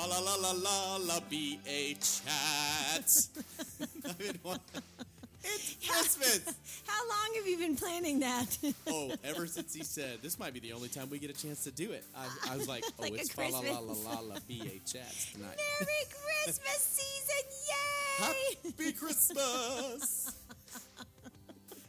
Fa 0.00 0.06
la 0.06 0.18
la 0.18 0.34
la 0.36 0.52
la 0.52 0.96
la 0.96 1.20
BA 1.28 1.92
chats. 2.00 3.28
I've 4.06 4.18
been 4.18 4.38
wa- 4.42 4.56
it's 5.44 5.76
Christmas. 5.86 6.54
How 6.86 7.06
long 7.06 7.34
have 7.36 7.46
you 7.46 7.58
been 7.58 7.76
planning 7.76 8.20
that? 8.20 8.56
Oh, 8.88 9.12
ever 9.24 9.46
since 9.46 9.74
he 9.74 9.84
said 9.84 10.20
this 10.22 10.38
might 10.38 10.54
be 10.54 10.60
the 10.60 10.72
only 10.72 10.88
time 10.88 11.10
we 11.10 11.18
get 11.18 11.28
a 11.28 11.34
chance 11.34 11.64
to 11.64 11.70
do 11.70 11.92
it, 11.92 12.02
I, 12.16 12.52
I 12.52 12.56
was 12.56 12.66
like, 12.66 12.84
oh, 12.98 13.02
Like 13.02 13.12
a 13.12 13.16
it's 13.16 13.32
fa 13.32 13.42
la 13.42 13.60
la 13.60 13.78
la 13.78 13.92
Christmas. 13.92 14.04
la 14.06 14.20
la 14.20 14.34
BA 14.48 14.70
chats 14.86 15.32
tonight. 15.32 15.60
Merry 15.80 15.92
Christmas 16.44 16.78
season! 16.78 17.50
Yay! 17.68 18.56
Happy 18.70 18.92
Christmas! 18.92 20.34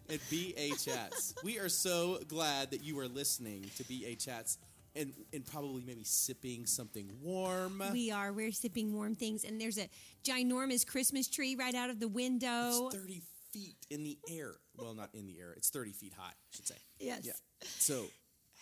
and 0.10 0.20
BA 0.30 0.76
Chats. 0.78 1.34
We 1.42 1.60
are 1.60 1.70
so 1.70 2.20
glad 2.28 2.72
that 2.72 2.84
you 2.84 3.00
are 3.00 3.08
listening 3.08 3.72
to 3.78 3.84
BA 3.86 4.16
Chats 4.16 4.58
and, 4.96 5.14
and 5.34 5.46
probably 5.46 5.84
maybe 5.86 6.04
sipping 6.04 6.66
something 6.66 7.12
warm. 7.22 7.84
We 7.92 8.12
are. 8.12 8.34
We're 8.34 8.52
sipping 8.52 8.94
warm 8.94 9.16
things, 9.16 9.44
and 9.44 9.60
there's 9.60 9.78
a 9.78 9.90
ginormous 10.24 10.86
Christmas 10.86 11.28
tree 11.28 11.56
right 11.56 11.76
out 11.76 11.90
of 11.90 12.00
the 12.00 12.08
window. 12.08 12.88
It's 12.88 12.96
30 12.96 13.22
feet 13.52 13.76
in 13.90 14.04
the 14.04 14.18
air. 14.30 14.54
Well, 14.78 14.94
not 14.94 15.10
in 15.14 15.28
the 15.28 15.40
air. 15.40 15.54
It's 15.56 15.70
30 15.70 15.92
feet 15.92 16.14
high, 16.18 16.32
I 16.32 16.56
should 16.56 16.68
say. 16.68 16.76
Yes. 17.00 17.22
Yeah. 17.24 17.34
So, 17.62 18.06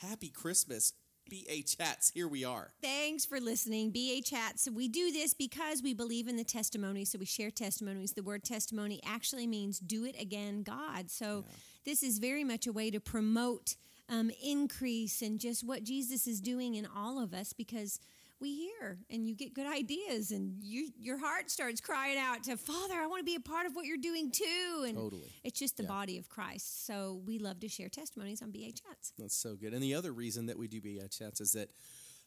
happy 0.01 0.29
Christmas, 0.29 0.93
BA 1.29 1.63
Chats. 1.63 2.11
Here 2.13 2.27
we 2.27 2.43
are. 2.43 2.71
Thanks 2.81 3.25
for 3.25 3.39
listening, 3.39 3.91
BA 3.91 4.21
Chats. 4.23 4.67
We 4.69 4.87
do 4.87 5.11
this 5.11 5.33
because 5.33 5.81
we 5.83 5.93
believe 5.93 6.27
in 6.27 6.37
the 6.37 6.43
testimony, 6.43 7.05
so 7.05 7.19
we 7.19 7.25
share 7.25 7.51
testimonies. 7.51 8.13
The 8.13 8.23
word 8.23 8.43
testimony 8.43 8.99
actually 9.05 9.47
means 9.47 9.79
do 9.79 10.05
it 10.05 10.19
again, 10.19 10.63
God. 10.63 11.09
So 11.09 11.45
this 11.85 12.03
is 12.03 12.19
very 12.19 12.43
much 12.43 12.67
a 12.67 12.73
way 12.73 12.91
to 12.91 12.99
promote 12.99 13.75
um, 14.09 14.31
increase 14.43 15.21
and 15.21 15.39
just 15.39 15.63
what 15.65 15.83
Jesus 15.83 16.27
is 16.27 16.41
doing 16.41 16.75
in 16.75 16.87
all 16.95 17.21
of 17.21 17.33
us 17.33 17.53
because 17.53 17.99
we 18.41 18.55
hear 18.55 18.97
and 19.09 19.27
you 19.27 19.35
get 19.35 19.53
good 19.53 19.67
ideas 19.67 20.31
and 20.31 20.63
you, 20.63 20.89
your 20.97 21.17
heart 21.17 21.51
starts 21.51 21.81
crying 21.81 22.17
out 22.17 22.41
to 22.43 22.55
Father, 22.55 22.93
I 22.95 23.05
want 23.05 23.19
to 23.19 23.25
be 23.25 23.35
a 23.35 23.39
part 23.41 23.65
of 23.65 23.75
what 23.75 23.85
you're 23.85 23.97
doing 23.97 24.31
too. 24.31 24.85
And 24.87 24.95
Totally. 24.97 25.27
it's 25.43 25.59
just 25.59 25.75
the 25.77 25.83
Yeah. 25.83 25.89
body 25.89 26.17
of 26.17 26.29
Christ. 26.29 26.85
So 26.85 27.21
we 27.25 27.37
love 27.37 27.59
to 27.59 27.67
share 27.67 27.89
testimonies 27.89 28.41
on 28.41 28.51
BA 28.51 28.71
Chats. 28.71 29.11
That's 29.17 29.35
so 29.35 29.55
good. 29.55 29.73
And 29.73 29.83
the 29.83 29.93
other 29.93 30.13
reason 30.13 30.45
that 30.45 30.57
we 30.57 30.67
do 30.69 30.79
BA 30.79 31.09
Chats 31.09 31.41
is 31.41 31.51
that 31.51 31.69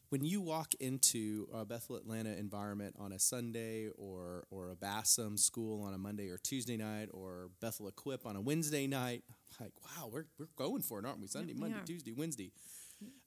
when 0.09 0.23
you 0.23 0.39
walk 0.41 0.75
into 0.79 1.47
a 1.51 1.65
Bethel 1.65 1.95
Atlanta 1.95 2.33
environment 2.37 2.95
on 2.99 3.11
a 3.11 3.17
Sunday 3.17 3.89
or 3.97 4.45
or 4.51 4.69
a 4.69 4.75
Bassam 4.75 5.35
school 5.37 5.81
on 5.81 5.95
a 5.95 5.97
Monday 5.97 6.29
or 6.29 6.37
Tuesday 6.37 6.77
night 6.77 7.09
or 7.11 7.49
Bethel 7.59 7.87
Equip 7.87 8.27
on 8.27 8.35
a 8.35 8.41
Wednesday 8.41 8.85
night, 8.85 9.23
like 9.59 9.73
wow, 9.83 10.09
we're 10.11 10.25
we're 10.37 10.47
going 10.55 10.81
for 10.81 10.99
it, 10.99 11.05
aren't 11.05 11.21
we? 11.21 11.27
Sunday, 11.27 11.53
we 11.53 11.59
Monday, 11.59 11.77
are. 11.77 11.85
Tuesday, 11.85 12.11
Wednesday. 12.11 12.51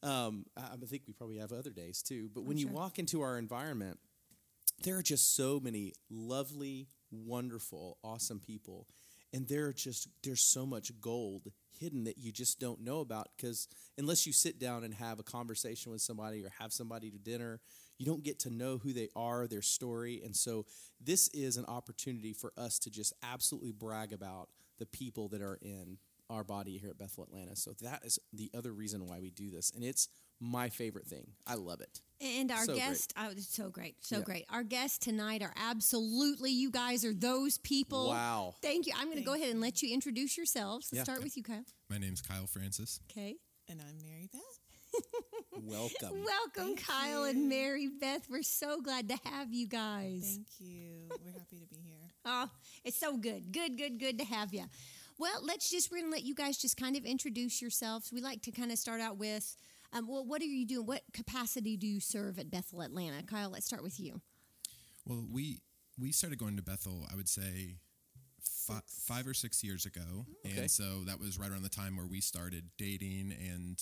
Um, 0.03 0.47
I, 0.57 0.75
I 0.75 0.87
think 0.87 1.03
we 1.07 1.13
probably 1.13 1.39
have 1.39 1.53
other 1.53 1.71
days 1.71 2.03
too. 2.03 2.31
But 2.35 2.45
when 2.45 2.57
you 2.57 2.67
sure. 2.67 2.75
walk 2.75 2.99
into 2.99 3.21
our 3.23 3.39
environment, 3.39 3.99
there 4.83 4.97
are 4.97 5.03
just 5.03 5.35
so 5.37 5.61
many 5.61 5.93
lovely, 6.11 6.89
wonderful, 7.11 7.99
awesome 8.03 8.41
people. 8.41 8.87
And 9.33 9.49
there 9.49 9.67
are 9.67 9.73
just 9.73 10.09
there's 10.23 10.41
so 10.41 10.65
much 10.65 10.93
gold 11.01 11.51
hidden 11.79 12.05
that 12.05 12.19
you 12.19 12.33
just 12.33 12.59
don't 12.59 12.81
know 12.81 13.01
about 13.01 13.29
because 13.37 13.69
unless 13.99 14.27
you 14.27 14.33
sit 14.33 14.59
down 14.59 14.83
and 14.85 14.95
have 14.95 15.19
a 15.19 15.23
conversation 15.23 15.93
with 15.93 16.01
somebody 16.01 16.43
or 16.43 16.51
have 16.59 16.73
somebody 16.73 17.11
to 17.11 17.19
dinner, 17.19 17.61
you 17.99 18.07
don't 18.07 18.23
get 18.23 18.39
to 18.41 18.51
know 18.51 18.79
who 18.79 18.93
they 18.93 19.09
are, 19.15 19.47
their 19.47 19.63
story. 19.63 20.23
And 20.25 20.35
so 20.35 20.65
this 21.01 21.29
is 21.29 21.57
an 21.57 21.67
opportunity 21.67 22.33
for 22.33 22.53
us 22.57 22.79
to 22.81 22.91
just 22.91 23.13
absolutely 23.23 23.73
brag 23.73 24.13
about 24.13 24.49
the 24.79 24.87
people 24.87 25.29
that 25.29 25.43
are 25.43 25.59
in 25.61 25.99
our 26.31 26.45
body 26.45 26.79
here 26.79 26.91
at 26.91 26.99
Bethel 26.99 27.25
Atlanta. 27.25 27.57
So 27.57 27.73
that 27.83 28.05
is 28.05 28.19
the 28.33 28.51
other 28.57 28.73
reason 28.73 29.07
why 29.07 29.21
we 29.21 29.31
do 29.31 29.51
this. 29.51 29.71
And 29.75 29.85
it's 29.85 30.09
my 30.41 30.69
favorite 30.69 31.07
thing. 31.07 31.29
I 31.47 31.55
love 31.55 31.81
it. 31.81 32.01
And 32.21 32.51
our 32.51 32.59
So 32.65 32.73
great. 32.73 32.77
guest, 32.79 33.13
oh, 33.17 33.31
it's 33.31 33.49
so 33.55 33.69
great, 33.71 33.97
so 34.05 34.19
Yeah. 34.19 34.25
great. 34.25 34.45
Our 34.51 34.63
guests 34.65 34.99
tonight 34.99 35.43
are 35.43 35.53
absolutely, 35.57 36.51
you 36.51 36.71
guys 36.71 37.05
are 37.05 37.15
those 37.15 37.59
people. 37.59 38.09
Wow. 38.09 38.55
Thank 38.63 38.87
you. 38.87 38.93
I'm 38.97 39.07
going 39.07 39.19
to 39.19 39.25
go 39.25 39.35
ahead 39.35 39.51
and 39.51 39.61
let 39.61 39.83
you 39.83 39.93
introduce 39.95 40.37
yourselves. 40.37 40.89
Let's 40.93 40.99
Yeah. 40.99 41.05
start 41.05 41.23
with 41.23 41.37
you, 41.37 41.43
Kyle. 41.43 41.65
My 41.89 41.99
name's 41.99 42.21
Kyle 42.23 42.47
Francis. 42.47 43.01
Okay. 43.11 43.37
And 43.69 43.81
I'm 43.81 43.99
Mary 44.03 44.29
Beth. 44.33 44.43
Welcome. 45.53 46.23
Welcome, 46.25 46.77
Thank 46.77 46.85
Kyle 46.85 47.25
you. 47.25 47.31
and 47.31 47.49
Mary 47.49 47.89
Beth. 47.89 48.29
We're 48.31 48.43
so 48.43 48.81
glad 48.81 49.09
to 49.09 49.17
have 49.25 49.53
you 49.53 49.67
guys. 49.67 50.23
Thank 50.37 50.47
you. 50.71 51.09
We're 51.25 51.33
happy 51.33 51.59
to 51.59 51.67
be 51.67 51.77
here. 51.77 51.93
Oh, 52.29 52.51
it's 52.85 52.99
so 52.99 53.17
good. 53.17 53.53
Good, 53.53 53.79
good, 53.79 54.01
good 54.01 54.19
to 54.19 54.25
have 54.25 54.53
you. 54.53 54.65
Well, 55.19 55.41
let's 55.43 55.71
just, 55.71 55.91
we're 55.91 56.03
to 56.03 56.11
let 56.11 56.25
you 56.25 56.35
guys 56.35 56.59
just 56.59 56.77
kind 56.77 56.97
of 56.97 57.05
introduce 57.05 57.63
yourselves. 57.63 58.13
We 58.13 58.21
like 58.21 58.43
to 58.43 58.51
kind 58.51 58.71
of 58.71 58.79
start 58.79 59.01
out 59.01 59.17
with, 59.17 59.57
um, 59.93 60.07
well, 60.09 60.25
what 60.25 60.43
are 60.43 60.47
you 60.47 60.67
doing? 60.67 60.87
What 60.87 61.03
capacity 61.15 61.77
do 61.77 61.87
you 61.87 62.01
serve 62.01 62.39
at 62.39 62.51
Bethel 62.51 62.83
Atlanta? 62.83 63.23
Kyle, 63.23 63.51
let's 63.51 63.65
start 63.67 63.83
with 63.83 63.99
you. 63.99 64.21
Well, 65.07 65.25
we 65.31 65.61
we 65.99 66.13
started 66.13 66.39
going 66.39 66.57
to 66.57 66.63
Bethel, 66.63 67.07
I 67.11 67.17
would 67.17 67.29
say, 67.29 67.77
fi- 68.43 68.83
five 68.87 69.27
or 69.27 69.33
six 69.33 69.65
years 69.65 69.87
ago, 69.87 70.27
Okay. 70.45 70.59
and 70.59 70.71
so 70.71 71.05
that 71.07 71.19
was 71.19 71.39
right 71.39 71.51
around 71.51 71.63
the 71.63 71.69
time 71.71 71.97
where 71.97 72.07
we 72.07 72.21
started 72.21 72.65
dating, 72.77 73.33
and 73.33 73.79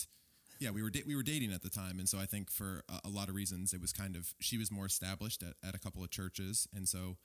yeah, 0.61 0.71
we 0.71 0.83
were 0.83 0.91
da- 0.91 1.03
we 1.07 1.17
were 1.17 1.23
dating 1.25 1.53
at 1.53 1.63
the 1.63 1.71
time, 1.71 1.99
and 1.99 2.09
so 2.09 2.19
I 2.19 2.27
think 2.27 2.51
for 2.51 2.83
a, 2.89 3.09
a 3.09 3.09
lot 3.09 3.29
of 3.29 3.35
reasons, 3.35 3.73
it 3.73 3.81
was 3.81 3.93
kind 3.93 4.15
of 4.15 4.35
she 4.41 4.59
was 4.59 4.71
more 4.71 4.87
established 4.87 5.43
at, 5.43 5.55
at 5.67 5.75
a 5.75 5.79
couple 5.79 6.05
of 6.05 6.11
churches, 6.11 6.69
and 6.73 6.89
so 6.89 7.17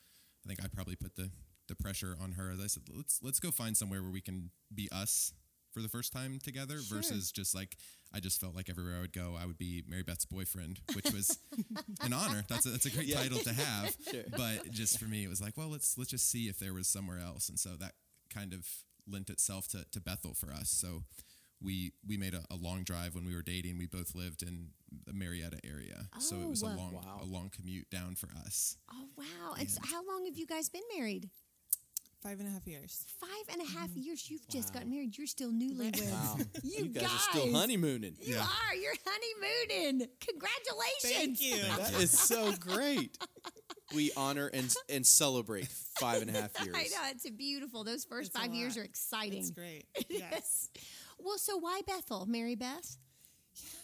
I 0.43 0.47
think 0.47 0.63
I 0.63 0.67
probably 0.69 0.95
put 0.95 1.15
the 1.15 1.29
the 1.69 1.75
pressure 1.75 2.17
on 2.21 2.33
her. 2.33 2.51
As 2.51 2.59
I 2.59 2.67
said, 2.67 2.83
let's 2.93 3.19
let's 3.23 3.39
go 3.39 3.51
find 3.51 3.77
somewhere 3.77 4.01
where 4.01 4.11
we 4.11 4.21
can 4.21 4.51
be 4.75 4.89
us 4.91 5.31
for 5.71 5.81
the 5.81 5.87
first 5.87 6.11
time 6.11 6.39
together 6.43 6.79
Sure. 6.79 6.97
versus 6.97 7.31
just 7.31 7.53
like 7.55 7.77
I 8.13 8.19
just 8.19 8.41
felt 8.41 8.55
like 8.55 8.69
everywhere 8.69 8.97
I 8.97 9.01
would 9.01 9.13
go, 9.13 9.37
I 9.39 9.45
would 9.45 9.57
be 9.59 9.83
Mary 9.87 10.01
Beth's 10.03 10.25
boyfriend, 10.25 10.79
which 10.93 11.11
was 11.13 11.37
an 12.01 12.11
honor. 12.11 12.43
That's 12.49 12.65
a, 12.65 12.69
that's 12.69 12.87
a 12.87 12.89
great 12.89 13.07
Yeah. 13.07 13.21
title 13.21 13.39
to 13.39 13.53
have. 13.53 13.95
Sure. 14.11 14.23
But 14.35 14.71
just 14.71 14.99
for 14.99 15.05
me, 15.05 15.23
it 15.23 15.29
was 15.29 15.39
like, 15.41 15.55
well, 15.57 15.69
let's 15.69 15.97
let's 15.97 16.09
just 16.11 16.29
see 16.29 16.49
if 16.49 16.57
there 16.59 16.73
was 16.73 16.87
somewhere 16.87 17.19
else, 17.19 17.47
and 17.49 17.59
so 17.59 17.71
that 17.79 17.93
kind 18.33 18.53
of 18.53 18.67
lent 19.07 19.29
itself 19.29 19.67
to, 19.69 19.85
to 19.91 19.99
Bethel 20.01 20.33
for 20.33 20.51
us. 20.51 20.69
So 20.71 21.03
we 21.61 21.91
we 22.07 22.17
made 22.17 22.33
a, 22.33 22.43
a 22.49 22.55
long 22.55 22.83
drive 22.83 23.13
when 23.15 23.25
we 23.25 23.35
were 23.35 23.41
dating. 23.43 23.77
We 23.77 23.85
both 23.85 24.15
lived 24.15 24.41
in 24.41 24.69
the 25.05 25.13
Marietta 25.13 25.59
area, 25.63 26.07
so 26.19 26.37
Oh, 26.37 26.43
it 26.43 26.49
was 26.49 26.61
a 26.63 26.67
long 26.67 26.93
Wow. 26.93 27.19
a 27.21 27.25
long 27.25 27.49
commute 27.55 27.89
down 27.91 28.15
for 28.15 28.29
us. 28.45 28.77
Oh, 28.91 29.09
wow. 29.17 29.53
And 29.59 29.69
so 29.69 29.81
how 29.83 30.01
long 30.07 30.25
have 30.25 30.35
you 30.37 30.47
guys 30.47 30.69
been 30.69 30.81
married? 30.95 31.29
Five 32.21 32.39
and 32.41 32.49
a 32.49 32.51
half 32.51 32.67
years. 32.67 33.05
Five 33.19 33.29
and 33.53 33.61
a 33.61 33.65
half 33.79 33.89
years. 33.95 34.29
You've 34.29 34.45
just 34.49 34.69
Wow. 34.69 34.73
gotten 34.81 34.89
married. 34.91 35.17
You're 35.17 35.25
still 35.27 35.51
newlyweds. 35.51 36.11
Wow. 36.11 36.37
You, 36.63 36.83
You 36.83 36.89
guys 36.89 37.03
are 37.05 37.17
still 37.31 37.51
honeymooning. 37.53 38.17
You 38.19 38.35
Yeah. 38.35 38.45
are. 38.45 38.75
You're 38.75 38.93
honeymooning. 39.05 40.07
Congratulations. 40.19 41.13
Thank 41.13 41.41
you. 41.41 41.55
That 41.77 41.93
is 41.93 42.11
so 42.11 42.53
great. 42.57 43.17
We 43.95 44.11
honor 44.17 44.47
and 44.47 44.73
and 44.89 45.07
celebrate 45.07 45.67
five 45.69 46.21
and 46.21 46.29
a 46.29 46.33
half 46.41 46.51
years. 46.63 46.75
I 46.77 46.83
know. 46.83 47.09
It's 47.11 47.29
beautiful. 47.29 47.83
Those 47.85 48.03
first 48.03 48.27
It's 48.29 48.35
a 48.35 48.39
five 48.41 48.53
years 48.53 48.75
lot. 48.75 48.81
are 48.81 48.85
exciting. 48.85 49.39
It's 49.39 49.51
great. 49.51 49.85
Yes. 50.09 50.69
Well, 51.17 51.37
so 51.37 51.57
why 51.57 51.81
Bethel, 51.87 52.25
Mary 52.25 52.55
Beth? 52.55 52.97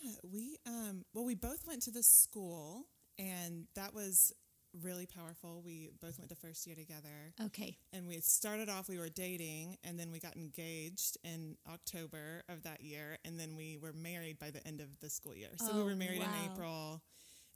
Yeah, 0.02 0.12
we 0.23 0.57
um 0.66 1.06
well 1.13 1.23
we 1.25 1.35
both 1.35 1.66
went 1.66 1.81
to 1.84 1.91
the 1.91 2.03
school 2.03 2.88
and 3.17 3.66
that 3.75 3.94
was 3.94 4.34
really 4.81 5.05
powerful. 5.05 5.61
We 5.65 5.91
both 6.01 6.17
went 6.19 6.29
to 6.29 6.35
first 6.35 6.65
year 6.67 6.75
together. 6.75 7.33
Okay. 7.45 7.77
And 7.93 8.07
we 8.07 8.19
started 8.21 8.69
off 8.69 8.87
we 8.89 8.97
were 8.97 9.09
dating 9.09 9.77
and 9.83 9.99
then 9.99 10.11
we 10.11 10.19
got 10.19 10.35
engaged 10.35 11.17
in 11.23 11.57
October 11.71 12.43
of 12.49 12.63
that 12.63 12.81
year 12.81 13.17
and 13.25 13.39
then 13.39 13.55
we 13.55 13.77
were 13.81 13.93
married 13.93 14.39
by 14.39 14.49
the 14.51 14.65
end 14.67 14.81
of 14.81 14.87
the 14.99 15.09
school 15.09 15.35
year. 15.35 15.49
So 15.57 15.73
we 15.75 15.81
Oh, 15.81 15.85
were 15.85 15.95
married 15.95 16.19
wow. 16.19 16.33
in 16.45 16.51
April. 16.51 17.01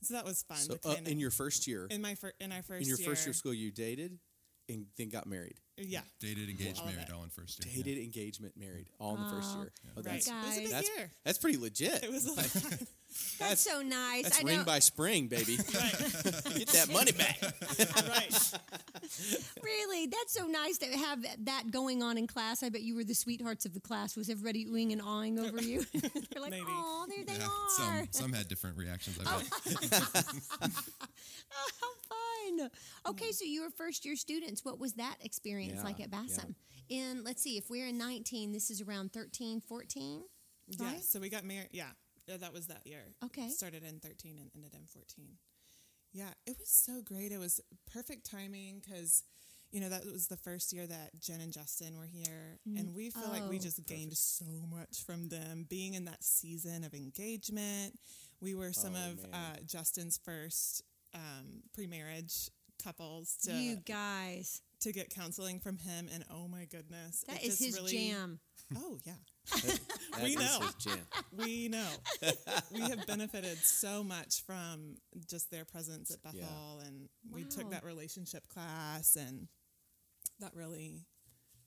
So 0.01 0.13
that 0.13 0.23
was 0.25 0.43
fun. 0.43 0.57
So 0.57 0.77
uh, 0.85 0.95
kinda- 0.95 1.11
in 1.11 1.19
your 1.19 1.31
first 1.31 1.67
year, 1.67 1.85
in 1.89 2.01
my 2.01 2.15
fir- 2.15 2.33
in 2.39 2.51
our 2.51 2.61
first 2.63 2.83
in 2.83 2.87
your 2.87 2.97
year, 2.97 3.09
first 3.09 3.25
year 3.25 3.31
of 3.31 3.35
school, 3.35 3.53
you 3.53 3.71
dated 3.71 4.19
and 4.69 4.85
then 4.97 5.09
got 5.09 5.25
married. 5.27 5.59
Yeah, 5.81 6.01
Dated, 6.19 6.49
engaged, 6.49 6.79
All 6.79 6.85
married, 6.87 7.05
it. 7.07 7.13
all 7.13 7.23
in 7.23 7.29
first 7.29 7.63
year. 7.65 7.83
Dated, 7.83 8.03
engagement, 8.03 8.53
married, 8.57 8.87
all 8.99 9.15
in 9.15 9.23
the 9.23 9.29
first 9.29 9.49
Oh, 9.55 9.61
year. 9.61 9.71
Oh, 9.97 10.01
that's, 10.01 10.27
It 10.27 10.33
was 10.33 10.45
a 10.45 10.49
Guys. 10.49 10.57
big 10.59 10.69
that's, 10.69 10.89
that's 11.25 11.37
pretty 11.37 11.57
legit. 11.57 12.03
It 12.03 12.11
was 12.11 12.25
a 12.25 12.29
lot. 12.33 12.37
That's, 12.37 13.37
That's- 13.39 13.59
so 13.61 13.81
nice. 13.81 14.23
That's 14.23 14.39
I 14.39 14.43
ring 14.43 14.59
know. 14.59 14.65
by 14.65 14.79
spring, 14.79 15.27
baby. 15.27 15.55
Get 15.57 16.67
that 16.69 16.89
money 16.91 17.11
back. 17.11 17.39
right. 18.07 18.53
really, 19.63 20.05
that's 20.07 20.33
so 20.33 20.45
nice 20.45 20.77
to 20.79 20.85
have 20.97 21.25
that 21.45 21.71
going 21.71 22.03
on 22.03 22.17
in 22.19 22.27
class. 22.27 22.61
I 22.61 22.69
bet 22.69 22.81
you 22.81 22.95
were 22.95 23.03
the 23.03 23.15
sweethearts 23.15 23.65
of 23.65 23.73
the 23.73 23.79
class. 23.79 24.15
Was 24.15 24.29
everybody 24.29 24.65
oohing 24.65 24.91
and 24.91 25.01
awing 25.01 25.39
over 25.39 25.59
you? 25.61 25.83
They're 25.93 26.41
like, 26.41 26.51
Maybe. 26.51 26.65
oh, 26.67 27.07
there 27.09 27.25
they 27.25 27.33
Yeah, 27.33 27.47
are. 27.47 27.69
some 27.69 28.07
some 28.11 28.33
had 28.33 28.47
different 28.47 28.77
reactions. 28.77 29.17
I 29.25 29.33
oh. 29.35 29.41
bet. 29.89 30.25
Oh, 31.51 31.69
how 31.81 31.87
fun. 32.59 32.69
Okay, 33.09 33.31
so 33.31 33.43
you 33.45 33.63
were 33.63 33.69
first 33.71 34.05
year 34.05 34.15
students. 34.15 34.63
What 34.63 34.79
was 34.79 34.93
that 34.93 35.15
experience 35.21 35.68
Yeah, 35.77 35.83
like 35.83 35.99
at 35.99 36.09
Bassam? 36.11 36.55
In, 36.89 37.23
let's 37.23 37.41
see, 37.43 37.57
if 37.57 37.69
we're 37.69 37.87
in 37.87 37.97
19, 37.97 38.51
this 38.51 38.69
is 38.71 38.81
around 38.81 39.13
13, 39.13 39.61
14? 39.61 40.23
Yeah, 40.67 40.97
so 41.01 41.19
we 41.19 41.29
got 41.29 41.43
married. 41.43 41.69
Yeah, 41.71 41.89
uh, 42.31 42.37
that 42.37 42.51
was 42.53 42.67
that 42.67 42.85
year. 42.85 43.03
Okay. 43.25 43.49
Started 43.49 43.83
in 43.83 43.99
13 43.99 44.37
and 44.39 44.49
ended 44.55 44.73
in 44.73 44.85
14. 44.87 45.27
Yeah, 46.13 46.29
it 46.47 46.57
was 46.59 46.69
so 46.69 47.01
great. 47.03 47.31
It 47.31 47.37
was 47.39 47.61
perfect 47.91 48.29
timing 48.29 48.81
because, 48.83 49.23
you 49.71 49.79
know, 49.79 49.89
that 49.89 50.03
was 50.11 50.27
the 50.27 50.37
first 50.37 50.73
year 50.73 50.87
that 50.87 51.19
Jen 51.19 51.41
and 51.41 51.53
Justin 51.53 51.95
were 51.97 52.07
here. 52.11 52.57
And 52.75 52.95
we 52.95 53.11
feel 53.11 53.29
like 53.29 53.47
we 53.47 53.57
Oh. 53.57 53.59
just 53.61 53.85
gained 53.85 54.17
so 54.17 54.45
much 54.67 55.03
from 55.05 55.29
them 55.29 55.65
being 55.69 55.93
in 55.93 56.05
that 56.05 56.23
season 56.23 56.83
of 56.83 56.95
engagement. 56.95 57.99
We 58.41 58.55
were 58.55 58.73
some 58.73 58.95
Oh, 58.95 59.11
of 59.11 59.25
uh, 59.31 59.57
Justin's 59.67 60.17
first 60.17 60.81
um, 61.13 61.61
pre-marriage 61.73 62.49
couples 62.83 63.35
to 63.43 63.51
you 63.53 63.75
guys, 63.77 64.61
to 64.81 64.91
get 64.93 65.09
counseling 65.09 65.59
from 65.59 65.77
him, 65.77 66.07
and 66.13 66.23
oh 66.31 66.47
my 66.47 66.65
goodness, 66.65 67.23
that 67.27 67.37
it 67.43 67.47
is 67.47 67.57
just 67.59 67.63
his 67.65 67.75
really, 67.77 67.91
jam. 68.09 68.39
Oh 68.77 68.97
yeah, 69.03 69.13
That 69.63 69.79
We 70.23 70.29
is 70.29 70.35
know. 70.39 70.59
his 70.61 70.73
jam. 70.75 70.99
we 71.35 71.67
know 71.69 71.87
we 72.71 72.81
have 72.81 73.05
benefited 73.07 73.57
so 73.59 74.03
much 74.03 74.43
from 74.45 74.95
just 75.27 75.49
their 75.51 75.65
presence 75.65 76.11
at 76.11 76.21
Bethel, 76.21 76.39
Yeah. 76.81 76.87
and 76.87 77.09
we 77.31 77.43
Wow. 77.43 77.49
took 77.49 77.71
that 77.71 77.83
relationship 77.83 78.47
class, 78.47 79.15
and 79.15 79.47
that 80.39 80.53
really 80.55 81.05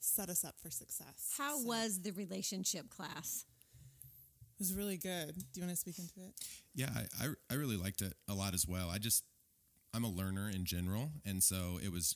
set 0.01 0.29
us 0.29 0.45
up 0.45 0.55
for 0.61 0.71
success. 0.71 1.33
How 1.37 1.59
So, 1.59 1.65
was 1.67 2.01
the 2.03 2.13
relationship 2.13 2.89
class? 2.89 3.45
it 4.55 4.59
was 4.59 4.73
really 4.75 4.97
good. 4.97 5.35
Do 5.53 5.61
you 5.61 5.67
want 5.67 5.77
to 5.77 5.81
speak 5.81 5.99
into 5.99 6.21
it? 6.29 6.35
Yeah, 6.75 6.91
I, 6.95 7.27
I, 7.27 7.29
I 7.51 7.55
really 7.55 7.77
liked 7.77 8.01
it 8.01 8.15
a 8.29 8.35
lot 8.35 8.55
as 8.55 8.67
well. 8.67 8.91
I 8.91 8.99
just, 8.99 9.25
I'm 9.93 10.05
a 10.05 10.09
learner 10.09 10.49
in 10.49 10.65
general. 10.65 11.11
And 11.25 11.43
so 11.43 11.79
it 11.83 11.91
was, 11.91 12.15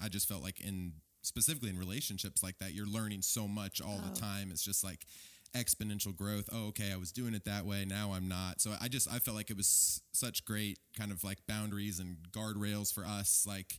I 0.00 0.08
just 0.08 0.28
felt 0.28 0.42
like 0.42 0.60
in 0.60 0.92
specifically 1.22 1.70
in 1.70 1.78
relationships 1.78 2.42
like 2.42 2.58
that, 2.58 2.72
you're 2.72 2.86
learning 2.86 3.22
so 3.22 3.46
much 3.48 3.80
all 3.80 4.00
Oh. 4.02 4.08
the 4.08 4.20
time. 4.20 4.50
It's 4.50 4.62
just 4.64 4.84
like 4.84 5.04
exponential 5.54 6.14
growth. 6.14 6.48
Oh, 6.52 6.66
okay, 6.68 6.92
I 6.92 6.96
was 6.96 7.10
doing 7.12 7.34
it 7.34 7.44
that 7.44 7.64
way. 7.64 7.84
Now 7.84 8.12
I'm 8.12 8.28
not. 8.28 8.60
So 8.60 8.74
I 8.80 8.88
just, 8.88 9.10
I 9.10 9.18
felt 9.18 9.36
like 9.36 9.50
it 9.50 9.56
was 9.56 10.02
such 10.12 10.44
great 10.44 10.78
kind 10.96 11.10
of 11.10 11.24
like 11.24 11.38
boundaries 11.46 11.98
and 12.00 12.16
guardrails 12.30 12.92
for 12.92 13.04
us, 13.04 13.44
like 13.46 13.78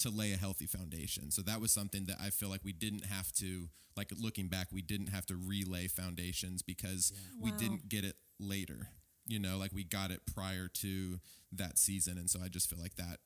to 0.00 0.10
lay 0.10 0.32
a 0.32 0.36
healthy 0.36 0.66
foundation. 0.66 1.30
So 1.30 1.42
that 1.42 1.60
was 1.60 1.72
something 1.72 2.06
that 2.06 2.16
I 2.22 2.30
feel 2.30 2.48
like 2.48 2.64
we 2.64 2.72
didn't 2.72 3.04
have 3.04 3.32
to, 3.32 3.68
like 3.96 4.12
looking 4.16 4.46
back, 4.48 4.68
we 4.72 4.80
didn't 4.82 5.08
have 5.08 5.26
to 5.26 5.36
relay 5.36 5.88
foundations 5.88 6.62
because 6.62 7.12
we 7.40 7.50
Wow. 7.50 7.56
didn't 7.58 7.88
get 7.88 8.04
it 8.04 8.16
later. 8.38 8.88
You 9.26 9.40
know, 9.40 9.58
like 9.58 9.72
we 9.72 9.84
got 9.84 10.10
it 10.10 10.22
prior 10.32 10.68
to 10.68 11.20
that 11.52 11.78
season. 11.78 12.16
And 12.16 12.30
so 12.30 12.40
I 12.42 12.48
just 12.48 12.70
feel 12.70 12.78
like 12.80 12.94
that 12.96 13.18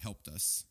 helped 0.00 0.28
us. 0.28 0.64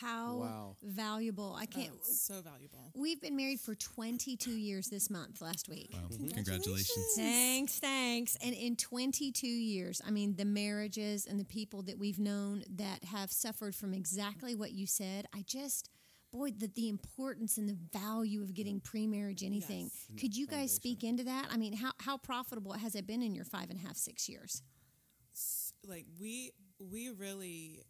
How 0.00 0.36
Wow. 0.38 0.76
valuable! 0.82 1.54
I 1.54 1.66
can't. 1.66 1.92
Oh, 1.92 1.98
so 2.02 2.40
valuable. 2.40 2.90
We've 2.94 3.20
been 3.20 3.36
married 3.36 3.60
for 3.60 3.74
22 3.74 4.50
years 4.52 4.88
this 4.88 5.10
month, 5.10 5.40
last 5.42 5.68
week. 5.68 5.90
Wow. 5.92 6.08
Congratulations. 6.08 6.34
Congratulations. 6.34 7.14
Thanks, 7.16 7.78
thanks. 7.78 8.36
And 8.42 8.54
in 8.54 8.76
22 8.76 9.46
years, 9.46 10.00
I 10.06 10.10
mean, 10.10 10.34
the 10.36 10.44
marriages 10.46 11.26
and 11.26 11.38
the 11.38 11.44
people 11.44 11.82
that 11.82 11.98
we've 11.98 12.18
known 12.18 12.64
that 12.76 13.04
have 13.04 13.30
suffered 13.30 13.74
from 13.74 13.92
exactly 13.92 14.54
what 14.54 14.72
you 14.72 14.86
said, 14.86 15.26
I 15.34 15.42
just, 15.46 15.90
boy, 16.32 16.52
the, 16.52 16.68
the 16.68 16.88
importance 16.88 17.58
and 17.58 17.68
the 17.68 17.76
value 17.92 18.42
of 18.42 18.54
getting 18.54 18.80
pre 18.80 19.06
marriage 19.06 19.42
anything. 19.44 19.90
Yes. 20.10 20.20
Could 20.20 20.36
you 20.36 20.46
guys 20.46 20.72
speak 20.74 21.04
into 21.04 21.24
that? 21.24 21.48
I 21.50 21.56
mean, 21.58 21.74
how, 21.76 21.92
how 21.98 22.16
profitable 22.16 22.72
has 22.72 22.94
it 22.94 23.06
been 23.06 23.22
in 23.22 23.34
your 23.34 23.44
five 23.44 23.68
and 23.68 23.78
a 23.78 23.82
half, 23.86 23.96
six 23.96 24.28
years? 24.28 24.62
like 25.86 26.06
we 26.20 26.52
we 26.78 27.10
really 27.10 27.80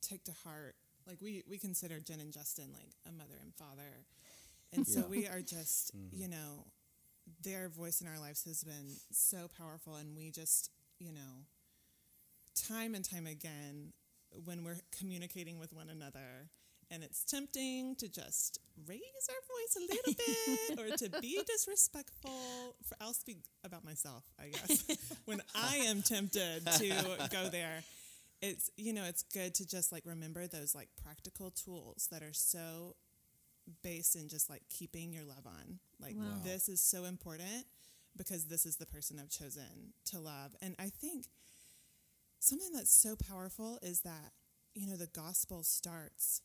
take 0.00 0.22
to 0.24 0.32
heart 0.44 0.76
like 1.08 1.20
we 1.20 1.42
we 1.48 1.58
consider 1.58 1.98
Jen 2.00 2.20
and 2.20 2.32
Justin 2.32 2.70
like 2.72 2.90
a 3.08 3.12
mother 3.12 3.34
and 3.42 3.54
father, 3.54 4.04
and 4.72 4.86
so 4.86 5.00
Yeah. 5.00 5.06
we 5.06 5.26
are 5.26 5.40
just 5.40 5.96
mm-hmm. 5.96 6.20
you 6.20 6.28
know 6.28 6.66
their 7.42 7.68
voice 7.68 8.00
in 8.00 8.06
our 8.06 8.18
lives 8.18 8.44
has 8.44 8.62
been 8.64 8.96
so 9.10 9.48
powerful, 9.58 9.96
and 9.96 10.16
we 10.16 10.30
just 10.30 10.70
you 10.98 11.12
know 11.12 11.46
time 12.54 12.94
and 12.94 13.04
time 13.04 13.26
again 13.26 13.92
when 14.44 14.64
we're 14.64 14.78
communicating 14.96 15.58
with 15.58 15.72
one 15.72 15.88
another. 15.88 16.48
And 16.90 17.02
it's 17.04 17.22
tempting 17.22 17.96
to 17.96 18.08
just 18.08 18.58
raise 18.86 18.98
our 19.28 19.42
voice 19.46 19.76
a 19.76 19.80
little 19.80 20.14
bit 20.14 20.78
or 20.92 20.96
to 20.96 21.20
be 21.20 21.38
disrespectful. 21.46 22.74
For, 22.82 22.96
I'll 22.98 23.12
speak 23.12 23.40
about 23.62 23.84
myself, 23.84 24.24
I 24.40 24.48
guess. 24.48 24.84
when 25.26 25.42
I 25.54 25.76
am 25.86 26.00
tempted 26.00 26.66
to 26.66 27.28
go 27.30 27.48
there, 27.50 27.82
it's 28.40 28.70
you 28.76 28.92
know 28.92 29.04
it's 29.04 29.22
good 29.22 29.54
to 29.56 29.66
just 29.66 29.92
like 29.92 30.04
remember 30.06 30.46
those 30.46 30.74
like 30.74 30.88
practical 31.02 31.50
tools 31.50 32.08
that 32.10 32.22
are 32.22 32.32
so 32.32 32.96
based 33.82 34.16
in 34.16 34.28
just 34.28 34.48
like 34.48 34.62
keeping 34.68 35.12
your 35.12 35.24
love 35.24 35.46
on. 35.46 35.78
Like 36.00 36.16
Wow. 36.16 36.40
this 36.44 36.68
is 36.68 36.80
so 36.80 37.04
important 37.04 37.66
because 38.16 38.46
this 38.46 38.66
is 38.66 38.76
the 38.76 38.86
person 38.86 39.18
I've 39.18 39.30
chosen 39.30 39.92
to 40.06 40.18
love. 40.18 40.54
And 40.62 40.74
I 40.78 40.88
think 40.90 41.26
something 42.40 42.72
that's 42.72 42.92
so 42.94 43.16
powerful 43.16 43.78
is 43.82 44.00
that 44.02 44.32
you 44.74 44.86
know 44.86 44.96
the 44.96 45.06
gospel 45.08 45.62
starts 45.62 46.40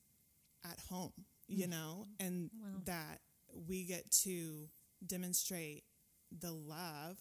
at 0.64 0.80
home, 0.90 1.14
you 1.48 1.68
mm. 1.68 1.72
know, 1.72 2.08
and 2.20 2.50
Wow. 2.62 2.82
that 2.86 3.20
we 3.68 3.84
get 3.86 4.10
to 4.24 4.68
demonstrate 5.06 5.84
the 6.32 6.52
love 6.52 7.18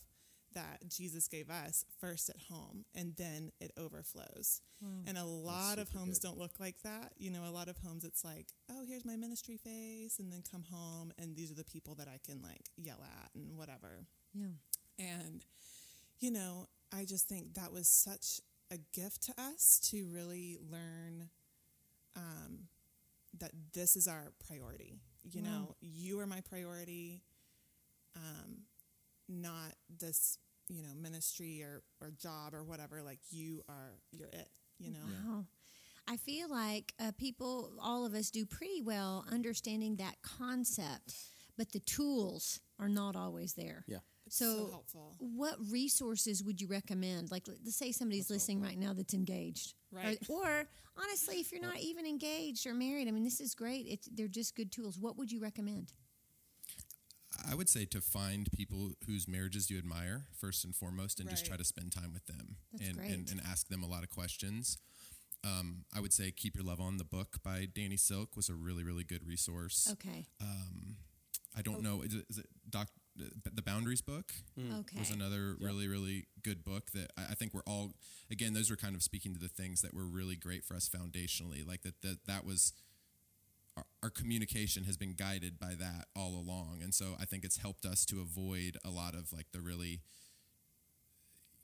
that 0.54 0.88
Jesus 0.88 1.28
gave 1.28 1.50
us 1.50 1.84
first 2.00 2.28
at 2.28 2.36
home 2.50 2.84
and 2.94 3.14
then 3.16 3.52
it 3.60 3.72
overflows. 3.78 4.60
And 5.06 5.16
a 5.16 5.24
lot 5.24 5.78
of 5.78 5.90
homes 5.90 6.18
good. 6.18 6.26
don't 6.26 6.38
look 6.38 6.58
like 6.58 6.82
that. 6.82 7.12
You 7.16 7.30
know, 7.30 7.44
a 7.46 7.52
lot 7.52 7.68
of 7.68 7.76
homes 7.78 8.02
it's 8.04 8.24
like, 8.24 8.48
oh, 8.68 8.82
here's 8.86 9.04
my 9.04 9.14
ministry 9.16 9.56
face 9.56 10.18
and 10.18 10.32
then 10.32 10.42
come 10.50 10.64
home 10.72 11.12
and 11.18 11.36
these 11.36 11.52
are 11.52 11.54
the 11.54 11.62
people 11.64 11.94
that 11.96 12.08
I 12.08 12.18
can 12.26 12.42
like 12.42 12.62
yell 12.76 12.98
at 13.02 13.30
and 13.34 13.56
whatever. 13.56 14.06
Yeah. 14.34 14.46
And, 14.98 15.44
you 16.18 16.32
know, 16.32 16.66
I 16.92 17.04
just 17.04 17.28
think 17.28 17.54
that 17.54 17.72
was 17.72 17.86
such 17.86 18.40
a 18.72 18.78
gift 18.92 19.22
to 19.24 19.34
us 19.40 19.78
to 19.90 20.04
really 20.12 20.58
learn 20.68 21.28
um, 22.16 22.64
that 23.38 23.52
this 23.72 23.96
is 23.96 24.08
our 24.08 24.32
priority. 24.46 24.94
You 25.22 25.42
Wow. 25.42 25.48
know, 25.48 25.76
you 25.80 26.18
are 26.18 26.26
my 26.26 26.40
priority, 26.40 27.22
um, 28.16 28.62
not 29.32 29.74
this, 29.98 30.38
you 30.68 30.82
know, 30.82 30.94
ministry 30.94 31.62
or, 31.62 31.82
or 32.00 32.10
job 32.10 32.54
or 32.54 32.62
whatever. 32.64 33.02
Like, 33.02 33.18
you 33.30 33.62
are, 33.68 33.94
you're 34.10 34.28
it, 34.28 34.48
you 34.78 34.90
know? 34.90 35.00
Wow. 35.26 35.44
I 36.08 36.16
feel 36.16 36.50
like 36.50 36.92
uh, 37.00 37.12
people, 37.16 37.72
all 37.80 38.04
of 38.04 38.14
us, 38.14 38.30
do 38.30 38.44
pretty 38.44 38.82
well 38.82 39.24
understanding 39.30 39.96
that 39.96 40.16
concept, 40.22 41.14
but 41.56 41.70
the 41.72 41.78
tools 41.80 42.60
are 42.80 42.88
not 42.88 43.14
always 43.16 43.54
there. 43.54 43.84
Yeah. 43.86 43.98
It's 44.26 44.36
so, 44.36 44.44
So, 44.44 44.70
helpful. 44.70 45.16
what 45.18 45.56
resources 45.70 46.42
would 46.42 46.60
you 46.60 46.66
recommend? 46.68 47.30
Like, 47.30 47.46
let's 47.48 47.76
say 47.76 47.92
somebody's 47.92 48.30
listening 48.30 48.60
right 48.62 48.78
now 48.78 48.92
that's 48.94 49.14
engaged, 49.14 49.74
Right. 49.92 50.18
Or, 50.28 50.42
or 50.48 50.64
honestly, 50.96 51.36
if 51.36 51.52
you're 51.52 51.60
not 51.60 51.78
even 51.80 52.06
engaged 52.06 52.66
or 52.66 52.72
married, 52.74 53.08
I 53.08 53.10
mean, 53.10 53.24
this 53.24 53.40
is 53.40 53.54
great. 53.54 53.86
It's 53.88 54.08
they're 54.12 54.26
just 54.28 54.56
good 54.56 54.72
tools. 54.72 54.98
What 54.98 55.16
would 55.18 55.30
you 55.30 55.38
recommend? 55.40 55.92
I 57.50 57.54
would 57.54 57.68
say 57.68 57.84
to 57.86 58.00
find 58.00 58.50
people 58.52 58.92
whose 59.06 59.26
marriages 59.28 59.70
you 59.70 59.78
admire 59.78 60.26
first 60.38 60.64
and 60.64 60.74
foremost, 60.74 61.20
and 61.20 61.28
just 61.28 61.46
try 61.46 61.56
to 61.56 61.64
spend 61.64 61.92
time 61.92 62.12
with 62.12 62.26
them 62.26 62.56
That's 62.72 62.88
and, 62.88 62.98
great. 62.98 63.10
and 63.10 63.30
and 63.30 63.40
ask 63.48 63.68
them 63.68 63.82
a 63.82 63.86
lot 63.86 64.02
of 64.02 64.10
questions. 64.10 64.78
Um, 65.44 65.84
I 65.94 66.00
would 66.00 66.12
say 66.12 66.30
"Keep 66.30 66.56
Your 66.56 66.64
Love 66.64 66.80
On" 66.80 66.98
the 66.98 67.04
book 67.04 67.38
by 67.42 67.66
Danny 67.72 67.96
Silk 67.96 68.36
was 68.36 68.48
a 68.48 68.54
really 68.54 68.84
really 68.84 69.04
good 69.04 69.26
resource. 69.26 69.88
Okay. 69.92 70.26
Um, 70.40 70.96
I 71.56 71.62
don't 71.62 71.82
know 71.82 72.02
is 72.02 72.14
it, 72.14 72.24
is 72.30 72.38
it 72.38 72.46
Doc 72.70 72.88
the 73.54 73.60
Boundaries 73.62 74.00
book 74.00 74.32
Okay. 74.58 74.98
was 74.98 75.10
another 75.10 75.54
really 75.60 75.86
really 75.86 76.26
good 76.42 76.64
book 76.64 76.92
that 76.92 77.10
I, 77.18 77.32
I 77.32 77.34
think 77.34 77.52
we're 77.52 77.60
all 77.66 77.92
again 78.30 78.54
those 78.54 78.70
were 78.70 78.76
kind 78.76 78.94
of 78.94 79.02
speaking 79.02 79.34
to 79.34 79.40
the 79.40 79.48
things 79.48 79.82
that 79.82 79.92
were 79.92 80.06
really 80.06 80.34
great 80.36 80.64
for 80.64 80.74
us 80.74 80.88
foundationally 80.88 81.66
like 81.66 81.82
that 81.82 82.00
that 82.00 82.24
that 82.26 82.46
was 82.46 82.72
our, 83.76 84.10
communication 84.10 84.84
has 84.84 84.96
been 84.96 85.14
guided 85.14 85.58
by 85.58 85.74
that 85.78 86.06
all 86.14 86.34
along. 86.38 86.80
And 86.82 86.92
so 86.94 87.16
i 87.20 87.24
think 87.24 87.44
it's 87.44 87.58
helped 87.58 87.84
us 87.84 88.04
to 88.06 88.20
avoid 88.20 88.76
a 88.84 88.90
lot 88.90 89.14
of 89.14 89.32
like 89.32 89.46
the 89.52 89.60
really 89.60 90.00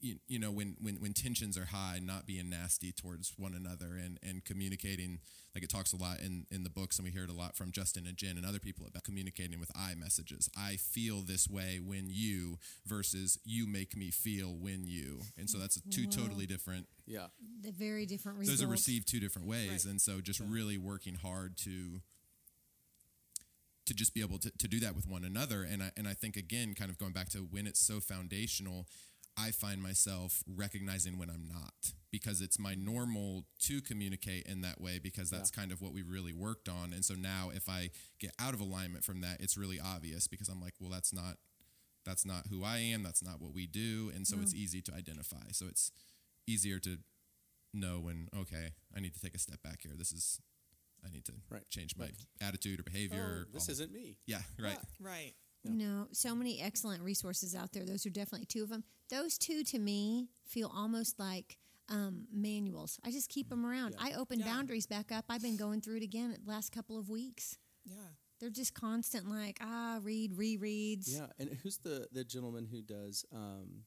you, 0.00 0.16
you 0.28 0.38
know 0.38 0.50
when, 0.50 0.76
when 0.80 0.96
when 0.96 1.12
tensions 1.12 1.58
are 1.58 1.66
high 1.66 1.98
not 2.02 2.26
being 2.26 2.48
nasty 2.48 2.92
towards 2.92 3.32
one 3.36 3.54
another 3.54 3.96
and 3.96 4.18
and 4.22 4.44
communicating 4.44 5.18
like 5.54 5.64
it 5.64 5.70
talks 5.70 5.92
a 5.92 5.96
lot 5.96 6.20
in 6.20 6.46
in 6.50 6.62
the 6.62 6.70
books 6.70 6.98
and 6.98 7.04
we 7.04 7.10
hear 7.10 7.24
it 7.24 7.30
a 7.30 7.32
lot 7.32 7.56
from 7.56 7.72
justin 7.72 8.06
and 8.06 8.16
jen 8.16 8.36
and 8.36 8.46
other 8.46 8.60
people 8.60 8.86
about 8.86 9.02
communicating 9.02 9.58
with 9.58 9.70
i 9.76 9.94
messages 9.96 10.48
i 10.56 10.76
feel 10.76 11.20
this 11.22 11.48
way 11.48 11.80
when 11.84 12.06
you 12.08 12.58
versus 12.86 13.38
you 13.44 13.66
make 13.66 13.96
me 13.96 14.10
feel 14.10 14.54
when 14.54 14.84
you 14.86 15.20
and 15.36 15.50
so 15.50 15.58
that's 15.58 15.80
two 15.90 16.06
totally 16.06 16.46
different 16.46 16.86
Yeah. 17.06 17.26
The 17.62 17.72
very 17.72 18.06
different 18.06 18.38
results. 18.38 18.60
those 18.60 18.68
are 18.68 18.70
received 18.70 19.08
two 19.08 19.18
different 19.20 19.48
ways 19.48 19.84
Right. 19.84 19.84
and 19.86 20.00
so 20.00 20.20
just 20.20 20.40
really 20.40 20.78
working 20.78 21.14
hard 21.16 21.56
to 21.58 22.00
to 23.86 23.94
just 23.94 24.12
be 24.12 24.20
able 24.20 24.38
to, 24.38 24.50
to 24.58 24.68
do 24.68 24.78
that 24.80 24.94
with 24.94 25.08
one 25.08 25.24
another 25.24 25.62
and 25.62 25.82
I, 25.82 25.90
and 25.96 26.06
I 26.06 26.12
think 26.12 26.36
again 26.36 26.74
kind 26.74 26.90
of 26.90 26.98
going 26.98 27.12
back 27.12 27.30
to 27.30 27.38
when 27.38 27.66
it's 27.66 27.80
so 27.80 28.00
foundational 28.00 28.86
I 29.38 29.50
find 29.50 29.82
myself 29.82 30.42
recognizing 30.46 31.18
when 31.18 31.30
I'm 31.30 31.46
not 31.48 31.92
because 32.10 32.40
it's 32.40 32.58
my 32.58 32.74
normal 32.74 33.44
to 33.60 33.80
communicate 33.80 34.46
in 34.46 34.62
that 34.62 34.80
way 34.80 34.98
because 34.98 35.30
that's 35.30 35.50
kind 35.50 35.70
of 35.70 35.80
what 35.80 35.92
we 35.92 36.02
really 36.02 36.32
worked 36.32 36.68
on. 36.68 36.92
And 36.92 37.04
so 37.04 37.14
now 37.14 37.50
if 37.54 37.68
I 37.68 37.90
get 38.18 38.32
out 38.40 38.54
of 38.54 38.60
alignment 38.60 39.04
from 39.04 39.20
that 39.20 39.40
it's 39.40 39.56
really 39.56 39.78
obvious 39.78 40.26
because 40.26 40.48
I'm 40.48 40.60
like 40.60 40.74
well 40.80 40.90
that's 40.90 41.12
not 41.12 41.36
that's 42.04 42.24
not 42.24 42.46
who 42.50 42.64
I 42.64 42.78
am. 42.78 43.02
That's 43.02 43.22
not 43.22 43.40
what 43.40 43.52
we 43.54 43.66
do. 43.66 44.10
And 44.14 44.26
so 44.26 44.38
it's 44.40 44.52
mm-hmm. 44.52 44.62
easy 44.62 44.80
to 44.82 44.94
identify. 44.94 45.52
So 45.52 45.66
it's 45.66 45.92
easier 46.46 46.78
to 46.78 46.98
know 47.74 48.00
when 48.00 48.28
okay 48.34 48.70
i 48.96 49.00
need 49.00 49.12
to 49.12 49.20
take 49.20 49.34
a 49.34 49.38
step 49.38 49.62
back 49.62 49.80
here. 49.82 49.92
This 49.96 50.10
is 50.10 50.40
i 51.04 51.10
need 51.10 51.24
to 51.26 51.32
Right. 51.50 51.68
change 51.70 51.96
my 51.96 52.10
attitude 52.40 52.80
or 52.80 52.82
behavior 52.82 53.46
Oh, 53.46 53.52
this 53.52 53.68
all- 53.68 53.72
isn't 53.72 53.92
me. 53.92 54.16
yeah 54.26 54.40
right. 54.58 54.78
Right. 54.98 55.34
You 55.64 55.74
know, 55.74 56.06
so 56.12 56.34
many 56.34 56.60
excellent 56.62 57.02
resources 57.02 57.54
out 57.54 57.72
there. 57.72 57.84
Those 57.84 58.06
are 58.06 58.10
definitely 58.10 58.46
two 58.46 58.62
of 58.62 58.70
them. 58.70 58.84
Those 59.10 59.36
two, 59.36 59.64
to 59.64 59.78
me, 59.78 60.28
feel 60.46 60.70
almost 60.74 61.18
like 61.18 61.58
um, 61.88 62.26
manuals. 62.32 62.98
I 63.04 63.10
just 63.10 63.28
keep 63.28 63.48
them 63.48 63.66
around. 63.66 63.94
Yeah. 63.98 64.08
I 64.08 64.12
open 64.18 64.38
Yeah. 64.38 64.46
Boundaries 64.46 64.86
back 64.86 65.10
up. 65.10 65.24
I've 65.28 65.42
been 65.42 65.56
going 65.56 65.80
through 65.80 65.96
it 65.96 66.02
again 66.02 66.36
the 66.42 66.50
last 66.50 66.70
couple 66.72 66.98
of 66.98 67.10
weeks. 67.10 67.58
Yeah. 67.84 67.96
They're 68.40 68.50
just 68.50 68.72
constant, 68.72 69.28
like 69.28 69.58
ah, 69.60 69.98
read, 70.02 70.32
rereads. 70.36 71.12
Yeah, 71.12 71.26
and 71.40 71.58
who's 71.62 71.78
the 71.78 72.06
the 72.12 72.22
gentleman 72.22 72.68
who 72.70 72.82
does 72.82 73.24
um, 73.34 73.82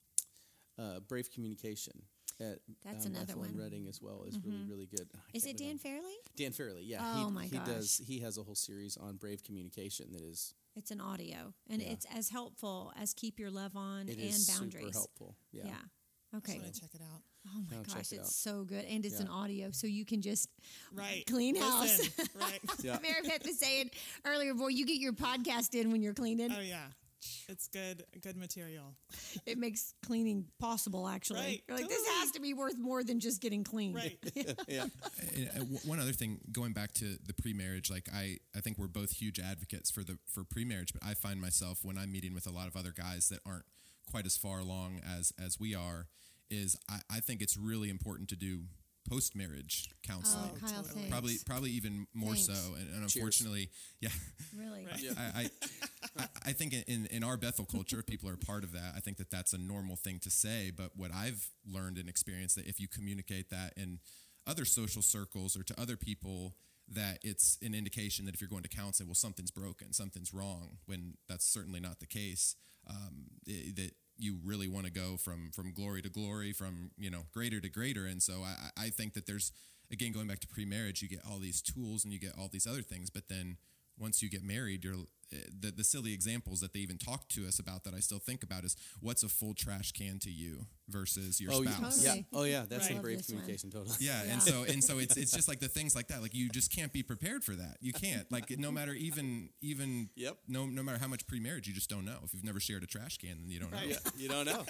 uh, 0.77 0.99
Brave 1.07 1.31
Communication? 1.31 2.03
At, 2.39 2.59
That's 2.83 3.05
um, 3.05 3.11
another 3.11 3.27
Bethel 3.27 3.43
and 3.43 3.55
one. 3.55 3.63
Reading 3.63 3.87
as 3.87 4.01
well 4.01 4.23
is 4.27 4.37
really 4.43 4.65
really 4.67 4.87
good. 4.87 5.07
I 5.15 5.19
Is 5.33 5.45
it 5.45 5.57
Dann 5.57 5.77
Farrelly? 5.79 6.15
Dann 6.35 6.51
Farrelly, 6.51 6.81
yeah. 6.83 6.99
Oh, 7.01 7.27
he, 7.27 7.31
my 7.31 7.45
he 7.45 7.59
does. 7.59 8.01
He 8.05 8.19
has 8.19 8.37
a 8.37 8.43
whole 8.43 8.55
series 8.55 8.97
on 8.97 9.15
Brave 9.15 9.43
Communication 9.43 10.11
that 10.11 10.21
is 10.21 10.53
It's 10.75 10.89
an 10.91 11.01
audio, 11.01 11.53
and 11.69 11.81
Yeah. 11.81 11.89
it's 11.89 12.05
as 12.15 12.29
helpful 12.29 12.93
as 12.97 13.13
Keep 13.13 13.39
Your 13.39 13.51
Love 13.51 13.75
On 13.75 14.07
it 14.07 14.17
and 14.17 14.21
is 14.21 14.47
Boundaries. 14.47 14.85
super 14.85 14.91
helpful. 14.93 15.35
Yeah. 15.51 15.63
Yeah. 15.65 16.37
Okay. 16.37 16.53
I 16.55 16.59
want 16.59 16.73
to 16.73 16.79
check 16.81 16.95
it 16.95 17.01
out. 17.01 17.23
Oh 17.47 17.61
my 17.69 17.75
Now 17.77 17.83
check 17.83 17.95
gosh, 17.95 18.11
it 18.13 18.15
it's 18.19 18.27
out. 18.29 18.53
so 18.53 18.63
good, 18.63 18.85
and 18.85 19.05
it's 19.05 19.15
Yeah. 19.15 19.21
an 19.23 19.27
audio, 19.27 19.71
so 19.71 19.85
you 19.87 20.05
can 20.05 20.21
just 20.21 20.47
Right. 20.93 21.25
Clean 21.25 21.55
house. 21.55 21.97
Listen. 21.99 22.27
right. 22.35 22.59
Yeah. 22.83 22.99
Mary 23.01 23.21
Beth 23.23 23.45
was 23.45 23.59
saying 23.59 23.91
earlier, 24.23 24.53
boy, 24.53 24.67
you 24.67 24.85
get 24.85 24.97
your 24.97 25.11
podcast 25.13 25.73
in 25.79 25.91
when 25.91 26.01
you're 26.01 26.13
cleaning. 26.13 26.51
Oh 26.53 26.59
yeah. 26.61 26.87
It's 27.47 27.67
good. 27.67 28.03
Good 28.21 28.37
material. 28.37 28.95
it 29.45 29.57
makes 29.57 29.93
cleaning 30.05 30.45
possible. 30.59 31.07
Actually, 31.07 31.39
Right, 31.39 31.63
you're 31.67 31.77
like 31.77 31.87
this 31.87 32.07
has 32.19 32.31
to 32.31 32.39
be 32.39 32.53
worth 32.53 32.77
more 32.77 33.03
than 33.03 33.19
just 33.19 33.41
getting 33.41 33.63
clean. 33.63 33.93
Right. 33.93 34.17
yeah. 34.67 34.85
And, 35.35 35.49
uh, 35.49 35.59
w- 35.59 35.79
one 35.85 35.99
other 35.99 36.13
thing, 36.13 36.39
going 36.51 36.73
back 36.73 36.93
to 36.95 37.17
the 37.25 37.33
pre-marriage, 37.33 37.89
like 37.89 38.07
I, 38.13 38.37
I 38.55 38.61
think 38.61 38.77
we're 38.77 38.87
both 38.87 39.11
huge 39.11 39.39
advocates 39.39 39.91
for 39.91 40.03
the 40.03 40.17
for 40.27 40.43
pre-marriage, 40.43 40.93
but 40.93 41.03
I 41.05 41.13
find 41.13 41.39
myself 41.39 41.79
when 41.83 41.97
I'm 41.97 42.11
meeting 42.11 42.33
with 42.33 42.47
a 42.47 42.51
lot 42.51 42.67
of 42.67 42.75
other 42.75 42.91
guys 42.91 43.29
that 43.29 43.39
aren't 43.45 43.65
quite 44.09 44.25
as 44.25 44.37
far 44.37 44.59
along 44.59 44.99
as 45.05 45.33
as 45.43 45.59
we 45.59 45.75
are, 45.75 46.07
is 46.49 46.77
I, 46.89 46.99
I 47.09 47.19
think 47.19 47.41
it's 47.41 47.57
really 47.57 47.89
important 47.89 48.29
to 48.29 48.35
do 48.35 48.61
post-marriage 49.09 49.89
counseling. 50.05 50.51
Oh, 50.55 50.59
Kyle, 50.59 50.69
totally. 50.83 50.93
thanks. 50.93 51.09
Probably, 51.09 51.35
probably 51.45 51.71
even 51.71 52.07
more 52.13 52.33
Thanks. 52.35 52.47
so, 52.47 52.73
and, 52.75 52.87
and 52.89 52.99
Cheers. 53.09 53.15
unfortunately, 53.15 53.69
yeah, 53.99 54.09
really. 54.57 54.85
Right. 54.85 55.17
I, 55.17 55.39
I, 55.41 55.49
I, 56.23 56.27
I 56.47 56.51
think 56.53 56.73
in, 56.87 57.05
in 57.07 57.23
our 57.23 57.37
Bethel 57.37 57.65
culture, 57.65 57.99
if 57.99 58.05
people 58.05 58.29
are 58.29 58.37
part 58.37 58.63
of 58.63 58.71
that, 58.73 58.93
I 58.95 58.99
think 58.99 59.17
that 59.17 59.29
that's 59.31 59.53
a 59.53 59.57
normal 59.57 59.95
thing 59.95 60.19
to 60.19 60.29
say. 60.29 60.71
But 60.75 60.91
what 60.95 61.11
I've 61.13 61.49
learned 61.65 61.97
and 61.97 62.07
experienced 62.09 62.55
that 62.55 62.67
if 62.67 62.79
you 62.79 62.87
communicate 62.87 63.49
that 63.49 63.73
in 63.77 63.99
other 64.47 64.65
social 64.65 65.01
circles 65.01 65.55
or 65.57 65.63
to 65.63 65.79
other 65.79 65.97
people, 65.97 66.55
that 66.89 67.19
it's 67.23 67.57
an 67.61 67.73
indication 67.73 68.25
that 68.25 68.33
if 68.35 68.41
you're 68.41 68.49
going 68.49 68.63
to 68.63 68.69
counseling, 68.69 69.07
well, 69.07 69.15
something's 69.15 69.51
broken, 69.51 69.93
something's 69.93 70.33
wrong, 70.33 70.77
when 70.87 71.13
that's 71.29 71.45
certainly 71.45 71.79
not 71.79 71.99
the 71.99 72.07
case. 72.07 72.55
Um, 72.89 73.27
i- 73.47 73.71
that 73.75 73.91
you 74.21 74.37
really 74.45 74.67
want 74.67 74.85
to 74.85 74.91
go 74.91 75.17
from 75.17 75.49
from 75.51 75.73
glory 75.73 76.01
to 76.01 76.09
glory, 76.09 76.53
from 76.53 76.91
you 76.97 77.09
know 77.09 77.23
greater 77.33 77.59
to 77.59 77.69
greater, 77.69 78.05
and 78.05 78.21
so 78.21 78.43
I, 78.43 78.85
I 78.85 78.89
think 78.89 79.13
that 79.13 79.25
there's 79.25 79.51
again 79.91 80.11
going 80.11 80.27
back 80.27 80.39
to 80.39 80.47
pre-marriage, 80.47 81.01
you 81.01 81.09
get 81.09 81.21
all 81.29 81.39
these 81.39 81.61
tools 81.61 82.03
and 82.03 82.13
you 82.13 82.19
get 82.19 82.33
all 82.37 82.47
these 82.51 82.67
other 82.67 82.81
things, 82.81 83.09
but 83.09 83.27
then 83.29 83.57
once 84.01 84.21
you 84.21 84.29
get 84.29 84.43
married, 84.43 84.83
you're 84.83 84.95
uh, 85.33 85.37
the, 85.57 85.71
the 85.71 85.83
silly 85.85 86.11
examples 86.13 86.59
that 86.59 86.73
they 86.73 86.79
even 86.79 86.97
talk 86.97 87.29
to 87.29 87.47
us 87.47 87.57
about 87.59 87.85
that 87.85 87.93
I 87.93 88.01
still 88.01 88.19
think 88.19 88.43
about 88.43 88.65
is 88.65 88.75
what's 88.99 89.23
a 89.23 89.29
full 89.29 89.53
trash 89.53 89.93
can 89.93 90.19
to 90.19 90.29
you 90.29 90.65
versus 90.89 91.39
your 91.39 91.53
Oh, 91.53 91.63
spouse. 91.63 92.03
yeah. 92.03 92.09
Totally. 92.09 92.25
Oh, 92.33 92.43
yeah. 92.43 92.65
That's 92.67 92.83
Right. 92.83 92.89
in 92.91 92.95
Love 92.97 93.03
Brave 93.03 93.17
this 93.19 93.29
one. 93.29 93.37
Communication. 93.39 93.71
Totally. 93.71 93.95
Yeah, 94.01 94.21
Yeah. 94.25 94.33
and 94.33 94.41
so 94.43 94.63
and 94.63 94.83
so 94.83 94.97
it's 94.99 95.15
it's 95.15 95.31
just 95.31 95.47
like 95.47 95.61
the 95.61 95.69
things 95.69 95.95
like 95.95 96.07
that. 96.09 96.21
Like 96.21 96.33
you 96.33 96.49
just 96.49 96.75
can't 96.75 96.91
be 96.91 97.01
prepared 97.03 97.45
for 97.45 97.53
that. 97.55 97.77
You 97.79 97.93
can't. 97.93 98.29
Like 98.29 98.49
no 98.59 98.71
matter 98.71 98.91
even 98.93 99.49
even 99.61 100.09
Yep. 100.15 100.35
no 100.49 100.65
no 100.65 100.83
matter 100.83 100.97
how 100.99 101.07
much 101.07 101.25
pre-marriage, 101.27 101.65
you 101.67 101.73
just 101.73 101.89
don't 101.89 102.03
know. 102.03 102.17
If 102.25 102.33
you've 102.33 102.43
never 102.43 102.59
shared 102.59 102.83
a 102.83 102.87
trash 102.87 103.17
can, 103.17 103.37
then 103.41 103.49
you 103.51 103.59
don't 103.61 103.71
know. 103.71 103.77
Right. 103.77 103.89
Yeah, 103.89 103.97
you 104.17 104.27
don't 104.27 104.45
know. 104.45 104.65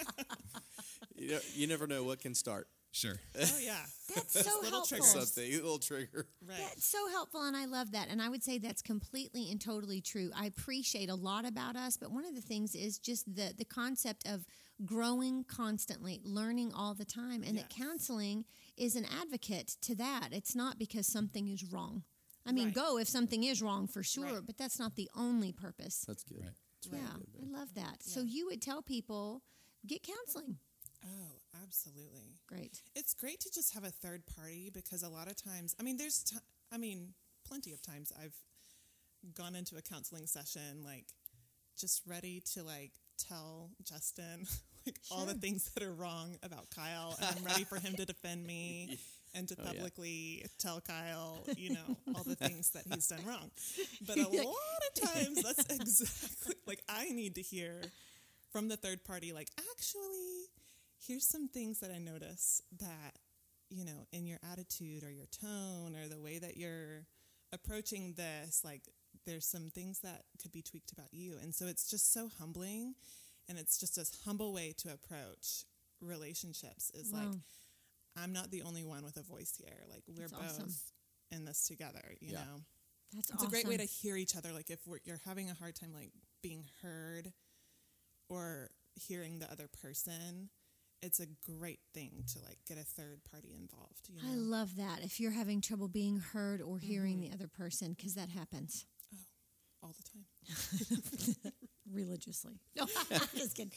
you, 1.16 1.28
don't, 1.30 1.44
you 1.56 1.66
never 1.66 1.86
know 1.88 2.04
what 2.04 2.20
can 2.20 2.34
start 2.36 2.68
Sure. 2.94 3.18
Oh 3.40 3.58
yeah. 3.62 3.76
That's 4.14 4.32
so 4.34 4.50
Little 4.60 4.70
helpful. 4.80 4.98
triggers. 4.98 5.12
something. 5.12 5.50
A 5.52 5.56
little 5.56 5.78
trigger. 5.78 6.26
Right. 6.46 6.58
That's 6.68 6.84
so 6.86 7.08
helpful, 7.08 7.42
and 7.42 7.56
I 7.56 7.64
love 7.64 7.92
that. 7.92 8.08
And 8.10 8.20
I 8.20 8.28
would 8.28 8.42
say 8.44 8.58
that's 8.58 8.82
completely 8.82 9.50
and 9.50 9.58
totally 9.58 10.02
true. 10.02 10.30
I 10.36 10.44
appreciate 10.46 11.08
a 11.08 11.14
lot 11.14 11.46
about 11.46 11.74
us, 11.74 11.96
but 11.96 12.12
one 12.12 12.26
of 12.26 12.34
the 12.34 12.42
things 12.42 12.74
is 12.74 12.98
just 12.98 13.24
the 13.34 13.54
the 13.56 13.64
concept 13.64 14.28
of 14.28 14.44
growing 14.84 15.44
constantly, 15.44 16.20
learning 16.22 16.72
all 16.74 16.92
the 16.94 17.04
time, 17.06 17.42
and 17.42 17.56
that 17.56 17.70
counseling 17.70 18.44
is 18.76 18.94
an 18.96 19.06
advocate 19.22 19.76
to 19.82 19.94
that. 19.94 20.28
It's 20.32 20.54
not 20.54 20.78
because 20.78 21.06
something 21.06 21.48
is 21.48 21.64
wrong. 21.72 22.02
I 22.44 22.52
mean, 22.52 22.66
Right. 22.66 22.74
go 22.74 22.98
if 22.98 23.08
something 23.08 23.44
is 23.44 23.62
wrong 23.62 23.86
for 23.86 24.02
sure, 24.02 24.24
Right. 24.24 24.44
but 24.46 24.58
that's 24.58 24.78
not 24.78 24.96
the 24.96 25.08
only 25.14 25.52
purpose. 25.52 26.04
That's 26.06 26.24
good. 26.24 26.40
Right. 26.42 27.00
yeah, 27.00 27.16
I 27.40 27.58
love 27.58 27.72
that. 27.74 28.02
So 28.02 28.20
you 28.22 28.46
would 28.46 28.60
tell 28.60 28.82
people 28.82 29.42
get 29.86 30.02
counseling. 30.02 30.58
Oh, 31.04 31.40
absolutely. 31.62 32.36
Great. 32.48 32.80
It's 32.94 33.14
great 33.14 33.40
to 33.40 33.50
just 33.52 33.74
have 33.74 33.84
a 33.84 33.90
third 33.90 34.22
party 34.26 34.70
because 34.72 35.02
a 35.02 35.08
lot 35.08 35.28
of 35.28 35.36
times, 35.36 35.74
I 35.78 35.82
mean, 35.82 35.96
there's, 35.96 36.22
ti 36.22 36.36
I 36.72 36.78
mean, 36.78 37.14
plenty 37.46 37.72
of 37.72 37.82
times 37.82 38.12
I've 38.22 38.34
gone 39.34 39.54
into 39.54 39.76
a 39.76 39.82
counseling 39.82 40.26
session 40.26 40.82
like 40.84 41.06
just 41.78 42.02
ready 42.08 42.42
to 42.54 42.62
like 42.64 42.90
tell 43.18 43.70
Justin 43.84 44.46
like 44.86 44.96
all 45.10 45.24
the 45.26 45.34
things 45.34 45.70
that 45.74 45.82
are 45.82 45.92
wrong 45.92 46.36
about 46.42 46.68
Kyle, 46.74 47.16
and 47.20 47.36
I'm 47.36 47.44
ready 47.44 47.64
for 47.64 47.76
him 47.78 47.94
to 47.96 48.04
defend 48.04 48.44
me 48.46 48.98
and 49.34 49.48
to 49.48 49.54
Oh, 49.58 49.62
yeah. 49.62 49.68
publicly 49.72 50.44
tell 50.58 50.80
Kyle, 50.80 51.46
you 51.56 51.70
know, 51.70 51.96
all 52.14 52.24
the 52.24 52.34
things 52.36 52.70
that 52.70 52.84
he's 52.92 53.06
done 53.06 53.24
wrong. 53.26 53.50
But 54.06 54.18
a 54.18 54.28
lot 54.28 54.82
of 54.96 55.10
times, 55.12 55.42
that's 55.42 55.64
exactly 55.70 56.54
like 56.66 56.80
I 56.88 57.04
need 57.10 57.36
to 57.36 57.42
hear 57.42 57.80
from 58.52 58.68
the 58.68 58.76
third 58.76 59.02
party, 59.04 59.32
like, 59.32 59.48
actually, 59.70 60.31
here's 61.06 61.26
some 61.26 61.48
things 61.48 61.80
that 61.80 61.90
I 61.90 61.98
notice 61.98 62.62
that, 62.78 63.16
you 63.70 63.84
know, 63.84 64.06
in 64.12 64.26
your 64.26 64.38
attitude 64.52 65.02
or 65.04 65.10
your 65.10 65.26
tone 65.26 65.94
or 65.96 66.08
the 66.08 66.20
way 66.20 66.38
that 66.38 66.56
you're 66.56 67.06
approaching 67.52 68.14
this, 68.16 68.62
like, 68.64 68.82
there's 69.26 69.46
some 69.46 69.70
things 69.70 70.00
that 70.00 70.22
could 70.40 70.52
be 70.52 70.62
tweaked 70.62 70.92
about 70.92 71.12
you. 71.12 71.34
And 71.42 71.54
so 71.54 71.66
it's 71.66 71.88
just 71.90 72.12
so 72.12 72.28
humbling. 72.38 72.94
And 73.48 73.58
it's 73.58 73.78
just 73.78 73.98
a 73.98 74.06
humble 74.24 74.52
way 74.52 74.72
to 74.78 74.92
approach 74.92 75.64
relationships 76.00 76.90
is 76.94 77.12
like, 77.12 77.28
I'm 78.16 78.32
not 78.32 78.50
the 78.50 78.62
only 78.62 78.84
one 78.84 79.04
with 79.04 79.16
a 79.16 79.22
voice 79.22 79.54
here. 79.62 79.76
Like, 79.90 80.02
we're 80.08 80.28
That's 80.28 80.32
both 80.32 80.60
awesome. 80.60 80.72
in 81.30 81.44
this 81.44 81.66
together, 81.66 82.14
you 82.20 82.32
Yeah. 82.32 82.44
know? 82.44 82.60
That's 83.14 83.28
it's 83.30 83.36
awesome. 83.42 83.48
a 83.48 83.50
great 83.50 83.66
way 83.68 83.76
to 83.76 83.84
hear 83.84 84.16
each 84.16 84.36
other 84.36 84.52
like 84.52 84.70
if 84.70 84.86
we're, 84.86 85.00
you're 85.04 85.20
having 85.26 85.50
a 85.50 85.54
hard 85.54 85.74
time 85.74 85.92
like 85.92 86.12
being 86.42 86.64
heard 86.82 87.32
or 88.30 88.70
hearing 88.94 89.38
the 89.38 89.50
other 89.52 89.68
person 89.82 90.48
it's 91.02 91.20
a 91.20 91.26
great 91.44 91.80
thing 91.92 92.24
to 92.32 92.38
like 92.46 92.58
get 92.66 92.78
a 92.78 92.84
third 92.84 93.20
party 93.30 93.54
involved 93.58 94.08
you 94.08 94.16
know 94.16 94.22
I 94.30 94.34
love 94.34 94.76
that. 94.76 95.00
If 95.02 95.20
you're 95.20 95.32
having 95.32 95.60
trouble 95.60 95.88
being 95.88 96.18
heard 96.18 96.62
or 96.62 96.78
hearing 96.78 97.18
mm-hmm. 97.18 97.30
the 97.30 97.34
other 97.34 97.48
person, 97.48 97.94
because 97.96 98.14
that 98.14 98.28
happens. 98.28 98.86
Oh, 99.12 99.86
all 99.88 99.94
the 99.96 100.04
time 100.04 101.52
religiously. 101.92 102.60
No, 102.76 102.84
I'm 103.10 103.20
just 103.36 103.56
kidding. 103.56 103.72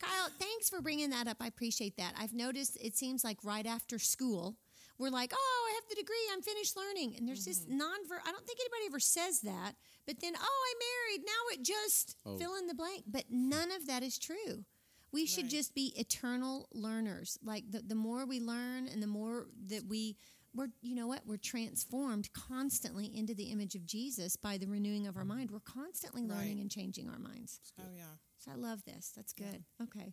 Kyle, 0.00 0.28
thanks 0.38 0.68
for 0.68 0.80
bringing 0.80 1.10
that 1.10 1.28
up. 1.28 1.36
I 1.40 1.46
appreciate 1.46 1.96
that. 1.98 2.14
I've 2.18 2.32
noticed 2.32 2.76
it 2.80 2.96
seems 2.96 3.22
like 3.22 3.38
right 3.44 3.66
after 3.66 3.98
school, 3.98 4.56
we're 4.98 5.10
like, 5.10 5.32
oh, 5.34 5.68
I 5.70 5.74
have 5.74 5.88
the 5.88 5.94
degree, 5.94 6.16
I'm 6.32 6.42
finished 6.42 6.76
learning. 6.76 7.14
And 7.16 7.28
there's 7.28 7.44
this 7.44 7.60
mm-hmm. 7.60 7.78
non 7.78 7.98
I 8.26 8.32
don't 8.32 8.46
think 8.46 8.58
anybody 8.60 8.86
ever 8.86 9.00
says 9.00 9.40
that. 9.42 9.72
But 10.06 10.20
then, 10.20 10.32
oh, 10.36 10.40
I 10.40 10.74
married. 10.78 11.26
Now 11.26 11.54
it 11.54 11.62
just 11.62 12.16
Oh. 12.26 12.36
fill 12.36 12.56
in 12.56 12.66
the 12.66 12.74
blank. 12.74 13.04
But 13.06 13.24
none 13.30 13.70
of 13.70 13.86
that 13.86 14.02
is 14.02 14.18
true. 14.18 14.64
We 15.12 15.26
should 15.26 15.44
Right. 15.44 15.50
just 15.50 15.74
be 15.74 15.92
eternal 15.96 16.68
learners. 16.72 17.38
Like 17.42 17.70
the, 17.70 17.80
the 17.80 17.94
more 17.94 18.26
we 18.26 18.40
learn 18.40 18.86
and 18.88 19.02
the 19.02 19.06
more 19.06 19.46
that 19.66 19.84
we 19.86 20.16
we're 20.52 20.68
you 20.82 20.96
know 20.96 21.06
what 21.06 21.20
we're 21.26 21.36
transformed 21.36 22.32
constantly 22.32 23.06
into 23.16 23.34
the 23.34 23.44
image 23.44 23.76
of 23.76 23.86
Jesus 23.86 24.34
by 24.36 24.58
the 24.58 24.66
renewing 24.66 25.06
of 25.06 25.16
our 25.16 25.24
mind. 25.24 25.50
We're 25.50 25.60
constantly 25.60 26.22
learning 26.22 26.56
Right. 26.56 26.60
and 26.62 26.70
changing 26.70 27.08
our 27.08 27.18
minds. 27.18 27.60
oh 27.80 27.84
yeah 27.96 28.02
So 28.38 28.50
I 28.52 28.54
love 28.56 28.84
this. 28.84 29.12
That's 29.14 29.32
good. 29.32 29.64
Okay. 29.82 30.12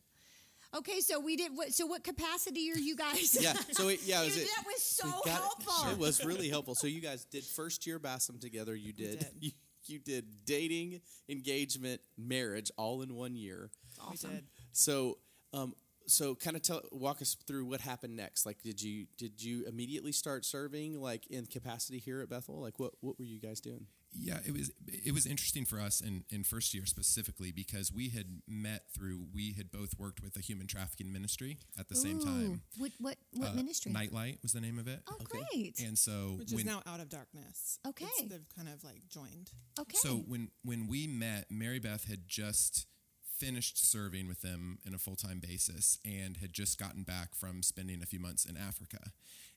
Okay, 0.75 0.99
so 0.99 1.19
we 1.19 1.37
did 1.37 1.55
what 1.55 1.73
so 1.73 1.85
what 1.85 2.03
capacity 2.03 2.71
are 2.71 2.77
you 2.77 2.95
guys? 2.95 3.37
Yeah. 3.41 3.53
So 3.71 3.87
it, 3.87 4.01
yeah, 4.03 4.21
it 4.21 4.25
was 4.25 4.33
Dude, 4.35 4.43
it. 4.43 4.49
that 4.55 4.63
was 4.65 4.83
so 4.83 5.05
we 5.07 5.11
got 5.11 5.25
it. 5.39 5.41
helpful. 5.41 5.91
It 5.91 5.97
was 5.97 6.25
really 6.25 6.49
helpful. 6.49 6.75
So 6.75 6.87
you 6.87 6.99
guys 7.01 7.23
did 7.25 7.43
first 7.43 7.87
year 7.87 7.99
Bassam 7.99 8.37
together. 8.39 8.75
You 8.75 8.93
did. 8.93 9.19
did. 9.19 9.27
You, 9.39 9.51
you 9.85 9.99
did 9.99 10.25
dating, 10.45 10.99
engagement, 11.29 12.01
marriage, 12.17 12.69
all 12.77 13.01
in 13.01 13.15
one 13.15 13.35
year. 13.35 13.71
awesome. 14.01 14.41
We 14.67 14.71
did 14.71 14.77
So, 14.77 15.17
um, 15.53 15.73
so 16.09 16.35
kind 16.35 16.55
of 16.55 16.61
tell, 16.61 16.81
walk 16.91 17.21
us 17.21 17.35
through 17.47 17.65
what 17.65 17.81
happened 17.81 18.15
next. 18.15 18.45
Like, 18.45 18.61
did 18.63 18.81
you 18.81 19.07
did 19.17 19.43
you 19.43 19.65
immediately 19.67 20.13
start 20.13 20.45
serving 20.45 21.01
like 21.01 21.27
in 21.27 21.45
capacity 21.45 21.99
here 21.99 22.21
at 22.21 22.29
Bethel? 22.29 22.61
Like, 22.61 22.79
what 22.79 22.93
what 23.01 23.19
were 23.19 23.25
you 23.25 23.39
guys 23.41 23.59
doing? 23.59 23.87
Yeah, 24.13 24.39
it 24.45 24.53
was 24.53 24.71
it 24.87 25.13
was 25.13 25.25
interesting 25.25 25.65
for 25.65 25.81
us 25.81 25.99
in, 25.99 26.23
in 26.29 26.45
first 26.45 26.73
year 26.73 26.85
specifically 26.85 27.51
because 27.51 27.91
we 27.91 28.07
had 28.09 28.41
met 28.47 28.83
through 28.95 29.27
we 29.33 29.51
had 29.51 29.69
both 29.69 29.99
worked 29.99 30.23
with 30.23 30.37
a 30.37 30.39
human 30.39 30.65
trafficking 30.65 31.11
ministry 31.11 31.57
at 31.77 31.89
the 31.89 31.95
same 31.95 32.19
time. 32.21 32.61
What 32.77 32.91
what 32.99 33.17
what 33.33 33.49
Uh, 33.49 33.53
ministry? 33.55 33.91
Nightlight 33.91 34.39
was 34.41 34.53
the 34.53 34.61
name 34.61 34.79
of 34.79 34.87
it. 34.87 35.01
oh, 35.09 35.15
Okay. 35.21 35.43
great. 35.51 35.79
And 35.85 35.99
so 35.99 36.35
which 36.39 36.51
when 36.51 36.59
is 36.61 36.65
now 36.65 36.81
out 36.85 37.01
of 37.01 37.09
darkness 37.09 37.79
Okay. 37.85 38.05
It's- 38.05 38.29
they've 38.29 38.47
kind 38.55 38.69
of 38.69 38.81
like 38.85 39.01
joined 39.09 39.51
okay. 39.77 39.97
so 39.99 40.15
when 40.25 40.51
when 40.63 40.87
we 40.87 41.05
met, 41.05 41.51
Mary 41.51 41.79
Beth 41.79 42.05
had 42.05 42.29
just 42.29 42.87
finished 43.37 43.89
serving 43.89 44.27
with 44.27 44.41
them 44.41 44.79
in 44.85 44.93
a 44.93 44.97
full 44.97 45.15
time 45.15 45.39
basis 45.39 45.99
and 46.05 46.37
had 46.37 46.53
just 46.53 46.79
gotten 46.79 47.03
back 47.03 47.35
from 47.35 47.61
spending 47.63 48.01
a 48.01 48.05
few 48.05 48.19
months 48.19 48.45
in 48.45 48.57
Africa. 48.57 49.11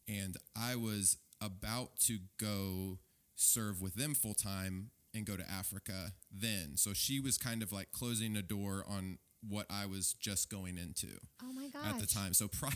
And 0.09 0.37
I 0.57 0.77
was 0.77 1.19
about 1.41 1.99
to 2.07 2.19
go 2.39 2.99
serve 3.37 3.81
with 3.81 3.95
them 3.95 4.15
full 4.15 4.35
time 4.35 4.91
and 5.15 5.25
go 5.27 5.37
to 5.37 5.51
Africa 5.51 6.13
then. 6.31 6.77
So 6.77 6.93
she 6.93 7.21
was 7.21 7.39
kind 7.39 7.63
of 7.63 7.73
like 7.73 7.91
closing 7.93 8.37
a 8.37 8.43
door 8.43 8.85
on 8.89 9.19
what 9.49 9.67
I 9.71 9.87
was 9.87 10.13
just 10.13 10.51
going 10.51 10.77
into 10.77 11.17
Oh 11.43 11.53
my 11.53 11.69
gosh. 11.69 11.87
at 11.95 11.99
the 12.01 12.07
time. 12.07 12.35
So 12.35 12.49
prior 12.53 12.73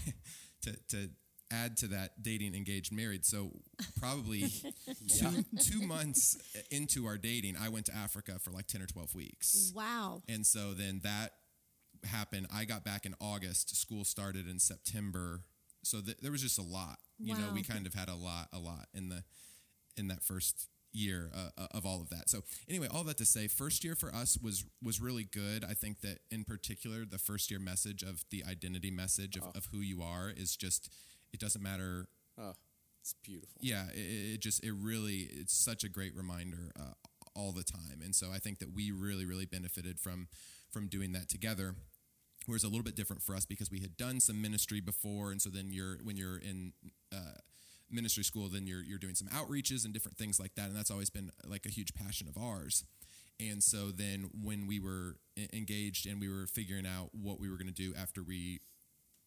to, 0.62 0.72
to 0.88 1.10
add 1.50 1.76
to 1.78 1.86
that 1.88 2.22
dating, 2.22 2.54
engaged, 2.54 2.92
married. 2.92 3.24
So 3.24 3.50
probably 3.98 4.44
two, 5.18 5.44
two 5.60 5.82
months 5.86 6.36
into 6.70 7.06
our 7.06 7.16
dating, 7.16 7.56
I 7.60 7.68
went 7.68 7.86
to 7.86 7.96
Africa 7.96 8.38
for 8.40 8.50
like 8.50 8.66
10 8.66 8.82
or 8.82 8.86
12 8.86 9.14
weeks. 9.14 9.72
Wow. 9.74 10.22
And 10.28 10.46
so 10.46 10.72
then 10.72 11.00
that 11.04 11.32
happened. 12.04 12.46
I 12.52 12.64
got 12.64 12.84
back 12.84 13.06
in 13.06 13.14
August. 13.20 13.76
School 13.76 14.04
started 14.04 14.48
in 14.48 14.58
September. 14.58 15.42
So 15.82 16.00
th- 16.00 16.18
there 16.22 16.32
was 16.32 16.42
just 16.42 16.58
a 16.58 16.62
lot. 16.62 16.98
You 17.18 17.34
know, 17.34 17.52
we 17.52 17.62
kind 17.62 17.86
of 17.86 17.94
had 17.94 18.08
a 18.08 18.14
lot, 18.14 18.48
a 18.52 18.58
lot 18.58 18.86
in 18.92 19.08
the 19.08 19.22
in 19.96 20.08
that 20.08 20.22
first 20.22 20.68
year 20.94 21.30
uh, 21.34 21.48
uh, 21.58 21.66
of 21.72 21.84
all 21.84 22.00
of 22.00 22.08
that. 22.10 22.30
So 22.30 22.40
anyway, 22.68 22.88
all 22.90 23.04
that 23.04 23.18
to 23.18 23.24
say, 23.24 23.48
first 23.48 23.84
year 23.84 23.94
for 23.94 24.14
us 24.14 24.38
was 24.40 24.64
was 24.82 25.00
really 25.00 25.24
good. 25.24 25.64
I 25.64 25.74
think 25.74 26.00
that 26.00 26.18
in 26.30 26.44
particular, 26.44 27.04
the 27.04 27.18
first 27.18 27.50
year 27.50 27.60
message 27.60 28.02
of 28.02 28.24
the 28.30 28.44
identity 28.48 28.90
message 28.90 29.36
of, 29.36 29.44
of 29.54 29.68
who 29.72 29.78
you 29.78 30.02
are 30.02 30.32
is 30.34 30.56
just 30.56 30.90
it 31.34 31.40
doesn't 31.40 31.62
matter. 31.62 32.06
Oh, 32.38 32.54
it's 33.02 33.14
beautiful. 33.22 33.60
yeah 33.60 33.84
it, 33.92 34.34
it 34.34 34.40
just 34.40 34.64
it 34.64 34.72
really 34.72 35.28
it's 35.30 35.54
such 35.54 35.84
a 35.84 35.90
great 35.90 36.16
reminder 36.16 36.72
uh, 36.80 36.94
all 37.36 37.52
the 37.52 37.64
time. 37.64 38.00
And 38.02 38.14
so 38.14 38.30
i 38.32 38.38
think 38.38 38.60
that 38.60 38.74
we 38.74 38.90
really 38.92 39.26
really 39.26 39.44
benefited 39.46 40.00
from 40.00 40.28
from 40.70 40.88
doing 40.88 41.12
that 41.12 41.28
together. 41.28 41.74
Whereas 42.46 42.64
a 42.64 42.68
little 42.68 42.82
bit 42.82 42.96
different 42.96 43.22
for 43.22 43.34
us 43.34 43.46
because 43.46 43.70
we 43.70 43.80
had 43.80 43.96
done 43.96 44.20
some 44.20 44.40
ministry 44.42 44.80
before. 44.80 45.30
And 45.32 45.40
so 45.40 45.48
then 45.50 45.68
you're 45.72 45.98
when 46.02 46.16
you're 46.16 46.38
in 46.38 46.72
uh, 47.12 47.38
ministry 47.90 48.24
school 48.24 48.48
then 48.48 48.66
you're 48.66 48.82
you're 48.82 48.98
doing 48.98 49.14
some 49.14 49.28
outreaches 49.28 49.84
and 49.84 49.92
different 49.92 50.16
things 50.16 50.40
like 50.40 50.54
that. 50.54 50.68
And 50.68 50.76
that's 50.76 50.90
always 50.90 51.10
been 51.10 51.30
like 51.46 51.66
a 51.66 51.70
huge 51.70 51.94
passion 51.94 52.28
of 52.28 52.36
ours. 52.42 52.84
And 53.40 53.62
so 53.62 53.90
then 53.90 54.30
when 54.42 54.66
we 54.66 54.78
were 54.78 55.16
engaged 55.52 56.06
and 56.06 56.20
we 56.20 56.28
were 56.28 56.46
figuring 56.46 56.86
out 56.86 57.10
what 57.12 57.40
we 57.40 57.48
were 57.50 57.56
going 57.56 57.72
to 57.74 57.82
do 57.86 57.92
after 58.00 58.22
we 58.22 58.60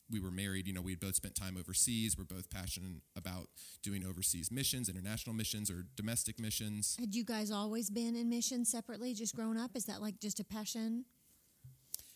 we 0.10 0.20
were 0.20 0.32
married, 0.32 0.68
you 0.68 0.74
know, 0.74 0.82
we 0.82 0.92
had 0.92 1.00
both 1.00 1.16
spent 1.16 1.36
time 1.36 1.58
overseas. 1.58 2.18
We're 2.18 2.24
both 2.24 2.50
passionate 2.50 3.02
about 3.16 3.50
doing 3.84 4.06
overseas 4.06 4.52
missions, 4.52 4.90
international 4.90 5.36
missions, 5.36 5.70
or 5.70 5.86
domestic 5.96 6.40
missions. 6.40 6.96
Had 7.00 7.14
you 7.14 7.24
guys 7.24 7.52
always 7.52 7.90
been 7.90 8.16
in 8.16 8.30
missions 8.30 8.70
separately, 8.70 9.14
just 9.14 9.36
grown 9.36 9.58
up? 9.58 9.72
Is 9.76 9.86
that 9.86 10.02
like 10.02 10.20
just 10.20 10.40
a 10.40 10.44
passion? 10.46 11.06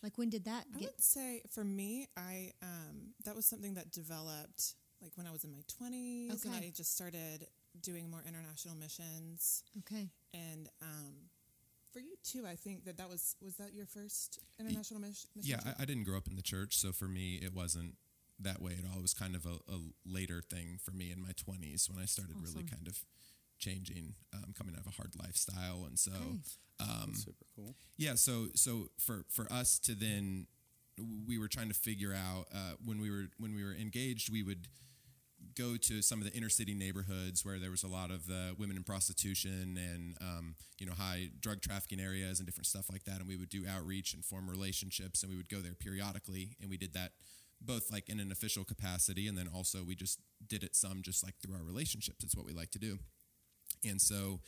Like 0.04 0.18
when 0.18 0.30
did 0.30 0.46
that 0.46 0.66
I 0.76 0.80
get? 0.80 0.86
would 0.88 1.02
say 1.02 1.42
for 1.52 1.64
me, 1.64 2.08
I 2.18 2.52
um, 2.62 3.14
that 3.26 3.36
was 3.36 3.46
something 3.46 3.76
that 3.76 3.92
developed 3.92 4.76
like 5.02 5.12
when 5.16 5.28
I 5.28 5.32
was 5.32 5.44
in 5.44 5.52
my 5.52 5.62
twenties, 5.68 6.46
and 6.46 6.56
I 6.56 6.72
just 6.76 6.96
started 6.96 7.48
doing 7.82 8.10
more 8.10 8.24
international 8.28 8.76
missions. 8.76 9.64
Okay. 9.80 10.10
And 10.34 10.70
um, 10.82 11.14
for 11.92 12.00
you 12.00 12.16
too, 12.24 12.46
I 12.48 12.56
think 12.56 12.86
that 12.86 12.98
that 12.98 13.10
was 13.10 13.36
was 13.42 13.56
that 13.56 13.74
your 13.74 13.86
first 13.86 14.40
international 14.60 15.00
mission? 15.00 15.30
Yeah, 15.42 15.58
trip? 15.58 15.76
I, 15.80 15.84
I 15.84 15.86
didn't 15.86 16.04
grow 16.06 16.18
up 16.18 16.28
in 16.28 16.36
the 16.36 16.42
church, 16.42 16.78
so 16.78 16.92
for 16.92 17.06
me, 17.06 17.36
it 17.42 17.54
wasn't 17.54 17.96
that 18.40 18.62
way 18.62 18.74
at 18.78 18.86
all. 18.90 18.98
It 18.98 19.02
was 19.02 19.14
kind 19.14 19.36
of 19.36 19.46
a, 19.46 19.58
a 19.72 19.78
later 20.06 20.42
thing 20.42 20.80
for 20.84 20.92
me 20.92 21.12
in 21.12 21.22
my 21.22 21.30
20s 21.34 21.90
when 21.90 22.02
I 22.02 22.06
started 22.06 22.36
really 22.42 22.64
kind 22.64 22.88
of 22.88 22.98
changing, 23.60 24.16
um, 24.34 24.54
coming 24.58 24.74
out 24.74 24.82
of 24.82 24.88
a 24.88 24.96
hard 24.96 25.14
lifestyle. 25.22 25.86
And 25.86 26.00
so, 26.00 26.12
Okay. 26.12 26.40
um, 26.80 27.14
Super 27.14 27.46
cool. 27.56 27.76
Yeah, 27.98 28.16
so 28.16 28.48
so 28.56 28.90
for 28.98 29.26
for 29.30 29.52
us 29.52 29.78
to 29.80 29.94
then 29.94 30.48
we 31.28 31.38
were 31.38 31.48
trying 31.48 31.68
to 31.70 31.74
figure 31.76 32.14
out 32.14 32.48
uh, 32.54 32.74
when 32.84 33.00
we 33.00 33.10
were 33.10 33.28
when 33.38 33.54
we 33.56 33.64
were 33.64 33.74
engaged, 33.74 34.32
we 34.32 34.44
would 34.44 34.68
go 35.56 35.78
to 35.78 36.02
some 36.02 36.20
of 36.20 36.26
the 36.26 36.34
inner 36.34 36.50
city 36.50 36.74
neighborhoods 36.74 37.46
where 37.46 37.60
there 37.60 37.72
was 37.72 37.84
a 37.84 37.88
lot 37.88 38.12
of 38.12 38.28
the 38.28 38.56
women 38.58 38.78
in 38.78 38.84
prostitution 38.84 39.78
and 39.78 40.18
um, 40.22 40.56
you 40.78 40.86
know 40.86 40.94
high 40.94 41.30
drug 41.40 41.62
trafficking 41.62 42.00
areas 42.00 42.40
and 42.40 42.48
different 42.48 42.68
stuff 42.68 42.86
like 42.92 43.04
that, 43.06 43.20
and 43.20 43.28
we 43.28 43.36
would 43.36 43.50
do 43.50 43.66
outreach 43.68 44.14
and 44.14 44.24
form 44.24 44.50
relationships, 44.50 45.24
and 45.24 45.32
we 45.32 45.38
would 45.38 45.50
go 45.50 45.60
there 45.60 45.74
periodically, 45.74 46.56
and 46.62 46.70
we 46.70 46.78
did 46.78 46.94
that 46.94 47.12
both 47.60 47.92
like 47.92 48.10
in 48.10 48.20
an 48.20 48.32
official 48.32 48.64
capacity, 48.64 49.28
and 49.28 49.38
then 49.38 49.48
also 49.54 49.84
we 49.84 49.96
just 49.96 50.20
did 50.48 50.64
it 50.64 50.76
some 50.76 51.02
just 51.02 51.24
like 51.24 51.36
through 51.42 51.56
our 51.56 51.64
relationships. 51.64 52.24
It's 52.24 52.36
what 52.36 52.46
we 52.46 52.54
like 52.54 52.72
to 52.72 52.80
do, 52.80 53.00
and 53.84 54.02
so 54.02 54.40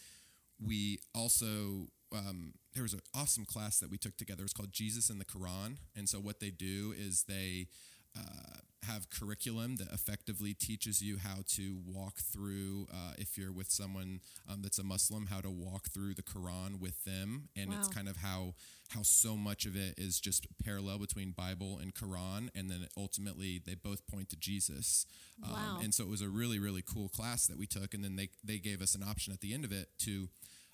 we 0.63 0.99
also 1.13 1.87
um, 2.13 2.53
there 2.73 2.83
was 2.83 2.93
an 2.93 3.01
awesome 3.15 3.45
class 3.45 3.79
that 3.79 3.89
we 3.89 3.97
took 3.97 4.17
together. 4.17 4.41
It 4.41 4.45
was 4.45 4.53
called 4.53 4.71
Jesus 4.71 5.09
and 5.09 5.19
the 5.19 5.25
Quran, 5.25 5.77
and 5.95 6.07
so 6.07 6.19
what 6.19 6.39
they 6.39 6.51
do 6.51 6.93
is 6.97 7.23
they 7.27 7.67
uh, 8.17 8.57
have 8.85 9.09
curriculum 9.09 9.77
that 9.77 9.91
effectively 9.93 10.53
teaches 10.53 11.01
you 11.01 11.17
how 11.17 11.37
to 11.47 11.77
walk 11.85 12.17
through. 12.19 12.85
Uh, 12.93 13.13
if 13.17 13.37
you're 13.37 13.51
with 13.51 13.71
someone 13.71 14.19
um, 14.49 14.61
that's 14.61 14.77
a 14.77 14.83
Muslim, 14.83 15.27
how 15.27 15.39
to 15.39 15.49
walk 15.49 15.87
through 15.89 16.13
the 16.13 16.21
Quran 16.21 16.79
with 16.79 17.03
them, 17.05 17.47
and 17.55 17.73
it's 17.73 17.87
kind 17.87 18.09
of 18.09 18.17
how 18.17 18.55
how 18.89 19.01
so 19.01 19.35
much 19.37 19.65
of 19.65 19.75
it 19.75 19.95
is 19.97 20.19
just 20.19 20.45
parallel 20.63 20.99
between 20.99 21.31
Bible 21.31 21.79
and 21.81 21.95
Quran, 21.95 22.49
and 22.53 22.69
then 22.69 22.87
ultimately 22.97 23.59
they 23.65 23.73
both 23.75 24.05
point 24.05 24.29
to 24.29 24.35
Jesus. 24.35 25.05
Um, 25.43 25.51
Wow. 25.51 25.79
and 25.81 25.93
so 25.93 26.03
it 26.03 26.09
was 26.09 26.21
a 26.21 26.29
really 26.29 26.59
really 26.59 26.83
cool 26.83 27.07
class 27.09 27.47
that 27.47 27.57
we 27.57 27.65
took, 27.65 27.93
and 27.93 28.03
then 28.03 28.17
they 28.17 28.29
they 28.43 28.57
gave 28.59 28.81
us 28.81 28.95
an 28.95 29.03
option 29.03 29.31
at 29.33 29.39
the 29.41 29.53
end 29.53 29.63
of 29.65 29.71
it 29.71 29.87
to 29.99 30.27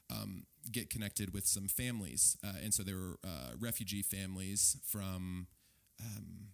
um, 0.10 0.46
get 0.72 0.90
connected 0.90 1.32
with 1.34 1.46
some 1.46 1.68
families, 1.68 2.36
uh, 2.44 2.54
and 2.64 2.74
so 2.74 2.82
there 2.84 2.98
were 2.98 3.20
uh, 3.24 3.52
refugee 3.60 4.02
families 4.02 4.78
from. 4.84 5.48
Um, 6.02 6.50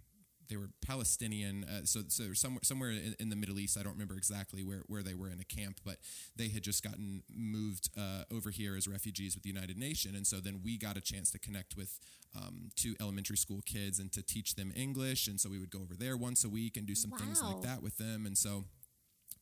they 0.49 0.57
were 0.57 0.69
Palestinian, 0.85 1.63
uh, 1.65 1.85
so 1.85 2.01
so 2.07 2.33
somewhere 2.33 2.61
somewhere 2.63 2.91
in, 2.91 3.15
in 3.19 3.29
the 3.29 3.35
Middle 3.35 3.59
East. 3.59 3.77
I 3.77 3.83
don't 3.83 3.93
remember 3.93 4.15
exactly 4.15 4.63
where, 4.63 4.83
where 4.87 5.03
they 5.03 5.13
were 5.13 5.29
in 5.29 5.39
a 5.39 5.43
camp, 5.43 5.79
but 5.83 5.97
they 6.35 6.49
had 6.49 6.63
just 6.63 6.83
gotten 6.83 7.23
moved 7.33 7.89
uh, 7.97 8.23
over 8.33 8.49
here 8.49 8.75
as 8.75 8.87
refugees 8.87 9.35
with 9.35 9.43
the 9.43 9.49
United 9.49 9.77
Nations, 9.77 10.15
and 10.15 10.25
so 10.27 10.37
then 10.37 10.61
we 10.63 10.77
got 10.77 10.97
a 10.97 11.01
chance 11.01 11.31
to 11.31 11.39
connect 11.39 11.75
with 11.75 11.99
um, 12.35 12.69
two 12.75 12.95
elementary 12.99 13.37
school 13.37 13.61
kids 13.65 13.99
and 13.99 14.11
to 14.11 14.21
teach 14.21 14.55
them 14.55 14.71
English, 14.75 15.27
and 15.27 15.39
so 15.39 15.49
we 15.49 15.59
would 15.59 15.71
go 15.71 15.79
over 15.79 15.95
there 15.95 16.17
once 16.17 16.43
a 16.43 16.49
week 16.49 16.77
and 16.77 16.85
do 16.85 16.95
some 16.95 17.11
things 17.11 17.41
like 17.41 17.61
that 17.61 17.81
with 17.81 17.97
them, 17.97 18.25
and 18.25 18.37
so 18.37 18.65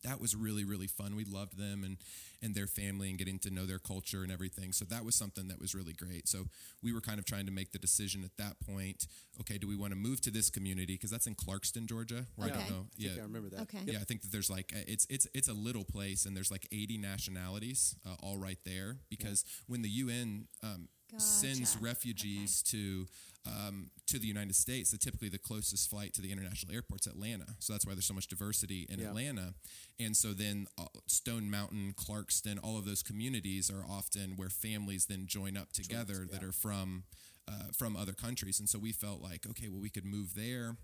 that 0.04 0.20
was 0.20 0.36
really 0.36 0.64
really 0.64 0.88
fun. 0.88 1.16
We 1.16 1.26
loved 1.26 1.58
them 1.58 1.84
and 1.84 1.98
and 2.42 2.54
their 2.54 2.68
family 2.68 3.10
and 3.10 3.18
getting 3.18 3.40
to 3.40 3.50
know 3.50 3.66
their 3.66 3.80
culture 3.80 4.22
and 4.22 4.32
everything. 4.32 4.74
So 4.74 4.84
that 4.86 5.06
was 5.06 5.16
something 5.16 5.48
that 5.48 5.62
was 5.62 5.74
really 5.74 5.94
great. 5.94 6.28
So 6.28 6.46
we 6.82 6.92
were 6.92 7.00
kind 7.00 7.18
of 7.18 7.26
trying 7.26 7.46
to 7.46 7.52
make 7.52 7.72
the 7.72 7.80
decision 7.80 8.24
at 8.24 8.36
that 8.38 8.58
point. 8.60 9.08
Okay, 9.40 9.58
do 9.58 9.68
we 9.68 9.78
want 9.78 9.92
to 9.92 9.98
move 9.98 10.20
to 10.22 10.32
this 10.32 10.50
community 10.50 10.96
because 10.96 11.10
that's 11.10 11.26
in 11.26 11.36
Clarkston, 11.36 11.86
Georgia? 11.86 12.26
Where 12.36 12.50
I 12.50 12.52
don't 12.52 12.70
know. 12.70 12.86
I 12.86 12.98
Yeah. 12.98 13.12
I 13.20 13.24
remember 13.24 13.50
that. 13.50 13.62
Okay. 13.62 13.80
Yeah, 13.86 14.00
I 14.00 14.04
think 14.04 14.22
that 14.24 14.32
there's 14.32 14.50
like 14.50 14.74
uh, 14.76 14.84
it's 14.88 15.08
it's 15.10 15.28
it's 15.34 15.48
a 15.48 15.54
little 15.54 15.86
place 15.86 16.26
and 16.26 16.36
there's 16.36 16.52
like 16.52 16.68
80 16.72 16.98
nationalities 16.98 17.96
uh, 18.06 18.16
all 18.22 18.38
right 18.38 18.60
there 18.66 18.98
because 19.10 19.46
when 19.68 19.82
the 19.82 19.90
UN 19.90 20.48
um, 20.62 20.90
sends 21.18 21.78
refugees 21.82 22.62
to 22.64 23.06
um, 23.46 23.90
to 24.08 24.18
the 24.18 24.28
United 24.28 24.56
States, 24.56 24.92
that 24.92 25.02
typically 25.02 25.28
the 25.30 25.38
closest 25.38 25.90
flight 25.90 26.14
to 26.14 26.22
the 26.22 26.32
international 26.32 26.74
airport's 26.74 27.08
Atlanta. 27.08 27.46
So 27.60 27.74
that's 27.74 27.86
why 27.86 27.94
there's 27.94 28.06
so 28.06 28.14
much 28.14 28.28
diversity 28.28 28.88
in 28.90 29.00
Yeah. 29.00 29.08
Atlanta. 29.08 29.54
And 30.00 30.16
so 30.16 30.34
then 30.34 30.68
uh, 30.78 30.86
Stone 31.08 31.50
Mountain, 31.52 31.94
Clarkston, 31.98 32.58
all 32.64 32.78
of 32.78 32.86
those 32.86 33.04
communities 33.04 33.70
are 33.70 33.86
often 33.90 34.38
where 34.38 34.50
families 34.50 35.08
then 35.08 35.26
join 35.28 35.58
up 35.58 35.74
together 35.74 36.26
that 36.32 36.42
yeah. 36.42 36.48
are 36.48 36.52
from 36.54 37.04
uh, 37.48 37.72
from 37.74 37.98
other 37.98 38.14
countries. 38.14 38.60
And 38.60 38.70
so 38.70 38.80
we 38.80 38.94
felt 38.94 39.22
like, 39.22 39.46
okay, 39.46 39.68
well, 39.68 39.82
we 39.82 39.90
could 39.90 40.06
move 40.06 40.36
there 40.36 40.78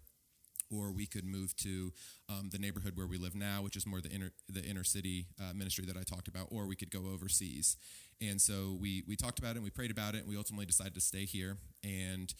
or 0.71 0.91
we 0.91 1.05
could 1.05 1.25
move 1.25 1.55
to 1.57 1.91
um, 2.29 2.49
the 2.51 2.59
neighborhood 2.59 2.93
where 2.95 3.07
we 3.07 3.17
live 3.17 3.35
now, 3.35 3.61
which 3.61 3.75
is 3.75 3.85
more 3.85 4.01
the 4.01 4.09
inner 4.09 4.31
the 4.47 4.63
inner 4.63 4.83
city 4.83 5.27
uh, 5.39 5.53
ministry 5.53 5.85
that 5.85 5.97
I 5.97 6.03
talked 6.03 6.27
about, 6.27 6.47
or 6.51 6.67
we 6.67 6.75
could 6.75 6.91
go 6.91 7.07
overseas. 7.11 7.77
And 8.21 8.41
so 8.41 8.77
we 8.79 9.03
we 9.07 9.15
talked 9.15 9.39
about 9.39 9.51
it 9.51 9.55
and 9.55 9.63
we 9.63 9.69
prayed 9.69 9.91
about 9.91 10.15
it, 10.15 10.19
and 10.19 10.27
we 10.29 10.37
ultimately 10.37 10.65
decided 10.65 10.93
to 10.95 11.01
stay 11.01 11.25
here. 11.25 11.57
And 11.83 12.33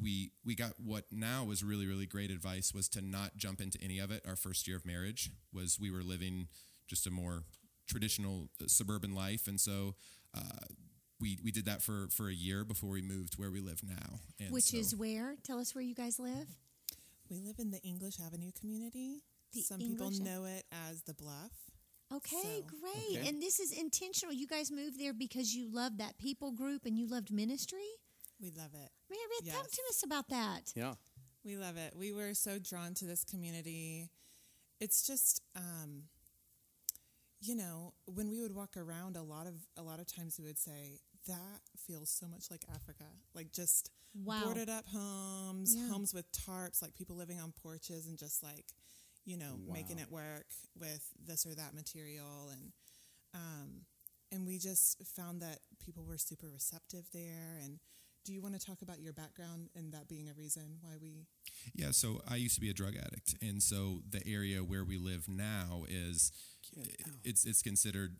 we 0.00 0.32
we 0.44 0.54
got 0.54 0.72
what 0.78 1.04
now 1.10 1.44
was 1.44 1.64
really 1.64 1.86
really 1.86 2.06
great 2.06 2.30
advice 2.30 2.72
was 2.72 2.88
to 2.90 3.00
not 3.00 3.36
jump 3.36 3.60
into 3.60 3.78
any 3.82 3.98
of 3.98 4.10
it. 4.10 4.22
Our 4.26 4.36
first 4.36 4.68
year 4.68 4.76
of 4.76 4.86
marriage 4.86 5.30
was 5.52 5.78
we 5.80 5.90
were 5.90 6.02
living 6.02 6.48
just 6.88 7.06
a 7.06 7.10
more 7.10 7.44
traditional 7.88 8.48
uh, 8.60 8.64
suburban 8.66 9.14
life, 9.14 9.46
and 9.46 9.60
so. 9.60 9.94
Uh, 10.36 10.66
we, 11.22 11.38
we 11.44 11.50
did 11.50 11.66
that 11.66 11.82
for, 11.82 12.08
for 12.10 12.30
a 12.30 12.32
year 12.32 12.64
before 12.64 12.88
we 12.88 13.02
moved 13.02 13.34
where 13.38 13.50
we 13.50 13.60
live 13.60 13.82
now. 13.86 14.20
And 14.38 14.50
Which 14.50 14.70
so- 14.70 14.78
is 14.78 14.96
where? 14.96 15.36
Tell 15.44 15.58
us 15.58 15.74
where 15.74 15.84
you 15.84 15.94
guys 15.94 16.18
live. 16.18 16.46
We 17.30 17.40
live 17.40 17.58
in 17.58 17.70
the 17.70 17.80
English 17.82 18.18
Avenue 18.20 18.50
community. 18.58 19.22
The 19.52 19.62
Some 19.62 19.80
English- 19.80 20.18
people 20.18 20.24
know 20.24 20.44
it 20.44 20.64
as 20.72 21.02
the 21.02 21.14
Bluff. 21.14 21.52
Okay, 22.12 22.42
So, 22.42 22.62
great. 22.62 23.18
okay. 23.18 23.28
And 23.28 23.40
this 23.40 23.60
is 23.60 23.72
intentional. 23.72 24.34
You 24.34 24.46
guys 24.48 24.70
moved 24.72 24.98
there 24.98 25.12
because 25.14 25.54
you 25.54 25.68
loved 25.72 25.98
that 25.98 26.18
people 26.18 26.50
group 26.50 26.84
and 26.84 26.98
you 26.98 27.06
loved 27.06 27.30
ministry? 27.30 27.86
We 28.40 28.50
love 28.50 28.74
it. 28.74 28.90
Mary, 29.08 29.52
talk 29.52 29.64
Yes. 29.66 29.76
to 29.76 29.82
us 29.90 30.02
about 30.02 30.28
that. 30.28 30.72
Yeah. 30.74 30.94
We 31.44 31.56
love 31.56 31.76
it. 31.76 31.94
We 31.96 32.12
were 32.12 32.34
so 32.34 32.58
drawn 32.58 32.94
to 32.94 33.06
this 33.06 33.22
community. 33.24 34.10
It's 34.80 35.06
just, 35.06 35.40
um, 35.54 36.08
you 37.40 37.54
know, 37.54 37.94
when 38.06 38.28
we 38.28 38.40
would 38.40 38.52
walk 38.54 38.76
around, 38.76 39.16
a 39.16 39.22
lot 39.22 39.46
of 39.46 39.66
a 39.76 39.82
lot 39.82 40.00
of 40.00 40.06
times 40.06 40.38
we 40.38 40.44
would 40.46 40.58
say, 40.58 41.00
that 41.26 41.60
feels 41.86 42.10
so 42.10 42.26
much 42.28 42.50
like 42.50 42.64
Africa. 42.74 43.04
Like 43.34 43.52
just 43.52 43.90
Wow. 44.14 44.42
boarded 44.42 44.68
up 44.68 44.86
homes, 44.92 45.74
Yeah. 45.74 45.88
homes 45.88 46.12
with 46.14 46.30
tarps, 46.32 46.82
like 46.82 46.94
people 46.94 47.16
living 47.16 47.40
on 47.40 47.52
porches 47.52 48.06
and 48.06 48.18
just 48.18 48.42
like, 48.42 48.66
you 49.24 49.36
know, 49.36 49.58
making 49.68 49.98
it 49.98 50.10
work 50.10 50.46
with 50.78 51.04
this 51.24 51.46
or 51.46 51.54
that 51.54 51.74
material 51.74 52.48
and 52.52 52.72
um 53.34 53.82
and 54.32 54.46
we 54.46 54.58
just 54.58 55.02
found 55.16 55.40
that 55.42 55.58
people 55.84 56.04
were 56.04 56.18
super 56.18 56.48
receptive 56.48 57.04
there 57.12 57.58
and 57.62 57.78
do 58.24 58.32
you 58.32 58.40
want 58.42 58.58
to 58.58 58.64
talk 58.64 58.82
about 58.82 59.00
your 59.00 59.12
background 59.12 59.68
and 59.74 59.92
that 59.92 60.08
being 60.08 60.28
a 60.28 60.34
reason 60.34 60.78
why 60.82 60.92
we 61.00 61.26
Yeah, 61.74 61.90
so 61.90 62.20
I 62.28 62.36
used 62.36 62.54
to 62.56 62.60
be 62.60 62.70
a 62.70 62.74
drug 62.74 62.96
addict, 62.96 63.34
and 63.42 63.62
so 63.62 64.00
the 64.08 64.22
area 64.26 64.58
where 64.62 64.84
we 64.84 64.96
live 64.98 65.28
now 65.28 65.84
is 65.88 66.32
it's 67.24 67.44
it's 67.44 67.62
considered 67.62 68.16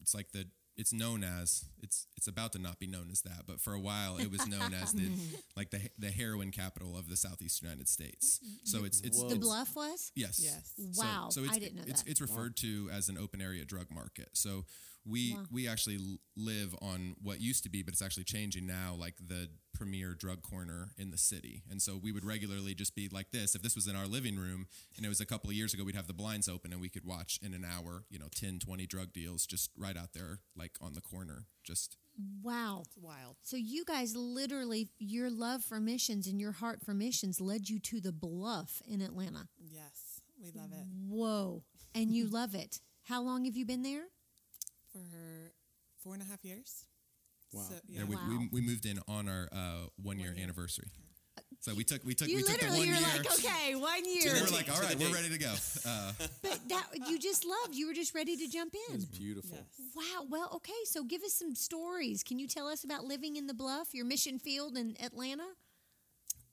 it's 0.00 0.14
like 0.14 0.32
the 0.32 0.46
it's 0.76 0.92
known 0.92 1.22
as 1.22 1.66
it's 1.82 2.06
it's 2.16 2.28
about 2.28 2.52
to 2.52 2.58
not 2.58 2.78
be 2.78 2.86
known 2.86 3.08
as 3.10 3.22
that, 3.22 3.42
but 3.46 3.60
for 3.60 3.74
a 3.74 3.80
while 3.80 4.16
it 4.18 4.30
was 4.30 4.46
known 4.46 4.72
as 4.74 4.92
the 4.92 5.10
like 5.56 5.70
the 5.70 5.80
the 5.98 6.10
heroin 6.10 6.50
capital 6.50 6.96
of 6.96 7.08
the 7.08 7.16
southeast 7.16 7.62
United 7.62 7.88
States. 7.88 8.40
So 8.64 8.84
it's 8.84 9.00
it's 9.00 9.20
Whoa. 9.20 9.28
The 9.28 9.36
bluff 9.36 9.74
was? 9.76 10.12
Yes. 10.14 10.40
Yes. 10.42 10.72
Wow, 10.98 11.28
So, 11.30 11.42
it's, 11.42 11.52
I 11.54 11.58
didn't 11.58 11.76
know 11.76 11.82
it's, 11.86 12.02
that. 12.02 12.10
It's 12.10 12.20
referred 12.20 12.56
to 12.58 12.88
as 12.92 13.08
an 13.08 13.18
open 13.18 13.40
area 13.40 13.64
drug 13.64 13.86
market. 13.90 14.30
So 14.32 14.64
we 15.04 15.34
Wow. 15.34 15.44
we 15.50 15.68
actually 15.68 15.98
live 16.36 16.74
on 16.80 17.16
what 17.22 17.40
used 17.40 17.62
to 17.64 17.68
be, 17.70 17.82
but 17.82 17.92
it's 17.94 18.02
actually 18.02 18.24
changing 18.24 18.66
now, 18.66 18.94
like 18.98 19.14
the 19.26 19.48
premier 19.74 20.14
drug 20.14 20.42
corner 20.42 20.90
in 20.96 21.10
the 21.10 21.18
city. 21.18 21.62
And 21.70 21.80
so 21.82 21.96
we 22.00 22.12
would 22.12 22.24
regularly 22.24 22.74
just 22.74 22.94
be 22.94 23.08
like 23.10 23.30
this. 23.32 23.54
If 23.54 23.62
this 23.62 23.74
was 23.74 23.86
in 23.88 23.96
our 23.96 24.06
living 24.06 24.36
room, 24.36 24.66
and 24.96 25.04
it 25.04 25.08
was 25.08 25.20
a 25.20 25.26
couple 25.26 25.50
of 25.50 25.56
years 25.56 25.72
ago, 25.74 25.82
we'd 25.84 25.96
have 25.96 26.06
the 26.06 26.12
blinds 26.12 26.48
open 26.48 26.72
and 26.72 26.80
we 26.80 26.88
could 26.88 27.04
watch 27.04 27.38
in 27.42 27.52
an 27.54 27.64
hour, 27.64 28.04
you 28.10 28.18
know, 28.18 28.28
10, 28.34 28.58
20 28.60 28.86
drug 28.86 29.12
deals 29.12 29.46
just 29.46 29.70
right 29.76 29.96
out 29.96 30.12
there, 30.12 30.40
like 30.56 30.72
on 30.80 30.92
the 30.94 31.00
corner. 31.00 31.46
Just 31.64 31.96
Wow. 32.42 32.84
wild 32.96 33.36
So 33.42 33.56
you 33.56 33.84
guys 33.84 34.14
literally, 34.14 34.90
your 34.98 35.30
love 35.30 35.64
for 35.64 35.80
missions 35.80 36.26
and 36.26 36.38
your 36.40 36.52
heart 36.52 36.82
for 36.84 36.92
missions 36.94 37.40
led 37.40 37.68
you 37.68 37.78
to 37.80 38.00
the 38.00 38.12
bluff 38.12 38.82
in 38.86 39.00
Atlanta. 39.00 39.48
yes 39.58 40.20
we 40.40 40.50
love 40.52 40.72
it 40.72 40.86
Whoa. 41.08 41.62
And 41.94 42.14
you 42.14 42.26
love 42.26 42.54
it. 42.54 42.80
How 43.04 43.22
long 43.22 43.44
have 43.44 43.56
you 43.56 43.64
been 43.66 43.82
there? 43.82 44.04
For 44.92 45.52
four 46.02 46.14
and 46.14 46.22
a 46.22 46.26
half 46.26 46.44
years 46.44 46.84
Wow. 47.52 47.62
so, 47.68 47.74
yeah, 47.86 47.98
yeah, 48.00 48.04
we, 48.04 48.16
Wow. 48.16 48.22
we, 48.52 48.60
we 48.60 48.66
moved 48.66 48.86
in 48.86 48.98
on 49.08 49.28
our 49.28 49.48
uh, 49.52 49.86
one 50.02 50.18
year 50.18 50.28
One 50.30 50.36
year. 50.36 50.44
anniversary. 50.44 50.88
So 51.60 51.74
we 51.74 51.84
took 51.84 52.02
we 52.04 52.14
took 52.14 52.28
You 52.28 52.36
we 52.38 52.42
took 52.42 52.58
the 52.60 52.66
literally, 52.66 52.78
one 52.80 52.88
you're 52.88 52.96
year. 52.96 53.22
like, 53.22 53.32
okay, 53.38 53.74
one 53.76 53.98
and 53.98 54.06
year. 54.06 54.32
we're 54.34 54.50
like, 54.56 54.68
all 54.68 54.76
To 54.76 54.80
the 54.82 54.86
right, 54.88 54.98
we're 54.98 55.14
ready 55.14 55.28
to 55.28 55.38
go. 55.38 55.52
Uh, 55.86 56.12
But 56.42 56.58
that 56.68 56.86
you 57.08 57.18
just 57.20 57.44
loved. 57.44 57.74
You 57.76 57.86
were 57.86 57.94
just 57.94 58.14
ready 58.14 58.36
to 58.36 58.48
jump 58.48 58.74
It 58.74 58.80
in. 58.90 58.96
was 58.96 59.04
beautiful. 59.04 59.56
yes 59.58 59.94
Wow. 59.94 60.26
Well, 60.28 60.50
okay. 60.56 60.80
So 60.86 61.04
give 61.04 61.22
us 61.22 61.34
some 61.34 61.54
stories. 61.54 62.22
Can 62.24 62.38
you 62.40 62.48
tell 62.48 62.66
us 62.66 62.82
about 62.84 63.04
living 63.04 63.36
in 63.36 63.46
the 63.46 63.54
bluff, 63.54 63.94
your 63.94 64.04
mission 64.06 64.38
field 64.40 64.76
in 64.76 64.96
Atlanta? 65.00 65.46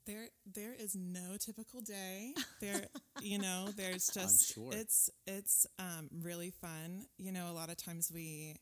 There, 0.06 0.28
there 0.50 0.74
is 0.74 0.96
no 0.96 1.36
typical 1.38 1.80
day. 1.80 2.34
There, 2.60 2.86
you 3.20 3.38
know, 3.38 3.68
there's 3.76 4.08
just 4.08 4.54
sure. 4.54 4.70
it's 4.72 5.10
it's 5.26 5.66
um, 5.78 6.08
really 6.22 6.50
fun. 6.50 7.06
You 7.18 7.32
know, 7.32 7.50
a 7.50 7.52
lot 7.52 7.70
of 7.70 7.76
times 7.76 8.10
we 8.12 8.56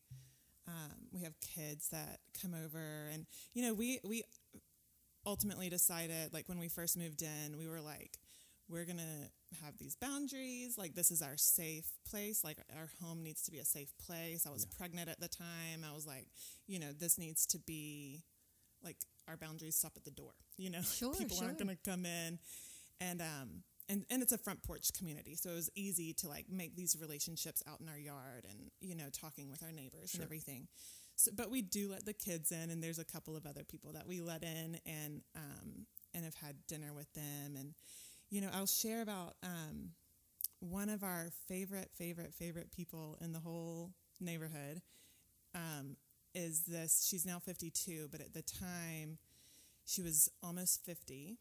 um, 0.67 1.09
we 1.13 1.23
have 1.23 1.35
kids 1.41 1.89
that 1.91 2.19
come 2.41 2.55
over, 2.55 3.09
and 3.13 3.27
you 3.55 3.63
know, 3.63 3.73
we 3.73 4.01
we 4.05 4.25
ultimately 5.27 5.69
decided, 5.69 6.33
like 6.33 6.49
when 6.49 6.59
we 6.59 6.69
first 6.69 6.97
moved 6.97 7.23
in, 7.23 7.59
we 7.59 7.69
were 7.69 7.81
like, 7.81 8.19
we're 8.69 8.85
gonna 8.85 9.31
have 9.65 9.79
these 9.79 9.97
boundaries. 9.97 10.77
Like 10.77 10.95
this 10.95 11.11
is 11.11 11.23
our 11.23 11.37
safe 11.37 11.91
place. 12.09 12.45
Like 12.45 12.59
our 12.77 12.91
home 13.03 13.23
needs 13.23 13.43
to 13.45 13.51
be 13.51 13.59
a 13.59 13.65
safe 13.65 13.93
place. 14.05 14.47
I 14.47 14.51
was 14.51 14.67
pregnant 14.67 15.09
at 15.09 15.21
the 15.21 15.29
time. 15.29 15.85
I 15.89 15.95
was 15.95 16.07
like, 16.07 16.29
you 16.67 16.79
know, 16.79 16.93
this 16.93 17.19
needs 17.19 17.47
to 17.47 17.59
be 17.59 18.23
like 18.83 18.97
our 19.29 19.37
boundaries 19.37 19.77
stop 19.77 19.93
at 19.97 20.05
the 20.05 20.11
door. 20.11 20.33
You 20.57 20.71
know, 20.71 20.81
Sure, 20.83 21.15
people 21.15 21.39
aren't 21.43 21.59
going 21.59 21.69
to 21.69 21.91
come 21.91 22.05
in, 22.07 22.39
and 23.01 23.21
um, 23.21 23.63
and 23.89 24.05
and 24.11 24.23
it's 24.23 24.33
a 24.33 24.39
front 24.39 24.63
porch 24.63 24.93
community, 24.97 25.35
so 25.35 25.51
it 25.51 25.55
was 25.55 25.71
easy 25.75 26.13
to 26.15 26.29
like 26.29 26.47
make 26.51 26.77
these 26.77 26.97
relationships 27.01 27.63
out 27.69 27.81
in 27.81 27.89
our 27.89 27.99
yard, 27.99 28.47
and 28.49 28.71
you 28.81 28.95
know, 28.95 29.09
talking 29.13 29.49
with 29.51 29.63
our 29.63 29.73
neighbors 29.73 30.15
and 30.15 30.23
everything. 30.23 30.69
So, 31.17 31.33
but 31.35 31.51
we 31.51 31.63
do 31.63 31.91
let 31.91 32.05
the 32.05 32.13
kids 32.13 32.53
in, 32.53 32.71
and 32.71 32.83
there's 32.83 32.99
a 32.99 33.05
couple 33.05 33.37
of 33.37 33.45
other 33.47 33.65
people 33.65 33.93
that 33.93 34.07
we 34.07 34.21
let 34.21 34.43
in, 34.43 34.79
and 34.87 35.23
um, 35.37 35.87
and 36.15 36.25
have 36.25 36.35
had 36.35 36.57
dinner 36.67 36.93
with 36.95 37.13
them, 37.15 37.57
and 37.57 37.75
you 38.31 38.41
know, 38.41 38.49
I'll 38.53 38.67
share 38.67 39.03
about 39.03 39.35
um, 39.43 39.91
one 40.61 40.89
of 40.89 41.03
our 41.03 41.29
favorite, 41.49 41.91
favorite, 41.97 42.35
favorite 42.35 42.71
people 42.71 43.17
in 43.21 43.33
the 43.33 43.39
whole 43.39 43.93
neighborhood. 44.21 44.83
Um, 45.55 45.97
is 46.39 46.63
this. 46.63 47.07
She's 47.09 47.27
now 47.27 47.39
52, 47.39 48.09
but 48.11 48.21
at 48.21 48.33
the 48.33 48.43
time, 48.43 49.19
she 49.85 50.03
was 50.03 50.31
almost 50.43 50.85
50. 50.85 51.37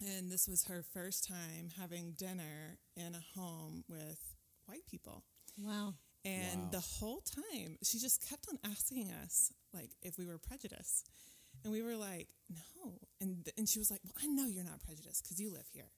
And 0.00 0.30
this 0.30 0.48
was 0.48 0.64
her 0.64 0.82
first 0.92 1.26
time 1.28 1.70
having 1.78 2.12
dinner 2.12 2.78
in 2.96 3.14
a 3.14 3.22
home 3.38 3.84
with 3.88 4.18
white 4.66 4.86
people. 4.90 5.22
Wow. 5.58 5.94
And 6.24 6.62
Wow. 6.64 6.68
the 6.72 6.80
whole 6.80 7.20
time, 7.20 7.78
she 7.82 7.98
just 7.98 8.28
kept 8.28 8.46
on 8.48 8.58
asking 8.70 9.10
us, 9.22 9.52
like, 9.72 9.90
if 10.02 10.18
we 10.18 10.26
were 10.26 10.38
prejudiced. 10.38 11.08
And 11.64 11.72
we 11.72 11.82
were 11.82 11.96
like, 11.96 12.28
no. 12.50 12.98
And, 13.20 13.48
and 13.56 13.68
she 13.68 13.78
was 13.78 13.90
like, 13.90 14.00
well, 14.04 14.14
I 14.22 14.26
know 14.26 14.46
you're 14.48 14.64
not 14.64 14.80
prejudiced 14.84 15.22
because 15.24 15.38
you 15.40 15.50
live 15.52 15.68
here. 15.72 15.90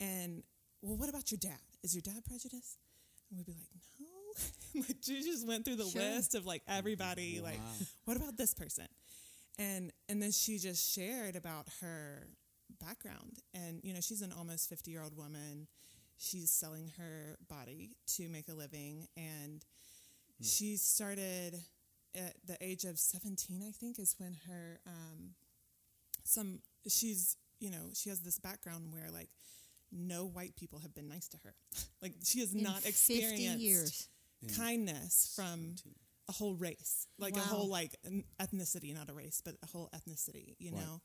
And, 0.00 0.42
well, 0.82 0.96
what 0.96 1.08
about 1.08 1.30
your 1.30 1.38
dad? 1.38 1.60
Is 1.82 1.94
your 1.94 2.02
dad 2.02 2.24
prejudiced? 2.24 2.78
And 3.30 3.36
we'd 3.38 3.46
be 3.46 3.52
like, 3.52 3.68
no. 4.00 4.07
like, 4.74 4.96
she 5.02 5.22
just 5.22 5.46
went 5.46 5.64
through 5.64 5.76
the 5.76 5.88
Sure. 5.88 6.00
list 6.00 6.34
of, 6.34 6.46
like, 6.46 6.62
everybody, 6.68 7.40
like, 7.40 7.60
what 8.04 8.16
about 8.16 8.36
this 8.36 8.54
person? 8.54 8.86
And, 9.58 9.92
and 10.08 10.22
then 10.22 10.30
she 10.32 10.58
just 10.58 10.94
shared 10.94 11.36
about 11.36 11.66
her 11.80 12.28
background. 12.80 13.38
And, 13.54 13.80
you 13.82 13.92
know, 13.92 14.00
she's 14.00 14.22
an 14.22 14.32
almost 14.32 14.68
50 14.68 14.90
year 14.90 15.02
old 15.02 15.16
woman. 15.16 15.66
She's 16.16 16.50
selling 16.50 16.92
her 16.98 17.36
body 17.48 17.96
to 18.16 18.28
make 18.28 18.48
a 18.48 18.54
living. 18.54 19.08
And 19.16 19.64
she 20.42 20.76
started 20.76 21.56
at 22.14 22.34
the 22.46 22.56
age 22.60 22.84
of 22.84 22.98
17 22.98 23.62
i 23.68 23.70
think 23.70 23.98
is 23.98 24.14
when 24.18 24.34
her 24.48 24.80
um, 24.86 25.34
some 26.24 26.60
she's 26.88 27.36
you 27.60 27.70
know 27.70 27.90
she 27.92 28.08
has 28.08 28.20
this 28.20 28.38
background 28.38 28.92
where 28.92 29.10
like 29.12 29.28
no 29.92 30.26
white 30.26 30.54
people 30.56 30.78
have 30.80 30.94
been 30.94 31.08
nice 31.08 31.28
to 31.28 31.36
her. 31.44 31.54
Like 32.02 32.14
she 32.24 32.40
has 32.40 32.52
In 32.54 32.62
not 32.62 32.82
50 32.82 32.88
experienced 32.88 34.08
years. 34.40 34.56
kindness 34.56 35.32
from 35.34 35.74
a 36.28 36.32
whole 36.32 36.54
race 36.54 37.06
like 37.18 37.36
a 37.36 37.40
whole 37.40 37.68
like 37.68 37.94
an 38.04 38.22
ethnicity 38.40 38.94
not 38.94 39.08
a 39.08 39.14
race 39.14 39.40
but 39.44 39.54
a 39.62 39.66
whole 39.66 39.88
ethnicity 39.94 40.54
you 40.58 40.70
Right. 40.72 40.80
know 40.80 41.00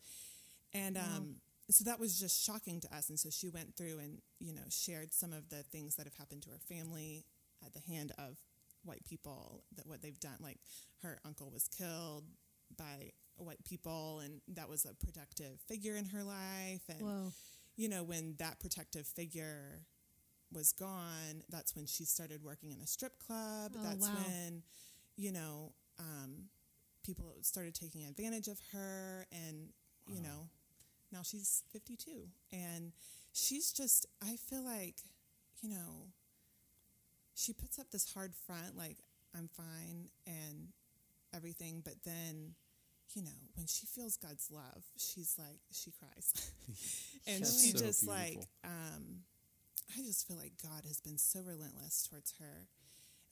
and 0.73 0.97
um 0.97 1.35
so 1.71 1.85
that 1.85 1.99
was 1.99 2.19
just 2.19 2.43
shocking 2.45 2.81
to 2.81 2.93
us 2.95 3.09
and 3.09 3.17
so 3.19 3.29
she 3.29 3.49
went 3.49 3.75
through 3.77 3.99
and 3.99 4.19
you 4.39 4.53
know 4.53 4.63
shared 4.69 5.13
some 5.13 5.31
of 5.31 5.49
the 5.49 5.63
things 5.63 5.95
that 5.95 6.05
have 6.05 6.15
happened 6.15 6.41
to 6.43 6.49
her 6.49 6.59
family 6.67 7.23
at 7.65 7.73
the 7.73 7.79
hand 7.79 8.11
of 8.17 8.37
white 8.83 9.03
people 9.05 9.63
that 9.75 9.87
what 9.87 10.01
they've 10.01 10.19
done 10.19 10.37
like 10.41 10.59
her 11.01 11.19
uncle 11.25 11.49
was 11.49 11.67
killed 11.69 12.25
by 12.77 13.11
white 13.37 13.63
people 13.63 14.19
and 14.23 14.41
that 14.49 14.67
was 14.69 14.83
a 14.85 14.93
protective 15.05 15.59
figure 15.69 15.95
in 15.95 16.05
her 16.05 16.23
life 16.23 16.81
and 16.89 17.01
Whoa. 17.01 17.31
you 17.77 17.87
know 17.87 18.03
when 18.03 18.35
that 18.39 18.59
protective 18.59 19.07
figure 19.07 19.85
was 20.53 20.71
gone 20.71 21.43
that's 21.49 21.75
when 21.75 21.85
she 21.85 22.05
started 22.05 22.43
working 22.43 22.71
in 22.71 22.79
a 22.79 22.87
strip 22.87 23.17
club. 23.19 23.73
Oh, 23.77 23.83
that's 23.83 24.07
wow. 24.07 24.15
when 24.25 24.63
you 25.15 25.31
know 25.31 25.73
um, 25.99 26.49
people 27.05 27.25
started 27.41 27.73
taking 27.75 28.05
advantage 28.05 28.47
of 28.47 28.59
her 28.71 29.25
and 29.31 29.69
you 30.07 30.21
know 30.21 30.49
now 31.11 31.19
she's 31.23 31.63
52 31.71 32.11
and 32.51 32.91
she's 33.31 33.71
just 33.71 34.05
i 34.21 34.35
feel 34.35 34.63
like 34.63 34.95
you 35.61 35.69
know 35.69 36.07
she 37.35 37.53
puts 37.53 37.79
up 37.79 37.89
this 37.91 38.11
hard 38.13 38.33
front 38.35 38.77
like 38.77 38.97
i'm 39.37 39.49
fine 39.55 40.09
and 40.27 40.69
everything 41.33 41.81
but 41.83 41.93
then 42.05 42.53
you 43.15 43.21
know 43.21 43.29
when 43.55 43.67
she 43.67 43.85
feels 43.85 44.17
god's 44.17 44.49
love 44.51 44.83
she's 44.97 45.35
like 45.37 45.59
she 45.71 45.91
cries. 45.91 46.51
And 47.27 47.41
That's 47.41 47.63
she 47.63 47.71
so 47.71 47.85
just 47.85 48.07
like 48.07 48.39
um 48.65 49.23
i 49.97 50.01
just 50.01 50.27
feel 50.27 50.37
like 50.37 50.53
god 50.61 50.83
has 50.87 50.99
been 51.01 51.17
so 51.17 51.39
relentless 51.41 52.07
towards 52.09 52.33
her 52.39 52.67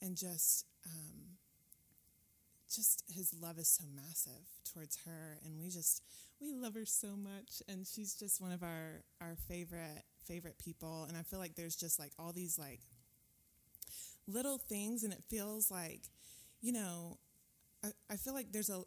and 0.00 0.16
just 0.16 0.66
um 0.86 1.36
just 2.74 3.04
his 3.14 3.34
love 3.38 3.58
is 3.58 3.68
so 3.68 3.84
massive 3.94 4.46
towards 4.72 4.98
her 5.04 5.38
and 5.44 5.58
we 5.60 5.68
just 5.68 6.02
we 6.40 6.52
love 6.52 6.74
her 6.74 6.86
so 6.86 7.08
much 7.16 7.62
and 7.68 7.86
she's 7.86 8.14
just 8.14 8.40
one 8.40 8.52
of 8.52 8.62
our 8.62 9.02
our 9.20 9.36
favorite 9.48 10.02
favorite 10.24 10.58
people 10.58 11.04
and 11.08 11.16
i 11.16 11.22
feel 11.22 11.38
like 11.38 11.54
there's 11.54 11.76
just 11.76 11.98
like 11.98 12.12
all 12.18 12.32
these 12.32 12.58
like 12.58 12.80
little 14.26 14.58
things 14.58 15.04
and 15.04 15.12
it 15.12 15.22
feels 15.28 15.70
like 15.70 16.02
you 16.60 16.72
know 16.72 17.18
i, 17.84 17.88
I 18.10 18.16
feel 18.16 18.34
like 18.34 18.52
there's 18.52 18.70
a 18.70 18.82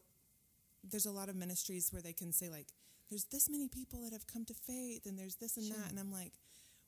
there's 0.90 1.06
a 1.06 1.12
lot 1.12 1.30
of 1.30 1.36
ministries 1.36 1.90
where 1.92 2.02
they 2.02 2.14
can 2.14 2.32
say 2.32 2.50
like 2.50 2.68
there's 3.10 3.26
this 3.26 3.50
many 3.50 3.68
people 3.68 4.02
that 4.04 4.14
have 4.14 4.28
come 4.28 4.46
to 4.46 4.54
faith 4.54 5.06
and 5.06 5.18
there's 5.18 5.36
this 5.36 5.58
and 5.58 5.68
Sure. 5.68 5.78
that 5.78 5.90
and 5.92 6.00
i'm 6.00 6.12
like 6.12 6.34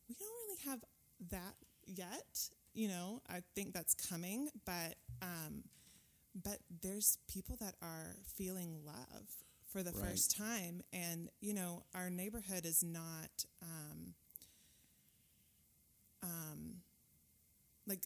we 0.09 0.15
don't 0.15 0.36
really 0.65 0.69
have 0.71 0.83
that 1.31 1.55
yet 1.85 2.49
you 2.73 2.87
know 2.87 3.21
i 3.29 3.41
think 3.55 3.73
that's 3.73 3.93
coming 3.93 4.49
but 4.65 4.95
um 5.21 5.63
but 6.43 6.59
there's 6.81 7.17
people 7.27 7.57
that 7.59 7.75
are 7.81 8.15
feeling 8.37 8.77
love 8.85 9.27
for 9.71 9.83
the 9.83 9.91
Right. 9.91 10.05
first 10.09 10.35
time. 10.37 10.81
And 10.93 11.29
you 11.41 11.53
know 11.53 11.83
our 11.95 12.09
neighborhood 12.09 12.65
is 12.65 12.83
not 12.83 13.45
um, 13.61 14.13
um, 16.23 16.81
like 17.87 18.01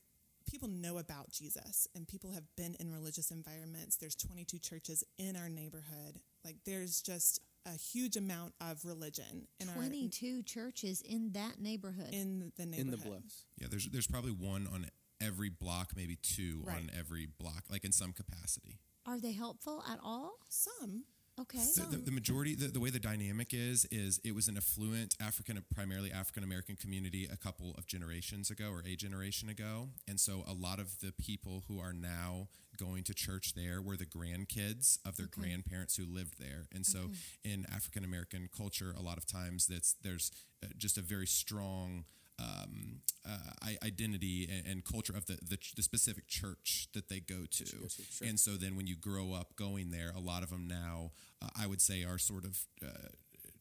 people 0.50 0.68
know 0.68 0.98
about 0.98 1.32
jesus 1.32 1.88
and 1.96 2.08
people 2.08 2.32
have 2.32 2.44
been 2.56 2.76
in 2.80 2.92
religious 2.92 3.32
environments. 3.32 3.96
There's 3.98 4.16
22 4.16 4.60
churches 4.60 5.04
in 5.18 5.36
our 5.36 5.50
neighborhood. 5.50 6.20
Like 6.44 6.58
there's 6.66 7.02
just 7.02 7.40
a 7.66 7.78
huge 7.78 8.18
amount 8.18 8.54
of 8.62 8.84
religion 8.86 9.48
in 9.60 9.70
our 9.70 9.76
22 9.76 10.44
churches 10.44 11.02
in 11.02 11.32
that 11.34 11.60
neighborhood. 11.62 12.14
in 12.14 12.52
the 12.58 12.66
neighborhood 12.66 12.86
in 12.86 12.92
the 12.92 12.98
bluffs. 12.98 13.46
Yeah, 13.60 13.68
there's 13.70 13.88
there's 13.90 14.08
probably 14.08 14.32
one 14.32 14.68
on 14.68 14.88
every 15.20 15.50
block, 15.50 15.92
maybe 15.96 16.16
two 16.16 16.62
Right. 16.66 16.78
on 16.78 16.90
every 16.98 17.28
block, 17.28 17.66
like 17.70 17.84
in 17.86 17.92
some 17.92 18.14
capacity. 18.14 18.80
Are 19.06 19.20
they 19.20 19.34
helpful 19.34 19.84
at 19.88 20.00
all? 20.04 20.34
some 20.50 21.06
Okay. 21.42 21.60
The, 21.76 21.98
the, 21.98 21.98
the 21.98 22.12
majority, 22.12 22.56
the, 22.56 22.68
the 22.68 22.80
way 22.80 22.90
the 22.90 23.00
dynamic 23.00 23.54
is, 23.54 23.86
is 23.92 24.20
it 24.24 24.36
was 24.36 24.48
an 24.48 24.58
affluent 24.58 25.16
African, 25.20 25.64
primarily 25.74 26.12
African 26.12 26.44
American 26.44 26.76
community 26.76 27.28
a 27.32 27.38
couple 27.38 27.74
of 27.78 27.88
generations 27.88 28.50
ago 28.52 28.70
or 28.72 28.84
a 28.86 28.96
generation 28.96 29.50
ago. 29.50 29.90
And 30.08 30.20
so 30.20 30.44
a 30.48 30.54
lot 30.54 30.80
of 30.80 31.00
the 31.00 31.12
people 31.14 31.64
who 31.68 31.80
are 31.80 31.94
now 31.94 32.48
going 32.78 33.04
to 33.04 33.14
church 33.14 33.54
there 33.54 33.82
were 33.82 33.98
the 33.98 34.06
grandkids 34.06 35.00
of 35.06 35.18
their 35.18 35.26
Okay. 35.26 35.42
grandparents 35.42 35.96
who 35.98 36.06
lived 36.06 36.40
there. 36.40 36.68
And 36.74 36.86
so 36.86 37.12
in 37.44 37.66
African 37.74 38.04
American 38.04 38.50
culture, 38.56 38.94
a 38.98 39.02
lot 39.02 39.18
of 39.18 39.26
times 39.26 39.68
that's, 39.68 39.96
there's 40.04 40.32
uh, 40.64 40.68
just 40.78 40.98
a 40.98 41.02
very 41.02 41.28
strong 41.28 42.06
um, 42.40 43.02
uh, 43.26 43.70
identity 43.84 44.50
and, 44.52 44.68
and 44.68 44.86
culture 44.86 45.14
of 45.16 45.26
the, 45.26 45.38
the, 45.42 45.58
the 45.76 45.84
specific 45.84 46.28
church 46.28 46.88
that 46.94 47.10
they 47.10 47.20
go 47.20 47.46
to. 47.50 47.66
sure. 47.66 48.28
And 48.28 48.40
so 48.40 48.52
then 48.52 48.76
when 48.76 48.88
you 48.88 48.96
grow 48.96 49.34
up 49.34 49.56
going 49.56 49.92
there, 49.92 50.12
a 50.16 50.20
lot 50.20 50.44
of 50.44 50.50
them 50.50 50.68
now, 50.68 51.12
uh, 51.42 51.50
I 51.60 51.68
would 51.68 51.82
say, 51.82 52.04
are 52.04 52.18
sort 52.18 52.46
of 52.46 52.66
uh, 52.84 53.10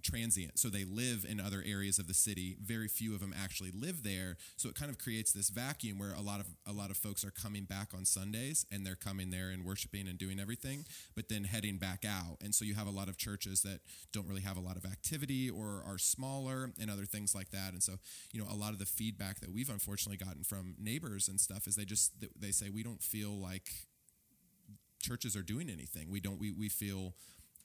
transient. 0.03 0.59
So 0.59 0.69
they 0.69 0.85
live 0.85 1.25
in 1.29 1.41
other 1.41 1.63
areas 1.67 1.99
of 1.99 2.07
the 2.07 2.15
city. 2.15 2.57
Very 2.61 2.89
few 2.89 3.15
of 3.15 3.21
them 3.21 3.35
actually 3.37 3.71
live 3.73 4.03
there. 4.03 4.37
So 4.57 4.69
it 4.69 4.75
kind 4.75 4.91
of 4.91 4.99
creates 4.99 5.33
this 5.33 5.51
vacuum 5.51 5.99
where 5.99 6.13
a 6.13 6.21
lot 6.21 6.41
of 6.41 6.47
a 6.67 6.73
lot 6.73 6.91
of 6.91 6.97
folks 6.97 7.25
are 7.25 7.31
coming 7.31 7.65
back 7.65 7.89
on 7.95 8.05
Sundays 8.05 8.65
and 8.71 8.87
they're 8.87 8.97
coming 8.97 9.31
there 9.31 9.51
and 9.51 9.65
worshiping 9.65 10.09
and 10.09 10.19
doing 10.19 10.41
everything, 10.41 10.85
but 11.15 11.29
then 11.29 11.45
heading 11.45 11.79
back 11.79 12.05
out. 12.07 12.39
And 12.43 12.55
so 12.55 12.65
you 12.65 12.75
have 12.75 12.87
a 12.87 12.91
lot 12.91 13.09
of 13.09 13.17
churches 13.17 13.63
that 13.63 13.81
don't 14.13 14.27
really 14.29 14.43
have 14.43 14.57
a 14.57 14.61
lot 14.61 14.77
of 14.77 14.85
activity 14.85 15.51
or 15.51 15.83
are 15.87 15.99
smaller 15.99 16.71
and 16.81 16.91
other 16.91 17.05
things 17.05 17.35
like 17.35 17.51
that. 17.51 17.73
And 17.73 17.83
so 17.83 17.95
you 18.33 18.41
know 18.41 18.47
a 18.51 18.57
lot 18.57 18.73
of 18.73 18.79
the 18.79 18.87
feedback 18.87 19.41
that 19.41 19.53
we've 19.53 19.71
unfortunately 19.71 20.25
gotten 20.25 20.43
from 20.43 20.75
neighbors 20.79 21.29
and 21.29 21.41
stuff 21.41 21.67
is 21.67 21.77
they 21.77 21.85
just 21.85 22.13
they 22.39 22.51
say 22.51 22.71
we 22.71 22.83
don't 22.83 23.03
feel 23.03 23.31
like 23.31 23.71
churches 25.01 25.35
are 25.37 25.43
doing 25.43 25.69
anything. 25.69 26.11
We 26.11 26.21
don't. 26.21 26.39
We 26.39 26.53
we 26.53 26.69
feel. 26.69 27.15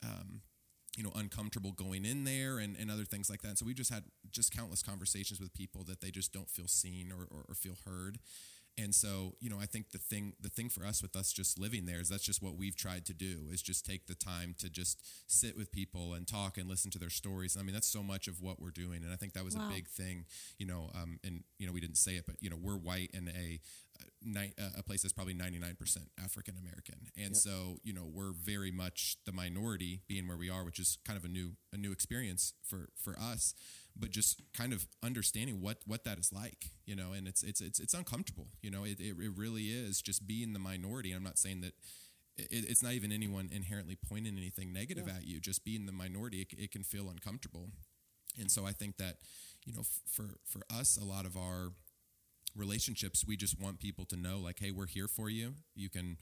Um, 0.03 0.41
you 0.97 1.03
know, 1.03 1.11
uncomfortable 1.15 1.71
going 1.71 2.05
in 2.05 2.23
there 2.23 2.57
and, 2.57 2.75
and 2.77 2.89
other 2.89 3.05
things 3.05 3.29
like 3.29 3.41
that. 3.41 3.49
And 3.49 3.57
so 3.57 3.65
we 3.65 3.73
just 3.73 3.91
had 3.93 4.03
just 4.31 4.55
countless 4.55 4.81
conversations 4.81 5.39
with 5.39 5.53
people 5.53 5.83
that 5.85 6.01
they 6.01 6.11
just 6.11 6.31
don't 6.31 6.49
feel 6.49 6.67
seen 6.67 7.11
or, 7.11 7.23
or, 7.29 7.45
or 7.49 7.55
feel 7.55 7.75
heard. 7.85 8.19
And 8.77 8.93
so, 8.93 9.35
you 9.39 9.49
know, 9.49 9.57
I 9.57 9.67
think 9.67 9.91
the 9.91 9.97
thing 9.97 10.33
the 10.41 10.49
thing 10.49 10.67
for 10.67 10.85
us 10.85 11.01
with 11.01 11.15
us 11.15 11.31
just 11.31 11.57
living 11.57 11.85
there 11.85 12.01
is 12.01 12.09
that's 12.09 12.25
just 12.25 12.41
what 12.41 12.57
we've 12.57 12.75
tried 12.75 13.05
to 13.05 13.13
do 13.13 13.47
is 13.49 13.61
just 13.61 13.85
take 13.85 14.05
the 14.07 14.15
time 14.15 14.53
to 14.59 14.69
just 14.69 15.01
sit 15.27 15.55
with 15.55 15.71
people 15.71 16.13
and 16.13 16.27
talk 16.27 16.57
and 16.57 16.67
listen 16.67 16.91
to 16.91 16.99
their 16.99 17.09
stories. 17.09 17.55
I 17.57 17.63
mean, 17.63 17.73
that's 17.73 17.87
so 17.87 18.03
much 18.03 18.27
of 18.27 18.41
what 18.41 18.61
we're 18.61 18.71
doing, 18.71 19.01
and 19.05 19.13
I 19.13 19.15
think 19.15 19.31
that 19.33 19.45
was 19.45 19.55
Wow. 19.55 19.69
a 19.69 19.73
big 19.73 19.87
thing. 19.87 20.25
You 20.57 20.65
know, 20.65 20.89
um, 20.93 21.19
and 21.23 21.43
you 21.57 21.67
know, 21.67 21.71
we 21.71 21.79
didn't 21.79 21.95
say 21.97 22.15
it, 22.17 22.25
but 22.25 22.35
you 22.41 22.49
know, 22.49 22.57
we're 22.61 22.75
white 22.75 23.11
in 23.13 23.29
a 23.29 23.61
uh, 24.01 24.39
uh, 24.59 24.69
a 24.77 24.83
place 24.83 25.01
that's 25.01 25.13
probably 25.13 25.33
99% 25.33 25.75
African 26.23 26.55
American. 26.57 27.07
And 27.15 27.29
Yep. 27.33 27.35
so, 27.35 27.79
you 27.83 27.93
know, 27.93 28.05
we're 28.05 28.31
very 28.33 28.71
much 28.71 29.17
the 29.25 29.31
minority 29.31 30.01
being 30.07 30.27
where 30.27 30.37
we 30.37 30.49
are, 30.49 30.63
which 30.63 30.79
is 30.79 30.97
kind 31.05 31.17
of 31.17 31.25
a 31.25 31.27
new 31.29 31.55
a 31.73 31.77
new 31.77 31.91
experience 31.91 32.53
for 32.63 32.89
for 32.95 33.17
us, 33.19 33.53
but 33.95 34.11
just 34.11 34.41
kind 34.53 34.73
of 34.73 34.87
understanding 35.03 35.61
what 35.61 35.77
what 35.85 36.03
that 36.05 36.17
is 36.19 36.31
like, 36.33 36.71
you 36.85 36.95
know, 36.95 37.11
and 37.13 37.27
it's 37.27 37.43
it's 37.43 37.61
it's 37.61 37.79
it's 37.79 37.93
uncomfortable, 37.93 38.47
you 38.61 38.71
know. 38.71 38.83
It 38.83 38.99
it, 38.99 39.15
it 39.19 39.31
really 39.35 39.65
is 39.67 40.01
just 40.01 40.25
being 40.27 40.53
the 40.53 40.59
minority. 40.59 41.11
I'm 41.13 41.23
not 41.23 41.37
saying 41.37 41.61
that 41.61 41.73
it, 42.37 42.65
it's 42.69 42.83
not 42.83 42.93
even 42.93 43.11
anyone 43.11 43.49
inherently 43.51 43.95
pointing 43.95 44.37
anything 44.37 44.73
negative 44.73 45.05
Yeah. 45.07 45.15
at 45.17 45.25
you. 45.27 45.39
Just 45.39 45.63
being 45.63 45.85
the 45.85 45.91
minority, 45.93 46.41
it, 46.41 46.53
it 46.57 46.71
can 46.71 46.83
feel 46.83 47.09
uncomfortable. 47.09 47.69
And 48.37 48.51
so 48.51 48.65
I 48.65 48.73
think 48.73 48.97
that, 48.97 49.19
you 49.65 49.71
know, 49.73 49.79
f- 49.81 50.01
for 50.05 50.35
for 50.43 50.61
us, 50.69 50.97
a 50.97 51.05
lot 51.05 51.25
of 51.25 51.37
our 51.37 51.71
relationships, 52.55 53.23
we 53.25 53.35
just 53.37 53.59
want 53.59 53.79
people 53.79 54.05
to 54.05 54.15
know, 54.15 54.39
like, 54.39 54.59
hey, 54.59 54.71
we're 54.71 54.87
here 54.87 55.07
for 55.07 55.29
you. 55.29 55.53
You 55.75 55.89
can 55.89 56.17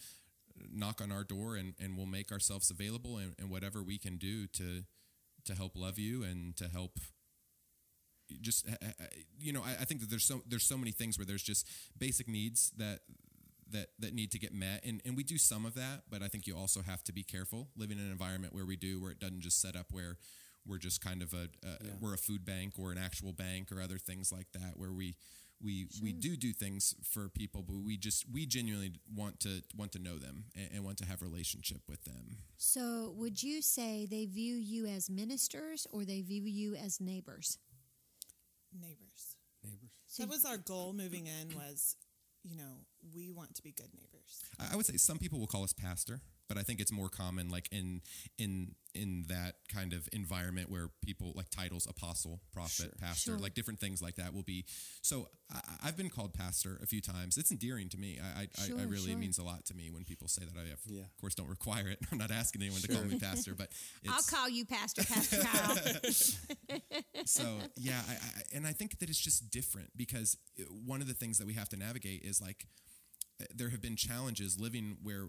knock 0.72 1.02
on 1.02 1.12
our 1.12 1.24
door, 1.24 1.56
and, 1.56 1.74
and 1.80 1.98
we'll 1.98 2.06
make 2.06 2.32
ourselves 2.32 2.69
available, 2.69 3.17
and, 3.17 3.34
and 3.39 3.50
whatever 3.50 3.82
we 3.84 3.98
can 3.98 4.17
do 4.17 4.48
to 4.48 4.84
to 5.46 5.56
help 5.56 5.74
love 5.76 6.00
you 6.00 6.24
and 6.24 6.56
to 6.56 6.69
help. 6.69 7.00
Just 8.41 8.67
you 9.39 9.52
know, 9.54 9.62
I, 9.62 9.82
I 9.82 9.86
think 9.86 10.00
that 10.02 10.10
there's 10.10 10.26
so 10.26 10.41
there's 10.48 10.63
so 10.65 10.78
many 10.78 10.91
things 10.91 11.17
where 11.17 11.26
there's 11.26 11.43
just 11.43 11.67
basic 11.98 12.28
needs 12.28 12.72
that 12.78 13.02
that 13.72 13.89
that 14.00 14.13
need 14.13 14.32
to 14.32 14.39
get 14.39 14.54
met 14.54 14.84
and, 14.86 15.02
and 15.06 15.15
we 15.17 15.24
do 15.24 15.38
some 15.38 15.65
of 15.65 15.74
that 15.74 16.04
but 16.10 16.22
i 16.22 16.28
think 16.28 16.46
you 16.46 16.56
also 16.56 16.82
have 16.82 17.04
to 17.04 17.12
be 17.13 17.24
careful 17.24 17.69
living 17.76 17.98
in 17.98 18.04
an 18.06 18.12
environment 18.12 18.54
where 18.54 18.65
we 18.65 18.76
do 18.76 19.02
where 19.02 19.10
it 19.12 19.19
doesn't 19.19 19.39
just 19.41 19.60
set 19.62 19.76
up 19.76 19.88
where 19.91 20.17
we're 20.67 20.78
just 20.78 21.02
kind 21.02 21.24
of 21.24 21.34
a, 21.34 21.48
a 21.65 21.69
Yeah. 21.84 21.91
we're 22.00 22.13
a 22.13 22.17
food 22.17 22.46
bank 22.46 22.74
or 22.78 22.91
an 22.91 22.98
actual 23.00 23.32
bank 23.32 23.72
or 23.72 23.82
other 23.82 23.98
things 23.98 24.32
like 24.32 24.48
that 24.54 24.74
where 24.76 24.91
we 24.91 25.15
we 25.63 25.88
we 26.02 26.12
do 26.12 26.36
do 26.36 26.52
things 26.52 26.95
for 27.04 27.30
people 27.30 27.63
but 27.63 27.78
we 27.78 27.97
just 27.97 28.26
we 28.32 28.45
genuinely 28.45 28.91
want 29.15 29.39
to 29.39 29.62
want 29.78 29.91
to 29.93 29.99
know 29.99 30.17
them 30.17 30.45
and, 30.56 30.69
and 30.76 30.84
want 30.84 30.97
to 30.97 31.06
have 31.06 31.21
relationship 31.21 31.82
with 31.88 32.04
them. 32.04 32.38
So, 32.58 33.13
would 33.17 33.41
you 33.41 33.62
say 33.62 34.06
they 34.10 34.26
view 34.26 34.56
you 34.56 34.86
as 34.86 35.10
ministers 35.10 35.88
or 35.91 36.06
they 36.06 36.21
view 36.21 36.43
you 36.43 36.76
as 36.76 36.99
neighbors? 36.99 37.58
neighbors. 38.80 39.36
Neighbors. 39.63 39.91
So 40.08 40.23
that 40.23 40.30
was 40.30 40.45
our 40.45 40.58
goal 40.58 40.93
moving 40.93 41.28
in 41.28 41.56
was 41.56 41.95
you 42.43 42.56
know 42.56 42.86
we 43.15 43.32
want 43.32 43.56
to 43.56 43.62
be 43.62 43.71
good 43.71 43.89
neighbors. 43.93 44.41
I 44.60 44.73
I 44.73 44.76
would 44.76 44.86
say 44.86 44.97
some 44.97 45.17
people 45.17 45.39
will 45.39 45.47
call 45.47 45.63
us 45.63 45.73
pastor, 45.73 46.21
but 46.47 46.58
I 46.58 46.62
think 46.63 46.79
it's 46.79 46.91
more 46.91 47.10
common 47.10 47.49
like 47.49 47.67
in 47.71 48.01
in 48.38 48.75
in 48.95 49.25
that 49.27 49.56
kind 49.73 49.91
of 49.91 50.08
environment 50.13 50.69
where 50.69 50.88
people 51.03 51.34
like 51.36 51.49
titles 51.49 51.88
apostle, 51.89 52.41
prophet, 52.53 52.75
Sure. 52.75 52.89
pastor, 52.99 53.32
Sure. 53.32 53.39
like 53.39 53.56
different 53.56 53.79
things 53.79 54.03
like 54.03 54.15
that 54.17 54.36
will 54.36 54.43
be. 54.43 54.65
So 55.01 55.29
I, 55.51 55.62
I've 55.86 55.97
been 55.97 56.12
called 56.12 56.36
pastor 56.36 56.79
a 56.84 56.86
few 56.86 57.01
times. 57.01 57.36
It's 57.38 57.49
endearing 57.49 57.89
to 57.89 57.97
me. 57.97 58.19
I, 58.21 58.41
I, 58.41 58.47
I, 58.62 58.67
Sure, 58.67 58.79
I 58.79 58.84
really 58.84 59.06
sure. 59.10 59.13
it 59.13 59.17
means 59.17 59.39
a 59.39 59.43
lot 59.43 59.65
to 59.65 59.73
me 59.73 59.89
when 59.89 60.03
people 60.03 60.27
say 60.27 60.43
that. 60.45 60.56
I 60.56 60.69
have, 60.69 60.79
Yeah. 60.86 61.01
of 61.01 61.17
course, 61.19 61.34
don't 61.34 61.49
require 61.49 61.88
it. 61.88 61.97
I'm 62.12 62.19
not 62.19 62.29
asking 62.29 62.62
anyone 62.62 62.82
to 62.82 62.88
call 62.88 63.03
me 63.03 63.17
pastor, 63.17 63.56
but 63.56 63.69
I'll 64.08 64.21
call 64.21 64.47
you 64.47 64.63
Pastor, 64.63 65.03
Pastor 65.06 65.38
Kyle. 65.41 65.75
so 67.25 67.60
yeah 67.77 68.01
I, 68.08 68.13
I, 68.13 68.17
and 68.53 68.67
i 68.67 68.71
think 68.73 68.99
that 68.99 69.10
it's 69.10 69.19
just 69.19 69.49
different 69.49 69.89
because 69.95 70.38
uh, 70.60 70.63
one 70.86 71.01
of 71.01 71.08
the 71.08 71.13
things 71.13 71.38
that 71.38 71.47
we 71.47 71.53
have 71.53 71.69
to 71.69 71.77
navigate 71.77 72.23
is 72.23 72.41
like 72.41 72.67
there 73.56 73.69
have 73.69 73.82
been 73.82 73.95
challenges 73.95 74.60
living 74.60 74.97
where 75.01 75.27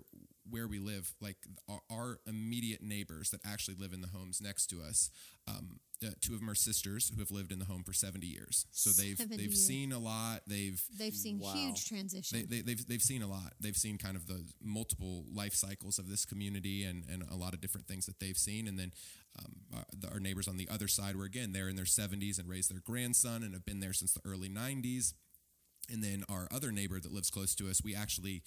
where 0.48 0.66
we 0.68 0.78
live 0.78 1.14
like 1.20 1.36
our, 1.68 1.80
our 1.90 2.18
immediate 2.26 2.82
neighbors 2.82 3.30
that 3.30 3.40
actually 3.46 3.76
live 3.78 3.92
in 3.92 4.00
the 4.00 4.08
homes 4.08 4.40
next 4.40 4.66
to 4.66 4.80
us 4.82 5.10
um, 5.48 5.80
uh, 6.04 6.08
two 6.20 6.34
of 6.34 6.40
them 6.40 6.50
are 6.50 6.54
sisters 6.54 7.10
who 7.14 7.20
have 7.20 7.30
lived 7.30 7.50
in 7.52 7.58
the 7.58 7.64
home 7.64 7.82
for 7.82 7.92
70 7.92 8.26
years 8.26 8.66
so 8.72 8.90
they've 9.02 9.18
they've 9.30 9.40
years. 9.40 9.66
seen 9.66 9.92
a 9.92 9.98
lot 9.98 10.40
they've 10.46 10.82
They've 10.98 11.14
seen 11.14 11.38
Wow. 11.38 11.52
huge 11.54 11.86
transition. 11.88 12.38
they, 12.38 12.56
they, 12.56 12.62
they've, 12.62 12.86
they've 12.86 13.02
seen 13.02 13.22
a 13.22 13.26
lot. 13.26 13.52
They've 13.60 13.76
seen 13.76 13.98
kind 13.98 14.16
of 14.16 14.26
the 14.26 14.44
multiple 14.62 15.24
life 15.34 15.54
cycles 15.54 15.98
of 15.98 16.08
this 16.08 16.24
community 16.24 16.84
and, 16.84 17.04
and 17.10 17.22
a 17.30 17.34
lot 17.36 17.52
of 17.54 17.60
different 17.60 17.86
things 17.86 18.06
that 18.06 18.20
they've 18.20 18.36
seen. 18.36 18.66
And 18.68 18.78
then 18.78 18.92
um, 19.38 19.52
our, 19.74 19.84
the, 19.98 20.08
our 20.12 20.20
neighbors 20.20 20.46
on 20.48 20.56
the 20.56 20.68
other 20.70 20.86
side 20.88 21.16
were, 21.16 21.24
again, 21.24 21.52
they're 21.52 21.68
in 21.68 21.76
their 21.76 21.84
70s 21.84 22.38
and 22.38 22.48
raised 22.48 22.70
their 22.72 22.80
grandson 22.80 23.42
and 23.42 23.52
have 23.52 23.64
been 23.66 23.80
there 23.80 23.92
since 23.92 24.12
the 24.12 24.20
early 24.24 24.48
90s. 24.48 25.14
And 25.90 26.02
then 26.02 26.24
our 26.28 26.48
other 26.54 26.70
neighbor 26.72 26.98
that 27.00 27.12
lives 27.12 27.30
close 27.30 27.54
to 27.56 27.68
us, 27.68 27.82
we 27.84 27.94
actually 27.94 28.42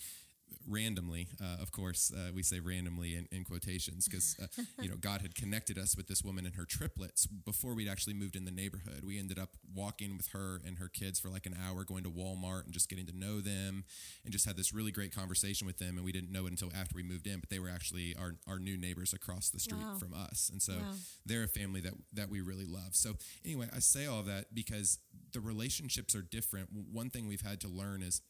randomly, 0.67 1.27
uh, 1.41 1.61
of 1.61 1.71
course, 1.71 2.11
uh, 2.15 2.31
we 2.33 2.43
say 2.43 2.59
randomly 2.59 3.15
in, 3.15 3.27
in 3.31 3.43
quotations 3.43 4.07
because 4.07 4.35
uh, 4.41 4.47
you 4.81 4.89
know 4.89 4.95
God 4.99 5.21
had 5.21 5.35
connected 5.35 5.77
us 5.77 5.95
with 5.95 6.07
this 6.07 6.23
woman 6.23 6.45
and 6.45 6.55
her 6.55 6.65
triplets 6.65 7.25
before 7.25 7.73
we'd 7.73 7.87
actually 7.87 8.13
moved 8.13 8.35
in 8.35 8.45
the 8.45 8.51
neighborhood. 8.51 9.01
We 9.05 9.19
ended 9.19 9.39
up 9.39 9.51
walking 9.73 10.17
with 10.17 10.27
her 10.33 10.61
and 10.65 10.77
her 10.77 10.87
kids 10.89 11.19
for 11.19 11.29
like 11.29 11.45
an 11.45 11.55
hour, 11.65 11.83
going 11.83 12.03
to 12.03 12.09
Walmart 12.09 12.65
and 12.65 12.73
just 12.73 12.89
getting 12.89 13.05
to 13.07 13.17
know 13.17 13.39
them, 13.41 13.85
and 14.23 14.31
just 14.31 14.45
had 14.45 14.57
this 14.57 14.73
really 14.73 14.91
great 14.91 15.15
conversation 15.15 15.67
with 15.67 15.77
them. 15.77 15.95
And 15.97 16.05
we 16.05 16.11
didn't 16.11 16.31
know 16.31 16.45
it 16.45 16.51
until 16.51 16.71
after 16.75 16.95
we 16.95 17.03
moved 17.03 17.27
in, 17.27 17.39
but 17.39 17.49
they 17.49 17.59
were 17.59 17.69
actually 17.69 18.15
our 18.19 18.35
our 18.47 18.59
new 18.59 18.77
neighbors 18.77 19.13
across 19.13 19.49
the 19.49 19.59
street 19.59 19.77
Wow. 19.87 19.97
from 19.99 20.13
us, 20.13 20.49
and 20.51 20.61
so 20.61 20.73
Wow. 20.73 20.93
they're 21.25 21.43
a 21.43 21.47
family 21.47 21.81
that 21.81 21.93
that 22.13 22.29
we 22.29 22.41
really 22.41 22.65
love. 22.65 22.95
So 22.95 23.13
anyway, 23.45 23.67
I 23.73 23.79
say 23.79 24.05
all 24.05 24.23
that 24.23 24.53
because 24.53 24.99
the 25.33 25.39
relationships 25.39 26.15
are 26.15 26.21
different. 26.21 26.69
One 26.91 27.09
thing 27.09 27.27
we've 27.27 27.41
had 27.41 27.59
to 27.61 27.67
learn 27.67 28.01
is 28.01 28.21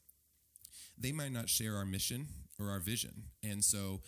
they 0.98 1.12
might 1.12 1.32
not 1.32 1.50
share 1.50 1.76
our 1.76 1.86
mission 1.86 2.28
or 2.60 2.70
our 2.70 2.80
vision. 2.80 3.24
And 3.44 3.64
so 3.64 4.02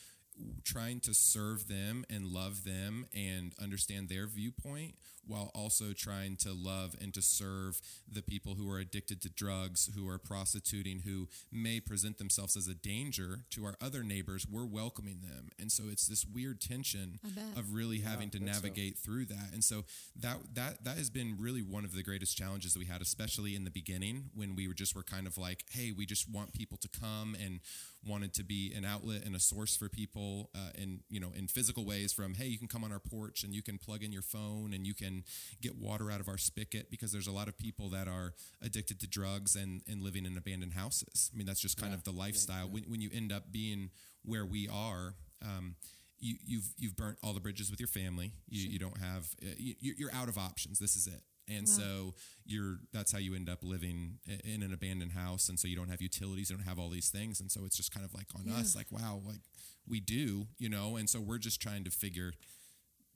trying 0.63 0.99
to 1.01 1.13
serve 1.13 1.67
them 1.67 2.05
and 2.09 2.25
love 2.25 2.63
them 2.63 3.07
and 3.13 3.53
understand 3.61 4.09
their 4.09 4.27
viewpoint 4.27 4.95
while 5.29 5.51
also 5.53 5.93
trying 5.93 6.35
to 6.35 6.51
love 6.51 6.95
and 6.99 7.13
to 7.13 7.21
serve 7.21 7.79
the 8.11 8.23
people 8.23 8.55
who 8.55 8.69
are 8.69 8.79
addicted 8.79 9.21
to 9.21 9.29
drugs, 9.29 9.89
who 9.95 10.09
are 10.09 10.17
prostituting, 10.17 11.01
who 11.05 11.27
may 11.51 11.79
present 11.79 12.17
themselves 12.17 12.57
as 12.57 12.67
a 12.67 12.73
danger 12.73 13.41
to 13.51 13.63
our 13.63 13.75
other 13.79 14.03
neighbors. 14.03 14.47
We're 14.49 14.65
welcoming 14.65 15.19
them. 15.21 15.49
And 15.59 15.71
so 15.71 15.83
it's 15.91 16.07
this 16.07 16.25
weird 16.25 16.59
tension 16.59 17.19
of 17.55 17.73
really 17.73 17.99
having 17.99 18.31
to 18.31 18.43
navigate 18.43 18.97
so. 18.97 19.05
through 19.05 19.25
that. 19.25 19.49
And 19.53 19.63
so 19.63 19.85
that 20.19 20.37
that 20.55 20.83
that 20.83 20.97
has 20.97 21.11
been 21.11 21.35
really 21.39 21.61
one 21.61 21.85
of 21.85 21.93
the 21.93 22.03
greatest 22.03 22.35
challenges 22.35 22.73
that 22.73 22.79
we 22.79 22.85
had, 22.85 23.01
especially 23.01 23.55
in 23.55 23.65
the 23.65 23.71
beginning 23.71 24.31
when 24.33 24.55
we 24.55 24.67
were 24.67 24.73
just 24.73 24.95
were 24.95 25.03
kind 25.03 25.27
of 25.27 25.37
like, 25.37 25.63
hey, 25.69 25.91
we 25.91 26.07
just 26.07 26.27
want 26.29 26.53
people 26.53 26.77
to 26.79 26.87
come 26.87 27.35
and 27.43 27.59
wanted 28.05 28.33
to 28.33 28.43
be 28.43 28.73
an 28.75 28.85
outlet 28.85 29.25
and 29.25 29.35
a 29.35 29.39
source 29.39 29.75
for 29.75 29.89
people 29.89 30.49
uh, 30.55 30.69
in 30.75 31.01
you 31.09 31.19
know 31.19 31.31
in 31.35 31.47
physical 31.47 31.85
ways 31.85 32.13
from 32.13 32.33
hey 32.33 32.45
you 32.45 32.57
can 32.57 32.67
come 32.67 32.83
on 32.83 32.91
our 32.91 32.99
porch 32.99 33.43
and 33.43 33.53
you 33.53 33.61
can 33.61 33.77
plug 33.77 34.03
in 34.03 34.11
your 34.11 34.21
phone 34.21 34.73
and 34.73 34.87
you 34.87 34.93
can 34.93 35.23
get 35.61 35.77
water 35.77 36.09
out 36.09 36.19
of 36.19 36.27
our 36.27 36.37
spigot 36.37 36.89
because 36.89 37.11
there's 37.11 37.27
a 37.27 37.31
lot 37.31 37.47
of 37.47 37.57
people 37.57 37.89
that 37.89 38.07
are 38.07 38.33
addicted 38.61 38.99
to 38.99 39.07
drugs 39.07 39.55
and, 39.55 39.81
and 39.87 40.01
living 40.01 40.25
in 40.25 40.37
abandoned 40.37 40.73
houses 40.73 41.29
i 41.33 41.37
mean 41.37 41.45
that's 41.45 41.59
just 41.59 41.77
kind 41.77 41.91
yeah, 41.91 41.97
of 41.97 42.03
the 42.03 42.11
lifestyle 42.11 42.57
yeah, 42.57 42.63
yeah. 42.63 42.73
When, 42.73 42.83
when 42.83 43.01
you 43.01 43.09
end 43.13 43.31
up 43.31 43.51
being 43.51 43.89
where 44.23 44.45
we 44.45 44.67
are 44.67 45.15
um, 45.41 45.75
you, 46.19 46.33
have 46.33 46.41
you've, 46.45 46.73
you've 46.77 46.95
burnt 46.95 47.17
all 47.23 47.33
the 47.33 47.39
bridges 47.39 47.71
with 47.71 47.79
your 47.79 47.87
family. 47.87 48.33
You, 48.49 48.61
sure. 48.61 48.71
you 48.71 48.79
don't 48.79 48.97
have 48.97 49.29
uh, 49.41 49.55
you, 49.57 49.93
you're 49.97 50.13
out 50.13 50.27
of 50.27 50.37
options. 50.37 50.77
This 50.77 50.97
is 50.97 51.07
it 51.07 51.21
and 51.49 51.67
wow. 51.67 51.73
so 51.73 52.13
you're 52.45 52.79
that's 52.93 53.11
how 53.11 53.19
you 53.19 53.35
end 53.35 53.49
up 53.49 53.59
living 53.63 54.19
in 54.43 54.63
an 54.63 54.73
abandoned 54.73 55.13
house 55.13 55.49
and 55.49 55.59
so 55.59 55.67
you 55.67 55.75
don't 55.75 55.89
have 55.89 56.01
utilities 56.01 56.49
you 56.49 56.55
don't 56.55 56.65
have 56.65 56.79
all 56.79 56.89
these 56.89 57.09
things 57.09 57.39
and 57.39 57.51
so 57.51 57.61
it's 57.65 57.77
just 57.77 57.93
kind 57.93 58.05
of 58.05 58.13
like 58.13 58.27
on 58.35 58.43
yeah. 58.45 58.57
us 58.57 58.75
like 58.75 58.87
wow 58.91 59.21
like 59.25 59.41
we 59.87 59.99
do 59.99 60.47
you 60.57 60.69
know 60.69 60.95
and 60.95 61.09
so 61.09 61.19
we're 61.19 61.37
just 61.37 61.61
trying 61.61 61.83
to 61.83 61.91
figure 61.91 62.33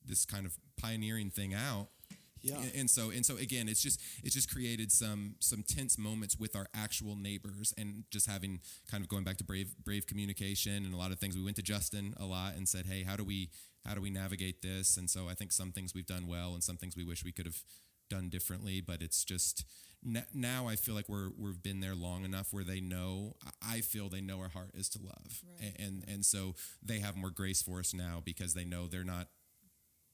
this 0.06 0.26
kind 0.26 0.46
of 0.46 0.58
pioneering 0.78 1.30
thing 1.30 1.54
out 1.54 1.88
yeah. 2.44 2.58
And, 2.76 2.90
so 2.90 3.10
and 3.10 3.26
so 3.26 3.38
again, 3.38 3.70
it's 3.70 3.82
just 3.82 4.02
it's 4.22 4.36
just 4.36 4.52
created 4.52 4.92
some 4.92 5.36
some 5.40 5.64
tense 5.64 5.98
moments 5.98 6.38
with 6.38 6.58
our 6.58 6.68
actual 6.76 7.16
neighbors 7.16 7.74
and 7.78 8.04
just 8.12 8.30
having 8.30 8.60
kind 8.92 9.02
of 9.02 9.08
going 9.08 9.24
back 9.24 9.38
to 9.38 9.46
brave 9.46 9.74
brave 9.84 10.06
communication 10.06 10.84
and 10.84 10.94
a 10.94 10.98
lot 10.98 11.12
of 11.12 11.20
things. 11.20 11.38
We 11.38 11.44
went 11.44 11.56
to 11.56 11.62
Justin 11.62 12.14
a 12.20 12.26
lot 12.26 12.56
and 12.56 12.68
said, 12.68 12.86
hey, 12.86 13.04
how 13.04 13.16
do 13.16 13.24
we 13.24 13.50
how 13.86 13.96
do 13.96 14.02
we 14.02 14.10
navigate 14.10 14.62
this? 14.62 14.98
And 14.98 15.10
so 15.10 15.30
I 15.30 15.36
think 15.36 15.54
some 15.54 15.72
things 15.72 15.94
we've 15.94 16.06
done 16.06 16.28
well 16.28 16.54
and 16.54 16.62
some 16.62 16.76
things 16.76 16.98
we 16.98 17.06
wish 17.06 17.24
we 17.24 17.32
could 17.32 17.46
have 17.46 17.64
done 18.14 18.30
differently, 18.30 18.82
but 18.82 19.02
it's 19.02 19.24
just 19.24 19.66
now 20.34 20.68
I 20.68 20.76
feel 20.76 20.96
like 20.96 21.10
we're 21.10 21.30
we've 21.38 21.64
been 21.64 21.80
there 21.80 21.96
long 21.96 22.26
enough 22.26 22.52
where 22.52 22.64
they 22.64 22.80
know 22.82 23.36
I 23.66 23.82
feel 23.82 24.10
they 24.10 24.22
know 24.22 24.40
our 24.40 24.50
heart 24.50 24.72
is 24.74 24.90
to 24.90 25.00
love, 25.02 25.42
right. 25.44 25.74
and, 25.80 25.88
and 25.88 26.04
and 26.08 26.26
so 26.26 26.56
they 26.84 27.00
have 27.00 27.16
more 27.16 27.30
grace 27.30 27.62
for 27.62 27.80
us 27.80 27.94
now 27.94 28.22
because 28.24 28.54
they 28.54 28.66
know 28.66 28.88
they're 28.88 29.04
not 29.04 29.30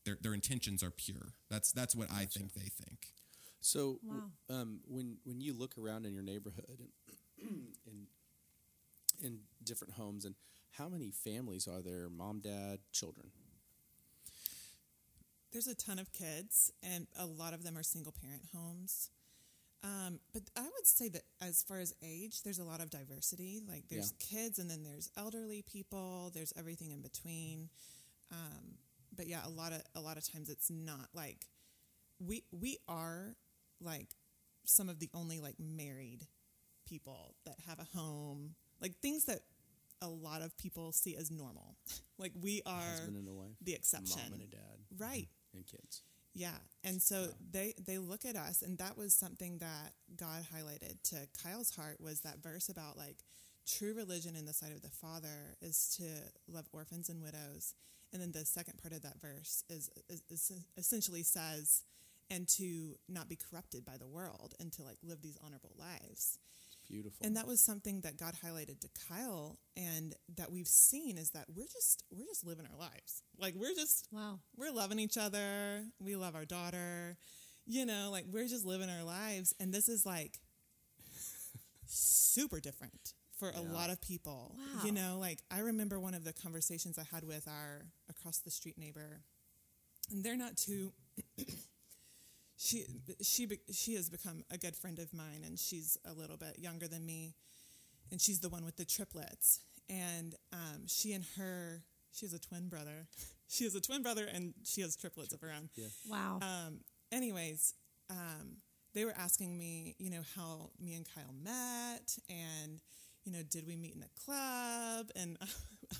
their 0.06 0.18
their 0.22 0.34
intentions 0.34 0.84
are 0.84 0.92
pure. 0.92 1.34
That's 1.50 1.72
that's 1.72 1.96
what 1.96 2.10
gotcha. 2.10 2.22
I 2.22 2.26
think 2.26 2.54
they 2.54 2.70
think. 2.70 3.08
So 3.62 4.00
wow. 4.04 4.30
um, 4.50 4.80
when 4.88 5.18
when 5.24 5.42
you 5.42 5.54
look 5.54 5.76
around 5.78 6.06
in 6.06 6.14
your 6.14 6.24
neighborhood 6.24 6.78
and 7.40 7.50
in 7.88 8.08
in 9.22 9.40
different 9.64 9.96
homes 9.96 10.24
and 10.24 10.36
how 10.72 10.88
many 10.88 11.12
families 11.12 11.68
are 11.68 11.82
there? 11.82 12.10
Mom, 12.10 12.40
dad, 12.40 12.80
children 12.94 13.32
there's 15.52 15.68
a 15.68 15.76
ton 15.76 16.00
of 16.00 16.12
kids, 16.12 16.72
and 16.84 17.08
a 17.18 17.26
lot 17.26 17.54
of 17.54 17.64
them 17.64 17.78
are 17.78 17.84
single 17.84 18.14
parent 18.22 18.44
homes. 18.56 19.10
Um, 19.84 20.20
but 20.34 20.44
I 20.58 20.64
would 20.64 20.86
say 20.86 21.08
that 21.10 21.22
as 21.42 21.64
far 21.64 21.80
as 21.80 21.94
age, 22.04 22.44
there's 22.44 22.60
a 22.60 22.66
lot 22.66 22.82
of 22.82 22.90
diversity. 22.90 23.62
Like 23.68 23.84
there's 23.90 24.14
yeah. 24.20 24.42
kids, 24.42 24.60
and 24.60 24.70
then 24.70 24.84
there's 24.84 25.10
elderly 25.18 25.64
people. 25.72 26.32
There's 26.34 26.54
everything 26.58 26.92
in 26.92 27.02
between. 27.02 27.70
Um, 28.32 28.76
but 29.16 29.28
yeah, 29.28 29.40
a 29.46 29.50
lot 29.50 29.72
of 29.72 29.82
a 29.96 30.02
lot 30.02 30.18
of 30.18 30.30
times 30.30 30.50
it's 30.50 30.70
not 30.70 31.08
like 31.14 31.46
we 32.20 32.44
we 32.52 32.78
are 32.88 33.36
like 33.82 34.10
some 34.66 34.90
of 34.90 35.00
the 35.00 35.10
only 35.14 35.40
like 35.40 35.56
married 35.60 36.28
people 36.86 37.36
that 37.46 37.56
have 37.68 37.80
a 37.80 37.98
home, 37.98 38.56
like 38.82 39.00
things 39.02 39.26
that 39.26 39.40
a 40.02 40.08
lot 40.08 40.42
of 40.42 40.58
people 40.58 40.92
see 40.92 41.16
as 41.16 41.32
normal. 41.32 41.78
like 42.18 42.34
we 42.40 42.62
are 42.66 43.00
the 43.62 43.74
exception. 43.74 44.22
Mom 44.26 44.34
and 44.34 44.42
a 44.42 44.48
dad, 44.48 44.78
right? 44.98 45.28
And 45.54 45.66
kids. 45.66 46.02
Yeah. 46.34 46.58
And 46.84 47.02
so 47.02 47.22
yeah. 47.22 47.28
they 47.52 47.74
they 47.86 47.98
look 47.98 48.26
at 48.26 48.36
us 48.36 48.62
and 48.62 48.78
that 48.78 48.98
was 48.98 49.14
something 49.14 49.58
that 49.60 49.94
God 50.16 50.46
highlighted 50.54 51.02
to 51.10 51.28
Kyle's 51.44 51.76
heart 51.76 51.98
was 52.00 52.22
that 52.22 52.42
verse 52.42 52.70
about 52.70 52.98
like 52.98 53.18
true 53.68 53.94
religion 53.94 54.36
in 54.36 54.46
the 54.46 54.54
sight 54.54 54.72
of 54.72 54.82
the 54.82 54.90
Father 54.90 55.56
is 55.62 55.96
to 55.98 56.04
love 56.52 56.66
orphans 56.72 57.10
and 57.10 57.22
widows. 57.22 57.74
And 58.12 58.22
then 58.22 58.32
the 58.32 58.46
second 58.46 58.80
part 58.82 58.94
of 58.94 59.04
that 59.04 59.22
verse 59.22 59.64
is, 59.70 59.90
is, 60.10 60.24
is 60.30 60.52
essentially 60.78 61.22
says 61.22 61.84
and 62.32 62.48
to 62.48 62.96
not 63.08 63.30
be 63.30 63.38
corrupted 63.38 63.86
by 63.86 63.98
the 63.98 64.08
world 64.08 64.54
and 64.60 64.72
to 64.74 64.84
like 64.84 64.98
live 65.04 65.22
these 65.22 65.38
honorable 65.44 65.76
lives. 65.78 66.40
Beautiful. 66.90 67.26
And 67.26 67.38
that 67.38 67.48
was 67.48 67.62
something 67.62 68.02
that 68.02 68.18
God 68.18 68.34
highlighted 68.44 68.80
to 68.82 68.90
Kyle 69.08 69.60
and 69.78 70.16
that 70.38 70.52
we've 70.52 70.68
seen 70.68 71.18
is 71.18 71.30
that 71.32 71.46
we're 71.54 71.68
just 71.68 72.04
we're 72.12 72.26
just 72.26 72.46
living 72.46 72.66
our 72.72 72.78
lives. 72.78 73.22
Like 73.38 73.54
we're 73.56 73.76
just 73.76 74.08
wow. 74.12 74.40
We're 74.58 74.72
loving 74.72 75.00
each 75.00 75.18
other. 75.18 75.84
We 76.00 76.16
love 76.16 76.36
our 76.36 76.46
daughter. 76.46 77.18
You 77.68 77.86
know, 77.86 78.10
like 78.12 78.26
we're 78.28 78.48
just 78.48 78.66
living 78.66 78.90
our 78.90 79.04
lives 79.04 79.54
and 79.60 79.72
this 79.72 79.88
is 79.88 80.06
like 80.06 80.40
super 81.86 82.60
different 82.60 83.14
for 83.38 83.52
yeah. 83.54 83.60
a 83.60 83.64
lot 83.72 83.92
of 83.92 84.02
people. 84.02 84.56
Wow. 84.58 84.82
You 84.84 84.92
know, 84.92 85.18
like 85.20 85.44
I 85.52 85.60
remember 85.60 86.00
one 86.00 86.16
of 86.16 86.24
the 86.24 86.34
conversations 86.34 86.98
I 86.98 87.04
had 87.14 87.24
with 87.24 87.48
our 87.48 87.86
across 88.10 88.40
the 88.40 88.52
street 88.52 88.80
neighbor 88.80 89.22
and 90.12 90.24
they're 90.24 90.38
not 90.38 90.58
too 90.58 90.92
she 92.60 92.86
she 93.22 93.48
she 93.72 93.96
has 93.96 94.10
become 94.10 94.44
a 94.52 94.58
good 94.58 94.76
friend 94.76 95.00
of 95.00 95.14
mine, 95.14 95.44
and 95.46 95.58
she's 95.58 95.98
a 96.06 96.14
little 96.14 96.36
bit 96.36 96.60
younger 96.60 96.90
than 96.90 97.06
me, 97.06 97.34
and 98.12 98.22
she's 98.22 98.42
the 98.42 98.50
one 98.50 98.66
with 98.66 98.76
the 98.76 98.84
triplets. 98.84 99.62
And 99.90 100.36
um, 100.52 100.86
she 100.86 101.14
and 101.14 101.24
her, 101.38 101.82
she 102.12 102.26
has 102.26 102.34
a 102.34 102.40
twin 102.40 102.68
brother. 102.68 103.08
she 103.48 103.64
has 103.64 103.76
a 103.76 103.82
twin 103.82 104.04
brother, 104.04 104.26
and 104.32 104.54
she 104.66 104.82
has 104.82 104.98
triplets 104.98 105.34
of 105.34 105.40
her 105.40 105.52
own. 105.56 105.70
Yeah. 105.76 105.88
Wow. 106.10 106.40
Um, 106.42 106.82
anyways, 107.14 107.74
um, 108.10 108.58
they 108.94 109.06
were 109.06 109.16
asking 109.18 109.58
me, 109.58 109.96
you 109.98 110.10
know, 110.10 110.22
how 110.36 110.72
me 110.82 110.96
and 110.96 111.08
Kyle 111.16 111.34
met, 111.42 112.18
and 112.30 112.82
you 113.24 113.32
know, 113.32 113.44
did 113.50 113.66
we 113.66 113.78
meet 113.78 113.96
in 113.96 114.04
a 114.04 114.26
club? 114.26 115.08
And 115.16 115.38
I 115.42 115.46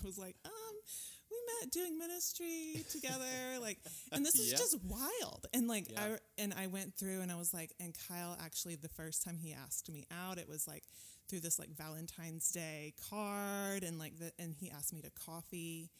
was 0.04 0.18
like, 0.18 0.36
um, 0.44 0.52
we 0.52 1.19
met 1.60 1.70
doing 1.70 1.98
ministry 1.98 2.84
together 2.90 3.24
like 3.60 3.78
and 4.12 4.24
this 4.24 4.34
is 4.36 4.50
just 4.50 4.76
wild. 4.84 5.46
And 5.52 5.68
like 5.68 5.90
yeah. 5.92 6.02
i 6.02 6.42
and 6.42 6.54
i 6.54 6.66
went 6.66 6.94
through 6.94 7.20
and 7.20 7.30
i 7.30 7.36
was 7.36 7.52
like 7.52 7.72
and 7.80 7.94
kyle 8.08 8.36
actually 8.42 8.76
the 8.76 8.88
first 8.88 9.24
time 9.24 9.36
he 9.36 9.52
asked 9.52 9.90
me 9.90 10.06
out 10.10 10.38
it 10.38 10.48
was 10.48 10.66
like 10.66 10.84
through 11.28 11.40
this 11.40 11.58
like 11.58 11.70
valentine's 11.70 12.50
day 12.50 12.94
card 13.08 13.82
and 13.82 13.98
like 13.98 14.18
the 14.18 14.32
and 14.38 14.54
he 14.54 14.70
asked 14.70 14.92
me 14.92 15.00
to 15.02 15.10
coffee. 15.10 15.90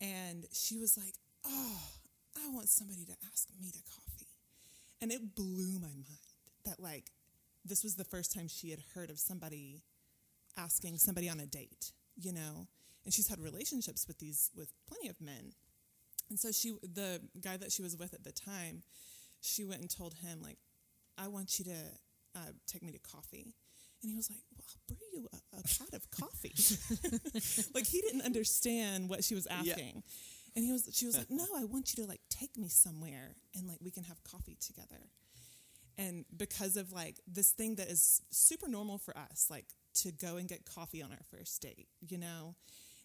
And 0.00 0.44
she 0.52 0.78
was 0.78 0.96
like 0.96 1.14
oh 1.46 1.80
i 2.36 2.48
want 2.50 2.68
somebody 2.68 3.04
to 3.04 3.14
ask 3.32 3.48
me 3.60 3.70
to 3.70 3.78
coffee. 3.94 4.26
And 5.00 5.12
it 5.12 5.34
blew 5.34 5.78
my 5.78 5.88
mind 5.88 6.04
that 6.64 6.80
like 6.80 7.10
this 7.64 7.82
was 7.82 7.96
the 7.96 8.04
first 8.04 8.32
time 8.32 8.48
she 8.48 8.70
had 8.70 8.80
heard 8.94 9.10
of 9.10 9.18
somebody 9.18 9.82
asking 10.56 10.98
somebody 10.98 11.28
on 11.28 11.38
a 11.40 11.46
date 11.46 11.92
you 12.20 12.32
know 12.32 12.66
and 13.08 13.14
she's 13.14 13.28
had 13.28 13.40
relationships 13.40 14.06
with 14.06 14.18
these 14.18 14.50
with 14.54 14.70
plenty 14.86 15.08
of 15.08 15.18
men. 15.18 15.52
And 16.28 16.38
so 16.38 16.52
she 16.52 16.74
the 16.82 17.22
guy 17.40 17.56
that 17.56 17.72
she 17.72 17.80
was 17.80 17.96
with 17.96 18.12
at 18.12 18.22
the 18.22 18.32
time 18.32 18.82
she 19.40 19.64
went 19.64 19.80
and 19.80 19.88
told 19.88 20.12
him 20.12 20.42
like 20.42 20.58
i 21.16 21.26
want 21.26 21.58
you 21.58 21.64
to 21.64 21.76
uh, 22.36 22.50
take 22.66 22.82
me 22.82 22.92
to 22.92 22.98
coffee. 22.98 23.54
And 24.02 24.10
he 24.10 24.14
was 24.14 24.28
like 24.28 24.40
well 24.54 24.66
i'll 24.68 24.94
brew 24.94 25.06
you 25.14 25.26
a, 25.32 25.58
a 25.58 25.62
pot 25.62 25.94
of 25.94 26.10
coffee. 26.10 26.52
Like 27.74 27.86
he 27.86 28.02
didn't 28.02 28.26
understand 28.26 29.08
what 29.08 29.24
she 29.24 29.34
was 29.34 29.46
asking. 29.46 29.94
Yeah. 29.94 30.54
and 30.54 30.64
he 30.66 30.70
was 30.70 30.86
she 30.92 31.06
was 31.06 31.16
like 31.16 31.30
no 31.40 31.46
i 31.56 31.64
want 31.64 31.94
you 31.96 32.04
to 32.04 32.08
like 32.10 32.20
take 32.28 32.58
me 32.58 32.68
somewhere 32.68 33.36
and 33.56 33.66
like 33.66 33.78
we 33.82 33.90
can 33.90 34.02
have 34.04 34.22
coffee 34.22 34.58
together. 34.60 35.08
And 35.96 36.26
because 36.36 36.76
of 36.76 36.92
like 36.92 37.20
this 37.26 37.52
thing 37.52 37.76
that 37.76 37.88
is 37.88 38.20
super 38.30 38.68
normal 38.68 38.98
for 38.98 39.16
us 39.16 39.46
like 39.48 39.64
to 40.02 40.12
go 40.12 40.36
and 40.36 40.46
get 40.46 40.66
coffee 40.66 41.02
on 41.02 41.10
our 41.10 41.24
first 41.30 41.62
date 41.62 41.88
you 42.06 42.18
know 42.18 42.54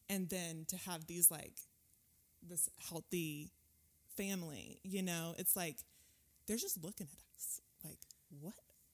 and 0.09 0.29
then 0.29 0.65
to 0.67 0.77
have 0.77 1.05
these 1.07 1.31
like 1.31 1.57
this 2.47 2.69
healthy 2.89 3.51
family 4.17 4.79
you 4.83 5.01
know 5.01 5.33
it's 5.37 5.55
like 5.55 5.77
they're 6.47 6.57
just 6.57 6.83
looking 6.83 7.07
at 7.07 7.19
us 7.37 7.61
like 7.83 7.99
what 8.41 8.53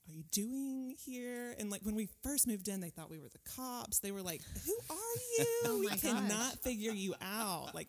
are 0.10 0.14
you 0.14 0.24
doing 0.32 0.95
here? 1.05 1.55
And 1.60 1.70
like 1.70 1.82
when 1.84 1.95
we 1.95 2.10
first 2.24 2.47
moved 2.47 2.68
in 2.68 2.82
they 2.82 2.89
thought 2.89 3.10
we 3.10 3.20
were 3.20 3.30
the 3.30 3.51
cops. 3.55 3.99
They 3.99 4.12
were 4.12 4.22
like 4.22 4.41
who 4.66 4.74
are 4.89 4.95
you? 5.38 5.45
Oh 5.66 5.80
we 5.80 5.88
cannot 5.97 6.60
figure 6.64 6.91
you 6.91 7.16
out. 7.22 7.76
Like 7.76 7.88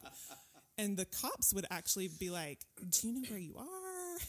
and 0.78 0.96
the 0.96 1.06
cops 1.06 1.52
would 1.54 1.66
actually 1.70 2.08
be 2.08 2.30
like 2.30 2.60
do 2.90 3.08
you 3.08 3.14
know 3.14 3.28
where 3.28 3.38
you 3.38 3.56
are? 3.58 3.66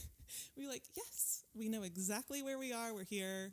We 0.55 0.65
are 0.65 0.69
like 0.69 0.83
yes 0.95 1.43
we 1.53 1.67
know 1.67 1.83
exactly 1.83 2.41
where 2.41 2.57
we 2.57 2.71
are. 2.71 2.93
We're 2.93 3.03
here 3.03 3.51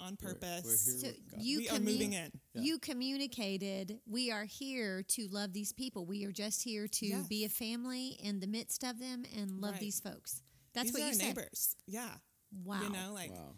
on 0.00 0.16
We're- 0.20 0.34
purpose. 0.34 0.64
We're, 1.02 1.10
So 1.10 1.12
you 1.38 1.58
we 1.58 1.68
are 1.68 1.78
moving 1.78 2.12
in. 2.12 2.30
You 2.54 2.78
communicated, 2.78 4.00
we 4.06 4.30
are 4.30 4.44
here 4.44 5.02
to 5.08 5.28
love 5.28 5.52
these 5.52 5.72
people. 5.72 6.04
We 6.06 6.24
are 6.24 6.32
just 6.32 6.62
here 6.62 6.86
to 6.88 7.06
Yes. 7.06 7.26
be 7.26 7.44
a 7.44 7.48
family 7.48 8.08
in 8.22 8.40
the 8.40 8.46
midst 8.46 8.82
of 8.84 8.98
them 8.98 9.24
and 9.36 9.60
love 9.60 9.72
Right. 9.72 9.80
these 9.80 10.00
folks. 10.00 10.42
That's 10.72 10.86
These 10.86 10.92
what 10.94 11.00
are 11.02 11.04
you 11.04 11.08
our 11.08 11.14
said. 11.14 11.26
neighbors. 11.36 11.76
Yeah. 11.86 12.18
Wow. 12.64 12.82
You 12.82 12.90
know, 12.90 13.12
like 13.12 13.30
wow. 13.32 13.54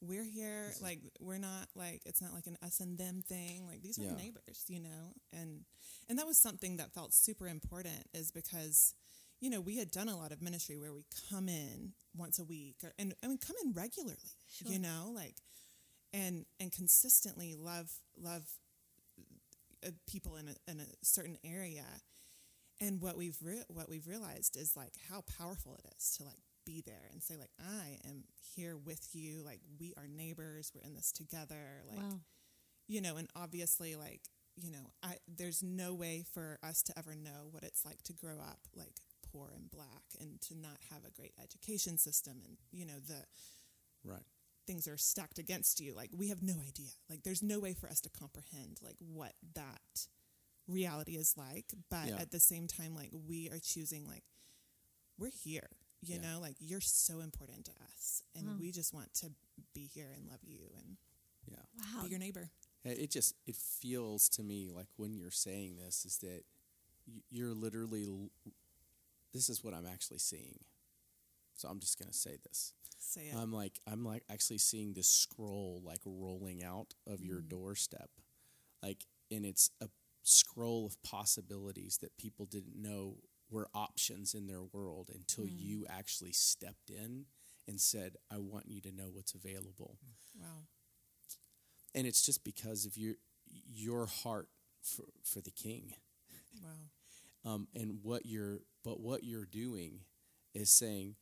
we're 0.00 0.24
here 0.24 0.72
like 0.82 1.00
we're 1.20 1.38
not 1.38 1.68
like 1.74 2.02
it's 2.04 2.20
not 2.20 2.32
like 2.34 2.46
an 2.46 2.56
us 2.62 2.80
and 2.80 2.98
them 2.98 3.22
thing 3.22 3.66
like 3.66 3.80
these 3.82 3.98
are 3.98 4.02
Yeah. 4.02 4.14
neighbors 4.14 4.62
you 4.68 4.78
know 4.78 5.14
and 5.32 5.64
and 6.08 6.18
that 6.18 6.26
was 6.26 6.36
something 6.36 6.76
that 6.76 6.92
felt 6.92 7.14
super 7.14 7.48
important 7.48 8.06
is 8.12 8.30
because 8.30 8.94
you 9.40 9.48
know 9.48 9.58
we 9.60 9.76
had 9.78 9.90
done 9.90 10.10
a 10.10 10.16
lot 10.16 10.32
of 10.32 10.42
ministry 10.42 10.76
where 10.76 10.92
we 10.92 11.06
come 11.30 11.48
in 11.48 11.94
once 12.14 12.38
a 12.38 12.44
week 12.44 12.76
or 12.84 12.92
and 12.98 13.14
I 13.22 13.26
mean 13.28 13.38
come 13.38 13.56
in 13.64 13.72
regularly 13.72 14.36
you 14.66 14.78
know 14.78 15.10
like 15.14 15.36
and 16.12 16.46
and 16.60 16.72
consistently 16.72 17.54
love 17.56 17.92
love 18.18 18.44
uh, 19.86 19.90
people 20.06 20.36
in 20.36 20.48
a, 20.48 20.70
in 20.70 20.80
a 20.80 20.86
certain 21.02 21.36
area 21.44 21.84
and 22.80 23.00
what 23.00 23.16
we've 23.16 23.38
re- 23.42 23.64
what 23.68 23.88
we've 23.88 24.06
realized 24.06 24.56
is 24.56 24.76
like 24.76 24.92
how 25.10 25.22
powerful 25.38 25.76
it 25.76 25.90
is 25.96 26.16
to 26.16 26.24
like 26.24 26.40
be 26.64 26.82
there 26.84 27.08
and 27.12 27.22
say 27.22 27.36
like 27.36 27.50
I 27.60 27.98
am 28.08 28.24
here 28.54 28.76
with 28.76 29.08
you 29.12 29.42
like 29.44 29.60
we 29.78 29.94
are 29.96 30.08
neighbors 30.08 30.72
we're 30.74 30.82
in 30.82 30.94
this 30.94 31.12
together 31.12 31.82
like 31.88 32.02
wow. 32.02 32.20
you 32.88 33.00
know 33.00 33.16
and 33.16 33.28
obviously 33.36 33.94
like 33.94 34.22
you 34.56 34.72
know 34.72 34.90
I 35.02 35.16
there's 35.28 35.62
no 35.62 35.94
way 35.94 36.24
for 36.34 36.58
us 36.62 36.82
to 36.84 36.98
ever 36.98 37.14
know 37.14 37.48
what 37.50 37.62
it's 37.62 37.84
like 37.84 38.02
to 38.04 38.12
grow 38.12 38.40
up 38.40 38.58
like 38.74 38.94
poor 39.32 39.52
and 39.54 39.70
black 39.70 40.02
and 40.20 40.40
to 40.40 40.58
not 40.58 40.78
have 40.92 41.04
a 41.06 41.10
great 41.10 41.34
education 41.40 41.98
system 41.98 42.40
and 42.44 42.56
you 42.72 42.84
know 42.84 42.98
the 43.06 43.24
Right. 44.06 44.22
Things 44.66 44.88
are 44.88 44.96
stacked 44.96 45.38
against 45.38 45.80
you 45.80 45.94
like 45.94 46.10
we 46.16 46.28
have 46.28 46.42
no 46.42 46.54
idea 46.66 46.90
like 47.08 47.22
there's 47.22 47.42
no 47.42 47.58
way 47.60 47.72
for 47.74 47.88
us 47.88 48.00
to 48.00 48.10
comprehend 48.10 48.78
like 48.82 48.96
what 48.98 49.32
that 49.54 50.06
reality 50.68 51.12
is 51.16 51.34
like 51.36 51.66
but 51.90 52.08
Yeah. 52.08 52.16
at 52.18 52.30
the 52.32 52.40
same 52.40 52.66
time 52.66 52.94
like 52.94 53.10
we 53.28 53.48
are 53.50 53.58
choosing 53.60 54.06
like 54.06 54.24
we're 55.18 55.30
here 55.30 55.68
you 56.02 56.16
Yeah. 56.16 56.32
know 56.32 56.40
like 56.40 56.56
you're 56.58 56.80
so 56.80 57.20
important 57.20 57.64
to 57.66 57.72
us 57.94 58.22
and 58.34 58.46
Wow. 58.48 58.56
we 58.58 58.72
just 58.72 58.92
want 58.92 59.14
to 59.14 59.30
be 59.72 59.86
here 59.86 60.10
and 60.16 60.26
love 60.26 60.42
you 60.44 60.70
and 60.78 60.96
Yeah. 61.50 61.62
Wow. 61.94 62.02
be 62.02 62.08
your 62.10 62.18
neighbor 62.18 62.50
It 62.84 63.10
just 63.10 63.34
it 63.46 63.56
feels 63.56 64.28
to 64.30 64.42
me 64.42 64.70
like 64.70 64.88
when 64.96 65.14
you're 65.14 65.30
saying 65.30 65.76
this 65.76 66.04
is 66.04 66.18
that 66.18 66.44
you're 67.30 67.54
literally 67.54 68.30
this 69.32 69.48
is 69.48 69.62
what 69.62 69.74
I'm 69.74 69.86
actually 69.86 70.18
seeing. 70.18 70.58
So 71.56 71.68
I'm 71.68 71.80
just 71.80 71.98
going 71.98 72.10
to 72.10 72.16
say 72.16 72.36
this. 72.44 72.74
say 72.98 73.22
it 73.28 73.36
I'm 73.36 73.52
like 73.52 73.80
I'm 73.90 74.04
like 74.04 74.24
actually 74.30 74.58
seeing 74.58 74.94
this 74.94 75.08
scroll 75.08 75.82
like 75.84 76.00
rolling 76.04 76.62
out 76.64 76.94
of 77.06 77.22
your 77.22 77.40
Mm. 77.40 77.48
doorstep. 77.48 78.10
Like 78.82 79.06
and 79.30 79.44
it's 79.46 79.70
a 79.80 79.88
scroll 80.22 80.86
of 80.86 81.02
possibilities 81.02 81.98
that 81.98 82.16
people 82.18 82.46
didn't 82.46 82.76
know 82.80 83.18
were 83.50 83.68
options 83.74 84.34
in 84.34 84.46
their 84.46 84.62
world 84.62 85.10
until 85.14 85.46
Mm. 85.46 85.58
you 85.58 85.86
actually 85.88 86.32
stepped 86.32 86.90
in 86.90 87.26
and 87.68 87.80
said, 87.80 88.16
"I 88.30 88.38
want 88.38 88.68
you 88.68 88.80
to 88.82 88.92
know 88.92 89.10
what's 89.10 89.34
available." 89.34 89.98
wow 90.38 90.66
And 91.94 92.06
it's 92.06 92.24
just 92.24 92.44
because 92.44 92.84
of 92.86 92.96
your 92.96 93.14
your 93.46 94.06
heart 94.06 94.48
for 94.82 95.04
for 95.24 95.40
the 95.40 95.50
king. 95.50 95.94
wow 96.62 96.90
um, 97.44 97.68
and 97.74 98.00
what 98.02 98.26
you're 98.26 98.60
but 98.84 99.00
what 99.00 99.24
you're 99.24 99.46
doing 99.46 100.00
is 100.54 100.70
saying 100.70 101.16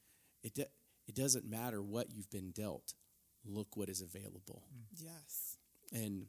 it 0.45 0.55
do, 0.55 0.65
it 1.09 1.17
doesn't 1.17 1.47
matter 1.49 1.83
what 1.83 2.11
you've 2.11 2.31
been 2.31 2.53
dealt 2.53 2.95
look 3.45 3.77
what 3.77 3.91
is 3.91 4.03
available 4.03 4.65
yes 4.97 5.59
and 5.93 6.27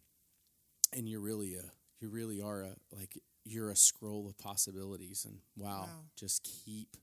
and 0.93 1.07
you're 1.09 1.21
really 1.21 1.55
a 1.55 1.63
you 2.01 2.09
really 2.09 2.41
are 2.41 2.61
a 2.63 2.75
like 2.95 3.17
you're 3.45 3.71
a 3.71 3.75
scroll 3.75 4.27
of 4.27 4.37
possibilities 4.37 5.25
and 5.25 5.39
wow, 5.57 5.83
Wow. 5.87 6.05
just 6.17 6.43
keep 6.43 6.97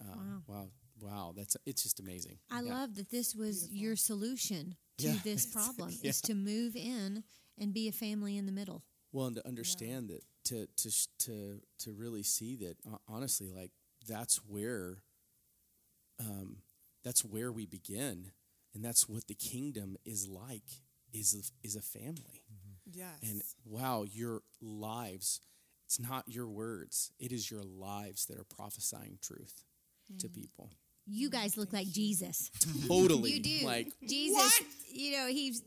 uh, 0.00 0.04
Wow. 0.16 0.42
wow 0.46 0.68
wow 1.00 1.32
that's 1.36 1.56
it's 1.66 1.82
just 1.82 2.00
amazing 2.00 2.38
I 2.50 2.60
Yeah. 2.62 2.70
love 2.72 2.94
that 2.96 3.10
this 3.10 3.34
was 3.34 3.68
Beautiful. 3.68 3.76
your 3.76 3.96
solution 3.96 4.76
to 4.98 5.08
Yeah. 5.08 5.14
this 5.24 5.46
problem 5.52 5.90
Yeah. 6.02 6.10
is 6.10 6.20
to 6.22 6.34
move 6.34 6.76
in 6.76 7.24
and 7.58 7.72
be 7.74 7.88
a 7.88 7.92
family 7.92 8.36
in 8.36 8.46
the 8.46 8.52
middle. 8.52 8.82
Well, 9.12 9.26
and 9.26 9.36
to 9.36 9.46
understand 9.46 10.08
that, 10.10 10.22
to 10.46 10.66
to 10.76 10.90
to 11.20 11.60
to 11.80 11.92
really 11.92 12.22
see 12.22 12.56
that, 12.56 12.76
uh, 12.90 12.98
honestly, 13.08 13.50
like 13.50 13.70
that's 14.08 14.36
where, 14.46 14.98
um, 16.20 16.58
that's 17.04 17.24
where 17.24 17.52
we 17.52 17.66
begin, 17.66 18.32
and 18.74 18.84
that's 18.84 19.08
what 19.08 19.26
the 19.26 19.34
kingdom 19.34 19.96
is 20.04 20.28
like 20.28 20.82
is 21.12 21.34
a, 21.34 21.66
is 21.66 21.76
a 21.76 21.82
family. 21.82 22.42
Mm-hmm. 22.52 22.98
yes 22.98 23.18
And 23.22 23.42
wow, 23.64 24.04
your 24.04 24.42
lives, 24.60 25.40
it's 25.86 26.00
not 26.00 26.24
your 26.26 26.48
words; 26.48 27.12
it 27.18 27.32
is 27.32 27.50
your 27.50 27.62
lives 27.62 28.26
that 28.26 28.38
are 28.38 28.44
prophesying 28.44 29.18
truth 29.22 29.64
to 30.18 30.26
mm-hmm. 30.26 30.40
people. 30.40 30.70
You 31.06 31.28
mm-hmm. 31.30 31.40
guys 31.40 31.56
look 31.56 31.72
like 31.72 31.86
Jesus. 31.86 32.50
Totally, 32.88 33.32
You 33.32 33.42
do. 33.42 33.66
like 33.66 33.92
Jesus, 34.06 34.60
you 34.92 35.12
know, 35.12 35.28
he's 35.28 35.62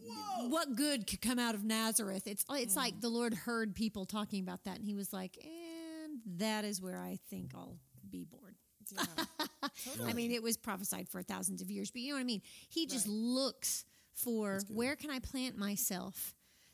what 0.48 0.76
good 0.76 1.08
could 1.08 1.22
come 1.22 1.40
out 1.40 1.56
of 1.56 1.64
Nazareth? 1.64 2.24
It's 2.26 2.44
it's 2.50 2.76
like 2.76 2.96
mm. 2.96 3.02
the 3.02 3.10
Lord 3.10 3.34
heard 3.34 3.76
people 3.76 4.06
talking 4.06 4.44
about 4.44 4.66
that 4.66 4.76
and 4.76 4.86
he 4.86 4.96
was 4.96 5.14
like, 5.14 5.38
"And 5.42 6.20
that 6.40 6.66
is 6.66 6.82
where 6.82 7.00
I 7.00 7.20
think 7.30 7.52
I'll 7.56 7.78
be 8.10 8.26
born." 8.26 8.49
yeah 9.98 10.06
I 10.06 10.14
mean, 10.14 10.32
it 10.32 10.42
was 10.44 10.58
prophesied 10.58 11.08
for 11.10 11.22
thousands 11.22 11.62
of 11.62 11.70
years, 11.70 11.92
but 11.92 12.02
you 12.02 12.10
know 12.10 12.16
what 12.16 12.22
I 12.22 12.26
mean? 12.26 12.42
He 12.70 12.86
just 12.86 13.08
Right. 13.08 13.14
looks 13.16 13.86
for 14.14 14.60
where 14.70 14.96
can 14.96 15.10
I 15.10 15.20
plant 15.20 15.58
myself 15.58 16.34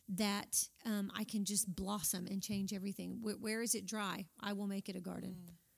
that 0.09 0.68
um, 0.86 1.11
I 1.16 1.24
can 1.24 1.45
just 1.45 1.74
blossom 1.76 2.28
and 2.28 2.41
change 2.41 2.74
everything. 2.74 3.18
Where, 3.22 3.36
where 3.36 3.61
is 3.61 3.74
it 3.76 3.86
dry? 3.86 4.26
I 4.39 4.53
will 4.53 4.68
make 4.68 4.88
it 4.89 4.95
a 4.95 4.99
garden. 4.99 5.36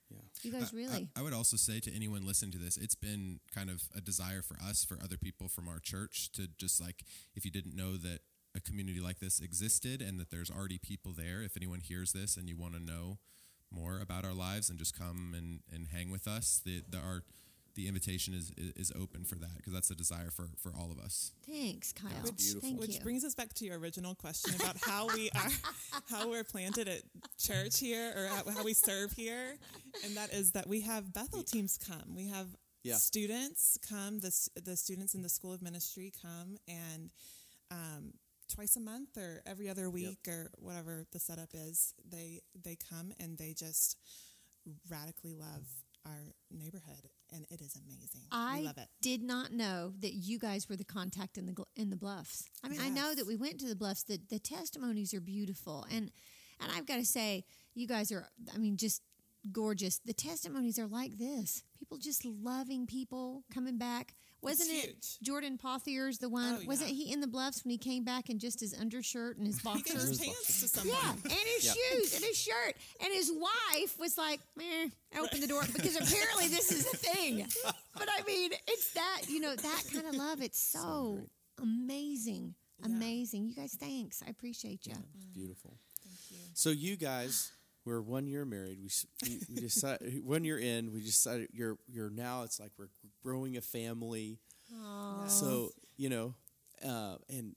Yeah. 0.09 0.17
You 0.41 0.51
guys 0.51 0.71
I- 0.73 0.75
really? 0.77 1.09
I, 1.15 1.19
I 1.19 1.23
would 1.23 1.33
also 1.33 1.57
say 1.57 1.79
to 1.79 1.93
anyone 1.95 2.25
listening 2.25 2.51
to 2.53 2.57
this, 2.57 2.77
it's 2.77 2.95
been 2.95 3.39
kind 3.53 3.69
of 3.69 3.83
a 3.95 4.01
desire 4.01 4.41
for 4.41 4.57
us, 4.61 4.83
for 4.85 4.97
other 5.03 5.17
people 5.17 5.47
from 5.47 5.67
our 5.67 5.79
church, 5.79 6.31
to 6.33 6.47
just 6.57 6.81
like, 6.81 7.03
if 7.35 7.45
you 7.45 7.51
didn't 7.51 7.75
know 7.75 7.97
that 7.97 8.19
a 8.55 8.59
community 8.61 8.99
like 8.99 9.19
this 9.19 9.39
existed 9.39 10.01
and 10.01 10.19
that 10.19 10.31
there's 10.31 10.49
already 10.49 10.77
people 10.77 11.13
there, 11.15 11.41
if 11.41 11.55
anyone 11.57 11.79
hears 11.81 12.11
this 12.13 12.35
and 12.37 12.49
you 12.49 12.57
want 12.57 12.73
to 12.73 12.79
know 12.83 13.19
more 13.71 13.99
about 14.01 14.25
our 14.25 14.33
lives 14.33 14.69
and 14.69 14.77
just 14.79 14.97
come 14.97 15.33
and, 15.37 15.59
and 15.73 15.87
hang 15.87 16.09
with 16.09 16.27
us, 16.27 16.61
the, 16.65 16.83
the, 16.89 16.97
our, 16.97 17.23
the 17.75 17.87
invitation 17.87 18.33
is, 18.33 18.51
is, 18.57 18.89
is 18.89 18.91
open 18.99 19.23
for 19.23 19.35
that 19.35 19.55
because 19.57 19.73
that's 19.73 19.89
a 19.91 19.95
desire 19.95 20.29
for, 20.31 20.47
for 20.57 20.71
all 20.77 20.89
of 20.91 20.97
us. 20.99 21.31
Thanks, 21.47 21.91
Kyle. 21.93 22.09
beautiful. 22.35 22.61
Thank 22.61 22.79
Which 22.79 22.95
you. 22.95 23.01
brings 23.01 23.23
us 23.23 23.35
back 23.35 23.53
to 23.55 23.65
your 23.65 23.77
original 23.77 24.15
question 24.15 24.55
about 24.59 24.77
how 24.81 25.07
we 25.13 25.29
are, 25.35 25.49
how 26.09 26.29
we're 26.29 26.43
planted 26.43 26.87
at 26.87 27.01
church 27.37 27.79
here, 27.79 28.13
or 28.15 28.27
how, 28.27 28.49
how 28.51 28.63
we 28.63 28.73
serve 28.73 29.11
here, 29.11 29.57
and 30.03 30.15
that 30.17 30.33
is 30.33 30.51
that 30.53 30.67
we 30.67 30.81
have 30.81 31.13
Bethel 31.13 31.43
teams 31.43 31.77
come. 31.77 32.15
We 32.15 32.27
have 32.29 32.47
Yeah. 32.83 32.95
students 32.95 33.77
come. 33.87 34.19
The 34.19 34.31
the 34.63 34.75
students 34.75 35.13
in 35.13 35.21
the 35.21 35.29
School 35.29 35.53
of 35.53 35.61
Ministry 35.61 36.11
come, 36.21 36.57
and 36.67 37.11
um, 37.69 38.13
twice 38.47 38.75
a 38.75 38.79
month 38.79 39.17
or 39.17 39.41
every 39.45 39.69
other 39.69 39.89
week 39.89 40.27
or 40.27 40.51
whatever 40.57 41.05
the 41.11 41.19
setup 41.19 41.49
is, 41.53 41.93
they 42.09 42.41
they 42.55 42.75
come 42.75 43.13
and 43.19 43.37
they 43.37 43.53
just 43.53 43.97
radically 44.89 45.33
love 45.33 45.67
our 46.05 46.33
neighborhood, 46.51 47.09
and 47.33 47.45
it 47.49 47.61
is 47.61 47.75
amazing. 47.75 48.21
I 48.31 48.59
we 48.59 48.65
love 48.65 48.77
it. 48.77 48.87
did 49.01 49.21
not 49.21 49.51
know 49.51 49.93
that 49.99 50.13
you 50.13 50.39
guys 50.39 50.69
were 50.69 50.75
the 50.75 50.85
contact 50.85 51.37
in 51.37 51.45
the 51.45 51.63
in 51.75 51.89
the 51.89 51.95
bluffs. 51.95 52.45
I 52.63 52.69
mean, 52.69 52.79
I 52.81 52.89
know 52.89 53.13
that 53.13 53.27
we 53.27 53.35
went 53.35 53.59
to 53.59 53.67
the 53.67 53.75
bluffs. 53.75 54.03
The 54.03 54.19
the 54.29 54.39
testimonies 54.39 55.13
are 55.13 55.21
beautiful, 55.21 55.85
and 55.91 56.11
and 56.61 56.71
I've 56.75 56.85
got 56.85 56.97
to 56.97 57.05
say, 57.05 57.45
you 57.73 57.87
guys 57.87 58.11
are. 58.11 58.27
I 58.53 58.57
mean, 58.57 58.77
just 58.77 59.01
gorgeous. 59.51 59.99
The 59.99 60.13
testimonies 60.13 60.79
are 60.79 60.87
like 60.87 61.17
this: 61.17 61.63
people 61.77 61.97
just 61.97 62.25
loving 62.25 62.87
people 62.87 63.43
coming 63.53 63.77
back. 63.77 64.15
Wasn't 64.41 64.69
it 64.69 64.85
huge. 64.85 65.19
Jordan 65.23 65.57
Pothier's 65.57 66.19
the 66.19 66.29
one? 66.29 66.59
Oh, 66.61 66.65
Wasn't 66.67 66.89
yeah. 66.91 67.05
he 67.05 67.11
in 67.11 67.19
the 67.21 67.27
bluffs 67.27 67.63
when 67.63 67.71
he 67.71 67.77
came 67.77 68.03
back 68.03 68.29
in 68.29 68.37
just 68.39 68.59
his 68.59 68.73
undershirt 68.79 69.37
and 69.37 69.47
his 69.47 69.59
He 69.61 69.63
gave 69.67 69.73
boxers? 69.85 70.09
his 70.09 70.19
pants 70.19 70.61
to 70.61 70.67
someone. 70.67 70.97
Yeah, 71.03 71.11
and 71.11 71.31
his 71.55 71.65
Yeah. 71.65 71.73
shoes 71.73 72.15
and 72.15 72.23
his 72.23 72.37
shirt. 72.37 72.75
And 73.03 73.11
his 73.13 73.31
wife 73.33 73.97
was 73.99 74.17
like, 74.17 74.39
"Man, 74.55 74.91
I 75.15 75.19
opened 75.19 75.41
the 75.43 75.47
door 75.47 75.63
because 75.73 75.95
apparently 75.95 76.47
this 76.47 76.71
is 76.71 76.85
a 76.85 76.97
thing. 77.13 77.45
But 77.95 78.07
I 78.09 78.23
mean, 78.27 78.51
it's 78.67 78.93
that, 78.93 79.21
you 79.27 79.39
know, 79.39 79.55
that 79.55 79.83
kind 79.93 80.05
of 80.07 80.15
love. 80.15 80.41
It's 80.41 80.59
so, 80.61 81.15
great. 81.57 81.67
amazing. 81.67 82.53
Amazing. 82.85 83.47
You 83.47 83.55
guys, 83.55 83.73
thanks. 83.79 84.21
I 84.25 84.29
appreciate 84.29 84.85
you. 84.85 84.93
Mm. 84.93 85.33
beautiful. 85.33 85.77
Thank 86.03 86.19
you. 86.29 86.37
So 86.53 86.69
you 86.69 86.95
guys 86.95 87.51
we're 87.85 88.01
one 88.01 88.27
year 88.27 88.43
married. 88.43 88.79
We, 88.81 88.87
s- 88.87 89.05
we, 89.23 89.39
we 89.49 89.61
decided 89.61 90.21
one 90.25 90.43
year 90.43 90.59
in. 90.59 90.91
We 90.93 91.01
decided 91.01 91.47
you're 91.53 91.77
you're 91.87 92.09
now. 92.09 92.43
It's 92.43 92.59
like 92.59 92.71
we're 92.77 92.89
growing 93.27 93.57
a 93.57 93.61
family. 93.61 94.39
So 95.27 95.71
you 95.97 96.09
know, 96.09 96.33
uh, 96.85 97.15
and 97.29 97.55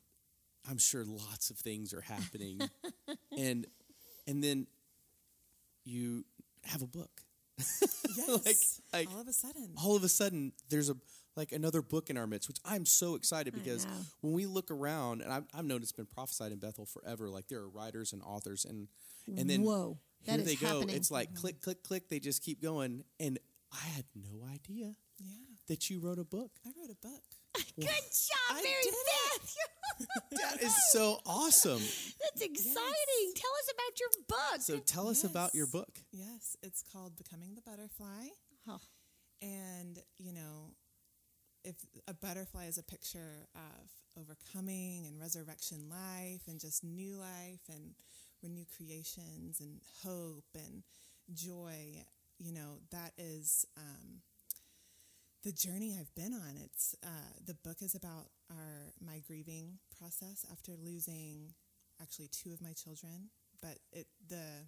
I'm 0.68 0.79
sure 0.79 1.05
lots 1.05 1.51
of 1.51 1.57
things 1.59 1.95
are 1.95 2.01
happening, 2.01 2.61
and 3.39 3.66
and 4.27 4.43
then 4.43 4.66
you 5.85 6.25
have 6.64 6.83
a 6.83 6.87
book. 6.87 7.11
Yes. 8.16 8.81
like 8.93 9.09
all 9.14 9.21
of 9.21 9.29
a 9.29 9.33
sudden. 9.33 9.71
all 9.83 9.97
of 9.97 10.03
a 10.03 10.09
sudden 10.09 10.53
there's 10.68 10.91
a 10.91 10.97
like 11.37 11.53
another 11.53 11.81
book 11.81 12.11
in 12.11 12.16
our 12.16 12.27
midst, 12.27 12.49
which 12.49 12.59
I'm 12.64 12.85
so 12.85 13.14
excited 13.14 13.55
because 13.55 13.87
when 14.21 14.33
we 14.33 14.47
look 14.47 14.71
around, 14.71 15.23
and 15.23 15.33
I've, 15.33 15.45
I've 15.55 15.64
known 15.64 15.81
it's 15.81 15.93
been 15.93 16.07
prophesied 16.07 16.51
in 16.51 16.59
Bethel 16.59 16.87
forever. 16.87 17.31
Like 17.31 17.47
there 17.47 17.61
are 17.61 17.68
writers 17.68 18.12
and 18.12 18.21
authors, 18.23 18.64
and 18.64 18.89
and 19.39 19.49
then 19.49 19.62
Whoa, 19.62 19.99
that 20.27 20.33
here 20.33 20.41
is 20.41 20.47
they 20.47 20.57
go. 20.57 20.66
happening. 20.66 20.97
It's 20.97 21.11
like 21.11 21.35
click, 21.35 21.62
click, 21.62 21.83
click. 21.85 22.09
They 22.09 22.18
just 22.18 22.43
keep 22.43 22.61
going, 22.61 23.05
and 23.21 23.39
I 23.73 23.87
had 23.95 24.05
no 24.14 24.45
idea 24.53 24.97
yeah. 25.18 25.49
That 25.71 25.89
you 25.89 26.01
wrote 26.01 26.18
a 26.18 26.25
book. 26.25 26.51
I 26.66 26.71
wrote 26.77 26.91
a 26.91 27.07
book. 27.07 27.23
Good 27.77 27.87
job, 27.87 28.51
I 28.51 28.55
Mary 28.55 28.83
did 28.83 28.95
Beth. 29.07 29.57
That 30.33 30.62
is 30.62 30.75
so 30.91 31.21
awesome. 31.27 31.79
That's 31.79 32.43
exciting. 32.43 33.33
Tell 33.37 33.51
us 33.51 33.71
about 33.73 34.01
your 34.01 34.09
book. 34.27 34.61
So 34.61 34.79
tell 34.79 35.09
us 35.09 35.25
about 35.25 35.55
your 35.55 35.66
book. 35.66 35.91
Yes, 36.11 36.57
it's 36.62 36.83
called 36.83 37.16
Becoming 37.16 37.55
the 37.55 37.61
Butterfly. 37.61 38.29
Oh. 38.66 38.81
And, 39.43 39.99
you 40.18 40.33
know, 40.33 40.73
if 41.64 41.77
a 42.09 42.14
butterfly 42.14 42.66
is 42.66 42.79
a 42.79 42.83
picture 42.83 43.47
of 43.55 43.91
overcoming 44.18 45.07
and 45.07 45.21
resurrection 45.21 45.89
life 45.89 46.43
and 46.49 46.59
just 46.59 46.83
new 46.83 47.16
life 47.16 47.61
and 47.68 47.95
renew 48.43 48.64
creations 48.77 49.61
and 49.61 49.81
hope 50.03 50.47
and 50.55 50.83
joy, 51.33 52.03
you 52.39 52.53
know, 52.53 52.79
that 52.91 53.12
is 53.18 53.66
um, 53.77 54.23
the 55.43 55.53
journey 55.53 55.97
I've 55.99 56.14
been 56.14 56.32
on. 56.34 56.57
It's 56.62 56.95
uh, 57.05 57.32
the 57.45 57.55
book 57.55 57.78
is 57.82 57.95
about 57.95 58.26
our 58.51 58.93
my 59.05 59.20
grieving 59.26 59.78
process 59.99 60.45
after 60.51 60.72
losing 60.82 61.55
actually 62.01 62.28
two 62.28 62.53
of 62.53 62.61
my 62.61 62.72
children, 62.72 63.30
but 63.62 63.78
it 63.93 64.07
the 64.28 64.66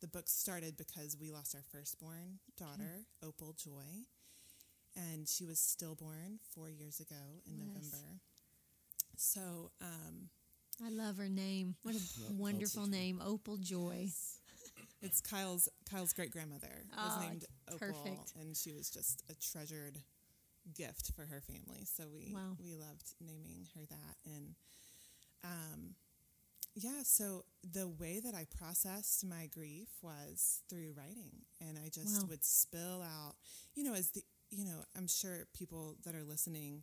the 0.00 0.08
book 0.08 0.28
started 0.28 0.76
because 0.76 1.16
we 1.20 1.30
lost 1.30 1.54
our 1.54 1.62
firstborn 1.72 2.38
daughter, 2.56 3.04
Opal 3.22 3.52
Joy, 3.52 4.06
and 4.96 5.28
she 5.28 5.44
was 5.44 5.58
stillborn 5.58 6.38
four 6.54 6.68
years 6.70 7.00
ago 7.00 7.42
in 7.46 7.58
Yes. 7.58 7.66
November. 7.66 8.20
So, 9.16 9.70
um, 9.80 10.28
I 10.84 10.90
love 10.90 11.16
her 11.16 11.28
name. 11.28 11.74
What 11.82 11.94
a 11.96 12.00
wonderful 12.32 12.86
name, 12.86 13.20
Opal 13.24 13.56
Joy. 13.56 14.10
It's 15.02 15.20
Kyle's 15.20 15.68
Kyle's 15.90 16.12
great 16.12 16.30
grandmother 16.30 16.84
was 17.02 17.16
Oh, 17.16 17.20
named 17.20 17.44
Opal, 17.68 17.78
perfect. 17.78 18.32
and 18.40 18.56
she 18.56 18.72
was 18.72 18.90
just 18.90 19.22
a 19.30 19.34
treasured 19.34 19.98
gift 20.74 21.12
for 21.14 21.22
her 21.26 21.40
family. 21.40 21.84
So 21.84 22.04
we 22.12 22.32
Wow. 22.34 22.56
we 22.58 22.74
loved 22.74 23.14
naming 23.20 23.66
her 23.74 23.82
that, 23.86 24.16
and 24.26 24.54
um, 25.44 25.94
yeah. 26.74 27.02
So 27.04 27.44
the 27.62 27.88
way 27.88 28.20
that 28.20 28.34
I 28.34 28.44
processed 28.58 29.24
my 29.24 29.46
grief 29.46 29.88
was 30.02 30.62
through 30.68 30.94
writing, 30.96 31.42
and 31.60 31.78
I 31.78 31.88
just 31.88 32.22
Wow. 32.22 32.28
would 32.30 32.44
spill 32.44 33.02
out. 33.02 33.34
You 33.74 33.84
know, 33.84 33.94
as 33.94 34.10
the 34.10 34.22
you 34.50 34.64
know, 34.64 34.84
I'm 34.96 35.06
sure 35.08 35.46
people 35.54 35.96
that 36.04 36.14
are 36.14 36.24
listening. 36.24 36.82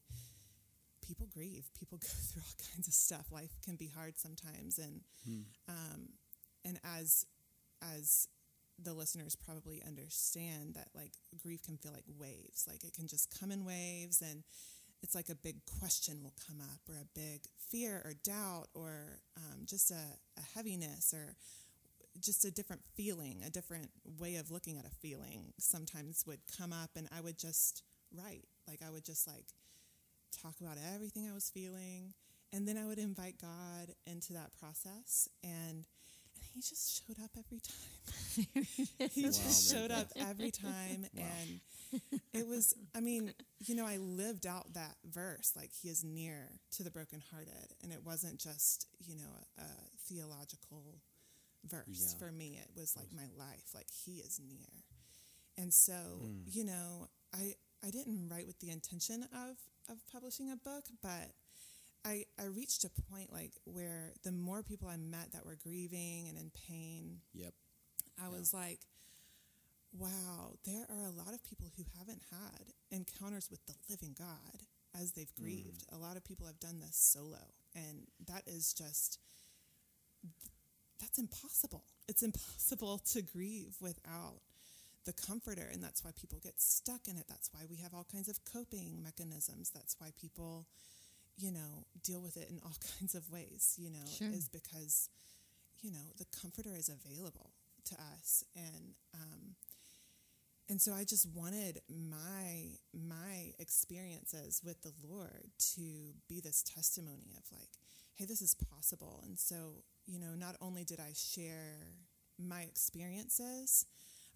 People 1.02 1.28
grieve. 1.28 1.70
People 1.78 1.98
go 2.02 2.08
through 2.08 2.42
all 2.42 2.66
kinds 2.74 2.88
of 2.88 2.94
stuff. 2.94 3.32
Life 3.32 3.58
can 3.64 3.76
be 3.76 3.88
hard 3.88 4.18
sometimes, 4.18 4.80
and 4.80 5.02
um, 5.68 6.10
and 6.64 6.80
as 6.84 7.26
as 7.96 8.28
the 8.82 8.94
listeners 8.94 9.36
probably 9.36 9.82
understand 9.86 10.74
that 10.76 10.90
like 10.94 11.14
grief 11.42 11.64
can 11.64 11.78
feel 11.78 11.92
like 11.94 12.06
waves. 12.20 12.66
Like 12.68 12.84
it 12.84 12.94
can 12.94 13.08
just 13.08 13.38
come 13.40 13.52
in 13.52 13.66
waves 13.66 14.22
and 14.22 14.44
it's 15.04 15.16
like 15.16 15.30
a 15.30 15.36
big 15.36 15.58
question 15.80 16.22
will 16.24 16.34
come 16.48 16.60
up 16.60 16.80
or 16.90 16.96
a 16.96 17.08
big 17.14 17.42
fear 17.70 18.02
or 18.04 18.14
doubt 18.24 18.68
or 18.74 19.20
um, 19.38 19.62
just 19.66 19.92
a, 19.92 20.04
a 20.38 20.42
heaviness 20.56 21.14
or 21.14 21.36
just 22.20 22.46
a 22.46 22.52
different 22.52 22.82
feeling 22.96 23.42
a 23.46 23.50
different 23.50 23.90
way 24.18 24.36
of 24.36 24.50
looking 24.50 24.78
at 24.78 24.86
a 24.86 24.96
feeling 25.02 25.54
sometimes 25.60 26.24
would 26.26 26.40
come 26.58 26.72
up 26.72 26.92
and 26.96 27.08
i 27.16 27.20
would 27.22 27.38
just 27.38 27.84
write. 28.18 28.46
Like 28.68 28.80
i 28.86 28.90
would 28.90 29.04
just 29.06 29.28
like 29.28 29.46
talk 30.42 30.56
about 30.62 30.78
everything 30.94 31.28
i 31.30 31.34
was 31.34 31.50
feeling 31.50 32.14
and 32.54 32.68
then 32.68 32.78
i 32.78 32.86
would 32.86 33.00
invite 33.00 33.36
god 33.40 33.94
into 34.08 34.34
that 34.34 34.52
process 34.60 35.28
and 35.44 35.86
he 36.56 36.62
just 36.62 37.04
showed 37.08 37.18
up 37.24 37.32
every 37.38 37.60
time. 37.60 38.66
he 39.12 39.22
just 39.24 39.74
Wow, 39.74 39.80
showed 39.80 39.92
up 39.92 40.08
every 40.16 40.52
time. 40.64 41.06
And 41.18 41.60
it 42.34 42.48
was, 42.48 42.74
I 42.96 43.02
mean, 43.02 43.34
you 43.60 43.76
know, 43.76 43.86
I 43.86 43.98
lived 43.98 44.48
out 44.48 44.74
that 44.74 44.96
verse 45.06 45.54
like 45.56 45.72
he 45.74 45.90
is 45.90 46.04
near 46.04 46.50
to 46.78 46.84
the 46.84 46.92
brokenhearted. 46.92 47.76
And 47.84 47.92
it 47.92 48.04
wasn't 48.06 48.40
just, 48.40 48.88
you 49.00 49.16
know, 49.16 49.30
a, 49.58 49.62
a 49.62 49.66
theological 50.08 51.02
verse 51.66 51.86
Yeah. 52.14 52.20
for 52.20 52.32
me. 52.32 52.60
It 52.62 52.72
was 52.80 52.96
like 52.96 53.12
my 53.14 53.28
life, 53.38 53.74
like 53.74 53.88
he 54.06 54.20
is 54.20 54.40
near. 54.48 54.84
And 55.58 55.74
so, 55.74 55.94
hmm. 56.22 56.42
you 56.46 56.64
know, 56.66 57.08
I, 57.34 57.54
I 57.86 57.90
didn't 57.92 58.30
write 58.30 58.48
with 58.48 58.60
the 58.60 58.72
intention 58.72 59.24
of, 59.34 59.58
of 59.90 59.98
publishing 60.12 60.52
a 60.52 60.56
book, 60.58 60.86
but 61.02 61.32
I, 62.06 62.26
I 62.40 62.46
reached 62.46 62.86
a 62.86 62.90
point 63.10 63.34
like 63.34 63.52
where 63.66 64.14
the 64.24 64.32
more 64.32 64.62
people 64.62 64.88
I 64.88 64.98
met 64.98 65.32
that 65.34 65.46
were 65.46 65.58
grieving 65.62 66.28
and 66.30 66.38
in 66.38 66.52
pain, 66.68 67.18
Yep. 67.34 67.54
I 68.24 68.30
was 68.30 68.54
like, 68.54 68.80
wow, 69.98 70.54
there 70.66 70.86
are 70.90 71.06
a 71.06 71.12
lot 71.12 71.34
of 71.34 71.44
people 71.44 71.72
who 71.76 71.84
haven't 71.98 72.22
had 72.32 72.74
encounters 72.92 73.50
with 73.50 73.66
the 73.66 73.74
living 73.90 74.16
God 74.18 74.64
as 75.00 75.12
they've 75.12 75.34
mm. 75.36 75.44
grieved. 75.44 75.84
A 75.92 75.98
lot 75.98 76.16
of 76.16 76.24
people 76.24 76.48
have 76.48 76.60
done 76.60 76.80
this 76.80 76.96
solo, 76.96 77.52
and 77.74 78.08
that 78.28 78.44
is 78.48 78.74
just 78.74 79.20
that's 81.00 81.18
impossible. 81.18 81.84
It's 82.08 82.24
impossible 82.24 83.00
to 83.12 83.22
grieve 83.22 83.76
without 83.82 84.40
the 85.06 85.14
comforter, 85.14 85.70
and 85.72 85.84
that's 85.84 86.04
why 86.04 86.12
people 86.20 86.40
get 86.42 86.60
stuck 86.60 87.08
in 87.08 87.18
it. 87.18 87.26
That's 87.28 87.50
why 87.54 87.62
we 87.70 87.78
have 87.78 87.94
all 87.94 88.06
kinds 88.12 88.30
of 88.30 88.40
coping 88.46 89.04
mechanisms. 89.04 89.70
That's 89.70 89.96
why 90.00 90.12
people, 90.20 90.66
you 91.38 91.52
know, 91.52 91.86
deal 92.04 92.22
with 92.22 92.38
it 92.38 92.50
in 92.50 92.60
all 92.64 92.76
kinds 93.00 93.16
of 93.16 93.30
ways. 93.32 93.76
You 93.78 93.90
know, 93.90 94.06
Sure. 94.18 94.30
is 94.30 94.48
because 94.50 95.10
you 95.82 95.92
know 95.92 96.06
the 96.18 96.26
comforter 96.42 96.76
is 96.76 96.90
available 96.90 97.52
to 97.90 97.96
us, 97.96 98.44
and 98.56 98.96
um, 99.14 99.56
and 100.70 100.82
so 100.82 100.94
I 100.94 101.04
just 101.04 101.28
wanted 101.36 101.82
my 101.90 102.78
my 102.94 103.54
experiences 103.60 104.62
with 104.64 104.82
the 104.82 104.94
Lord 105.08 105.52
to 105.76 106.14
be 106.28 106.40
this 106.42 106.64
testimony 106.64 107.36
of 107.38 107.44
like, 107.52 107.70
hey, 108.16 108.26
this 108.26 108.42
is 108.42 108.56
possible. 108.56 109.22
And 109.26 109.38
so, 109.38 109.84
you 110.08 110.20
know, 110.20 110.34
not 110.36 110.56
only 110.62 110.84
did 110.84 111.00
I 111.00 111.12
share 111.14 111.78
my 112.40 112.62
experiences, 112.62 113.86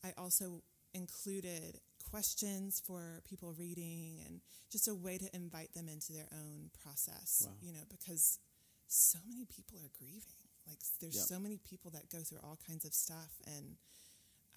I 0.03 0.13
also 0.17 0.61
included 0.93 1.79
questions 2.09 2.81
for 2.85 3.21
people 3.29 3.53
reading 3.53 4.21
and 4.25 4.41
just 4.71 4.87
a 4.87 4.95
way 4.95 5.17
to 5.17 5.33
invite 5.35 5.73
them 5.73 5.87
into 5.87 6.11
their 6.13 6.27
own 6.33 6.69
process, 6.83 7.43
Wow. 7.45 7.53
you 7.61 7.71
know, 7.73 7.83
because 7.89 8.39
so 8.87 9.19
many 9.27 9.45
people 9.45 9.77
are 9.79 9.89
grieving. 9.97 10.41
Like 10.67 10.79
there's 10.99 11.15
Yep. 11.15 11.25
so 11.27 11.39
many 11.39 11.57
people 11.57 11.91
that 11.91 12.09
go 12.09 12.23
through 12.23 12.39
all 12.43 12.57
kinds 12.67 12.85
of 12.85 12.93
stuff 12.93 13.31
and 13.45 13.77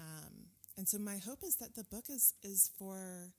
um, 0.00 0.50
and 0.76 0.88
so 0.88 0.98
my 0.98 1.18
hope 1.18 1.42
is 1.44 1.56
that 1.56 1.74
the 1.74 1.84
book 1.84 2.06
is 2.08 2.34
is 2.42 2.70
for 2.78 3.32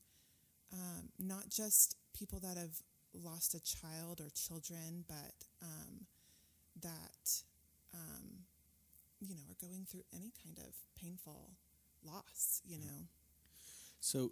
um, 0.71 1.09
not 1.19 1.49
just 1.49 1.97
people 2.13 2.39
that 2.39 2.57
have 2.57 2.81
lost 3.13 3.53
a 3.53 3.59
child 3.59 4.21
or 4.21 4.29
children, 4.29 5.03
but 5.07 5.33
um, 5.61 6.05
that 6.81 7.41
um, 7.93 8.45
you 9.19 9.35
know 9.35 9.41
are 9.49 9.67
going 9.67 9.85
through 9.85 10.03
any 10.13 10.31
kind 10.43 10.57
of 10.59 10.73
painful 10.95 11.51
loss. 12.03 12.61
You 12.65 12.77
know, 12.79 13.07
So, 14.03 14.31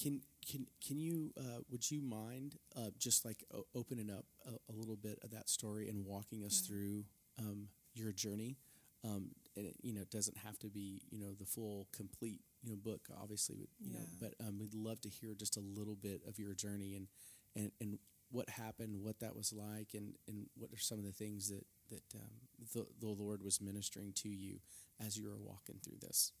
can 0.00 0.22
can 0.50 0.66
can 0.86 0.98
you 0.98 1.32
uh, 1.36 1.60
would 1.70 1.90
you 1.90 2.00
mind 2.00 2.56
uh, 2.74 2.90
just 2.98 3.24
like 3.24 3.44
o- 3.52 3.66
opening 3.74 4.10
up 4.10 4.24
a, 4.46 4.72
a 4.72 4.74
little 4.74 4.96
bit 4.96 5.18
of 5.22 5.30
that 5.32 5.48
story 5.50 5.88
and 5.88 6.06
walking 6.06 6.42
us 6.44 6.62
Yeah. 6.62 6.68
through 6.68 7.04
um, 7.38 7.68
your 7.94 8.12
journey? 8.12 8.56
Um, 9.04 9.30
and 9.56 9.66
it, 9.66 9.76
you 9.82 9.92
know, 9.94 10.00
it 10.02 10.10
doesn't 10.10 10.38
have 10.38 10.58
to 10.60 10.68
be 10.68 11.02
you 11.10 11.18
know 11.18 11.34
the 11.38 11.44
full 11.44 11.86
complete 11.92 12.40
you 12.62 12.70
know 12.70 12.76
book, 12.76 13.08
obviously, 13.22 13.56
but, 13.60 13.68
you 13.86 13.92
know, 13.92 14.00
Yeah. 14.00 14.28
but 14.38 14.46
um, 14.46 14.58
we'd 14.58 14.74
love 14.74 15.00
to 15.02 15.08
hear 15.10 15.34
just 15.34 15.56
a 15.56 15.60
little 15.60 15.96
bit 15.96 16.22
of 16.26 16.38
your 16.38 16.54
journey 16.54 16.94
and 16.96 17.06
and 17.54 17.70
and 17.80 17.98
what 18.30 18.48
happened, 18.48 19.02
what 19.02 19.18
that 19.20 19.34
was 19.36 19.52
like, 19.52 19.92
and 19.94 20.14
and 20.28 20.46
what 20.56 20.70
are 20.72 20.78
some 20.78 20.98
of 20.98 21.04
the 21.04 21.12
things 21.12 21.48
that 21.50 21.66
that 21.90 22.04
um, 22.14 22.30
the 22.72 22.86
the 23.00 23.08
Lord 23.08 23.42
was 23.42 23.60
ministering 23.60 24.12
to 24.22 24.28
you 24.30 24.60
as 24.98 25.16
you 25.18 25.28
were 25.28 25.38
walking 25.38 25.78
through 25.82 25.98
this 26.00 26.32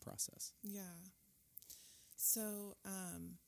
process. 0.00 0.52
yeah. 0.64 0.82
So, 2.16 2.76
um, 2.84 3.38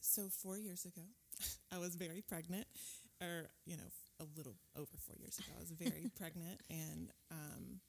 so 0.00 0.28
four 0.28 0.58
years 0.58 0.84
ago, 0.84 1.02
I 1.72 1.78
was 1.78 1.94
very 1.96 2.22
pregnant, 2.22 2.66
or 3.20 3.48
you 3.64 3.76
know, 3.76 3.90
a 4.20 4.24
little 4.36 4.56
over 4.76 4.96
four 5.06 5.16
years 5.18 5.38
ago, 5.38 5.52
I 5.56 5.60
was 5.60 5.70
very 5.70 6.10
pregnant, 6.16 6.60
and 6.70 7.10
um, 7.30 7.80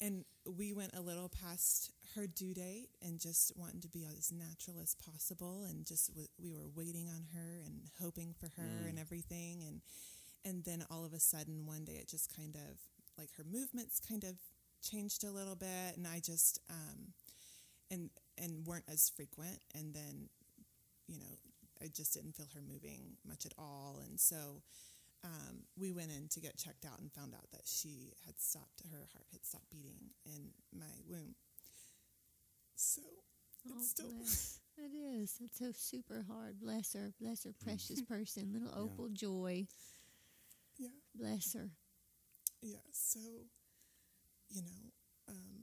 and 0.00 0.24
we 0.56 0.72
went 0.72 0.94
a 0.94 1.00
little 1.00 1.28
past 1.28 1.90
her 2.16 2.26
due 2.26 2.54
date, 2.54 2.90
and 3.02 3.20
just 3.20 3.52
wanting 3.56 3.80
to 3.82 3.88
be 3.88 4.04
as 4.06 4.32
natural 4.32 4.78
as 4.82 4.94
possible, 4.94 5.64
and 5.68 5.86
just 5.86 6.08
w- 6.10 6.28
we 6.42 6.52
were 6.52 6.68
waiting 6.74 7.08
on 7.08 7.24
her 7.34 7.60
and 7.64 7.82
hoping 8.00 8.34
for 8.38 8.50
her 8.60 8.86
and 8.88 8.98
everything, 8.98 9.62
and 9.66 9.80
and 10.44 10.64
then 10.64 10.84
all 10.90 11.04
of 11.04 11.12
a 11.12 11.20
sudden 11.20 11.66
one 11.66 11.84
day 11.84 11.94
it 12.00 12.08
just 12.08 12.34
kind 12.34 12.56
of 12.56 12.78
like 13.18 13.30
her 13.36 13.44
movements 13.44 14.00
kind 14.00 14.24
of 14.24 14.34
changed 14.82 15.24
a 15.24 15.30
little 15.30 15.56
bit, 15.56 15.96
and 15.96 16.06
I 16.06 16.20
just 16.20 16.58
um, 16.70 17.12
and 17.90 18.10
and 18.38 18.66
weren't 18.66 18.88
as 18.90 19.10
frequent. 19.14 19.58
And 19.74 19.94
then, 19.94 20.28
you 21.08 21.18
know, 21.18 21.36
I 21.82 21.86
just 21.94 22.14
didn't 22.14 22.36
feel 22.36 22.46
her 22.54 22.60
moving 22.60 23.16
much 23.26 23.46
at 23.46 23.52
all. 23.58 24.00
And 24.06 24.18
so 24.20 24.62
um, 25.24 25.64
we 25.78 25.92
went 25.92 26.10
in 26.10 26.28
to 26.30 26.40
get 26.40 26.56
checked 26.56 26.84
out 26.84 27.00
and 27.00 27.12
found 27.12 27.34
out 27.34 27.50
that 27.52 27.62
she 27.66 28.12
had 28.26 28.38
stopped, 28.40 28.82
her 28.90 29.08
heart 29.12 29.26
had 29.32 29.44
stopped 29.44 29.70
beating 29.70 30.10
in 30.26 30.50
my 30.78 30.86
womb. 31.08 31.34
So 32.76 33.02
Oh, 33.66 33.72
it's 33.78 33.90
still. 33.90 34.08
bless. 34.18 34.58
It 34.78 34.90
is. 34.96 35.36
It's 35.40 35.58
so 35.58 35.70
super 35.74 36.24
hard. 36.26 36.58
Bless 36.58 36.94
her. 36.94 37.12
Bless 37.20 37.44
her 37.44 37.52
precious 37.62 38.00
person. 38.08 38.52
Little 38.52 38.72
Opal 38.74 39.10
Joy. 39.10 39.66
Yeah. 40.78 40.88
Bless 41.14 41.52
her. 41.54 41.70
Yeah. 42.62 42.78
So, 42.92 43.20
you 44.50 44.62
know, 44.62 44.92
um, 45.28 45.61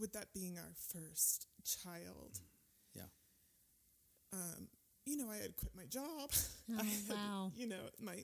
with 0.00 0.12
that 0.14 0.32
being 0.34 0.58
our 0.58 0.72
first 0.92 1.46
child, 1.64 2.40
Yeah. 2.94 3.02
um, 4.32 4.68
you 5.04 5.16
know, 5.16 5.28
I 5.30 5.36
had 5.36 5.56
quit 5.56 5.74
my 5.76 5.84
job. 5.86 6.30
Oh, 6.72 6.78
I 6.78 6.84
had, 6.84 7.16
wow. 7.16 7.52
You 7.56 7.66
know, 7.68 7.82
my 8.00 8.18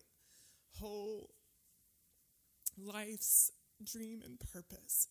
whole 0.78 1.30
life's 2.78 3.50
dream 3.82 4.22
and 4.24 4.38
purpose 4.52 5.08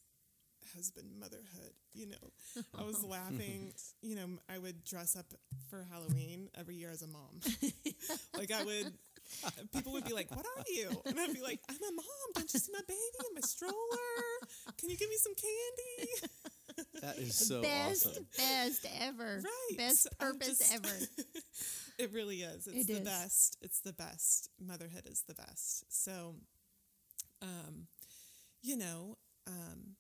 has 0.76 0.90
been 0.92 1.20
motherhood. 1.20 1.74
You 1.94 2.08
know, 2.08 2.64
I 2.78 2.84
was 2.84 3.04
laughing. 3.08 3.74
You 4.02 4.16
know, 4.16 4.28
I 4.50 4.58
would 4.58 4.84
dress 4.86 5.16
up 5.16 5.26
for 5.70 5.86
Halloween 5.92 6.50
every 6.58 6.76
year 6.76 6.90
as 6.92 7.02
a 7.02 7.08
mom. 7.08 7.40
like 8.38 8.52
I 8.52 8.64
would. 8.64 8.94
People 9.74 9.94
would 9.94 10.06
be 10.06 10.14
like, 10.14 10.30
"What 10.36 10.46
are 10.46 10.64
you?" 10.68 10.90
And 11.08 11.20
I'd 11.20 11.34
be 11.34 11.42
like, 11.42 11.60
"I'm 11.68 11.76
a 11.78 11.92
mom. 11.96 12.28
Don't 12.36 12.54
you 12.54 12.60
see 12.60 12.72
my 12.72 12.82
baby 12.88 13.28
in 13.28 13.34
my 13.36 13.42
stroller? 13.42 13.74
Can 14.78 14.90
you 14.90 14.98
give 14.98 15.10
me 15.10 15.18
some 15.18 15.34
candy?" 15.34 16.12
That 17.06 17.18
is 17.18 17.36
so 17.48 17.62
best, 17.62 18.08
awesome. 18.08 18.26
best 18.38 18.86
ever. 19.02 19.42
Right. 19.44 19.78
Best 19.78 20.08
purpose 20.20 20.60
just- 20.60 20.74
ever. 20.74 20.90
It 21.98 22.12
really 22.12 22.42
is. 22.42 22.68
It's 22.68 22.82
It 22.82 22.88
the 22.94 23.00
is. 23.00 23.08
best. 23.08 23.58
It's 23.62 23.80
the 23.80 23.94
best. 23.94 24.50
Motherhood 24.60 25.08
is 25.10 25.24
the 25.30 25.34
best. 25.34 25.86
So, 25.88 26.36
um, 27.42 27.88
you 28.62 28.76
know, 28.76 29.18
um, 29.48 29.96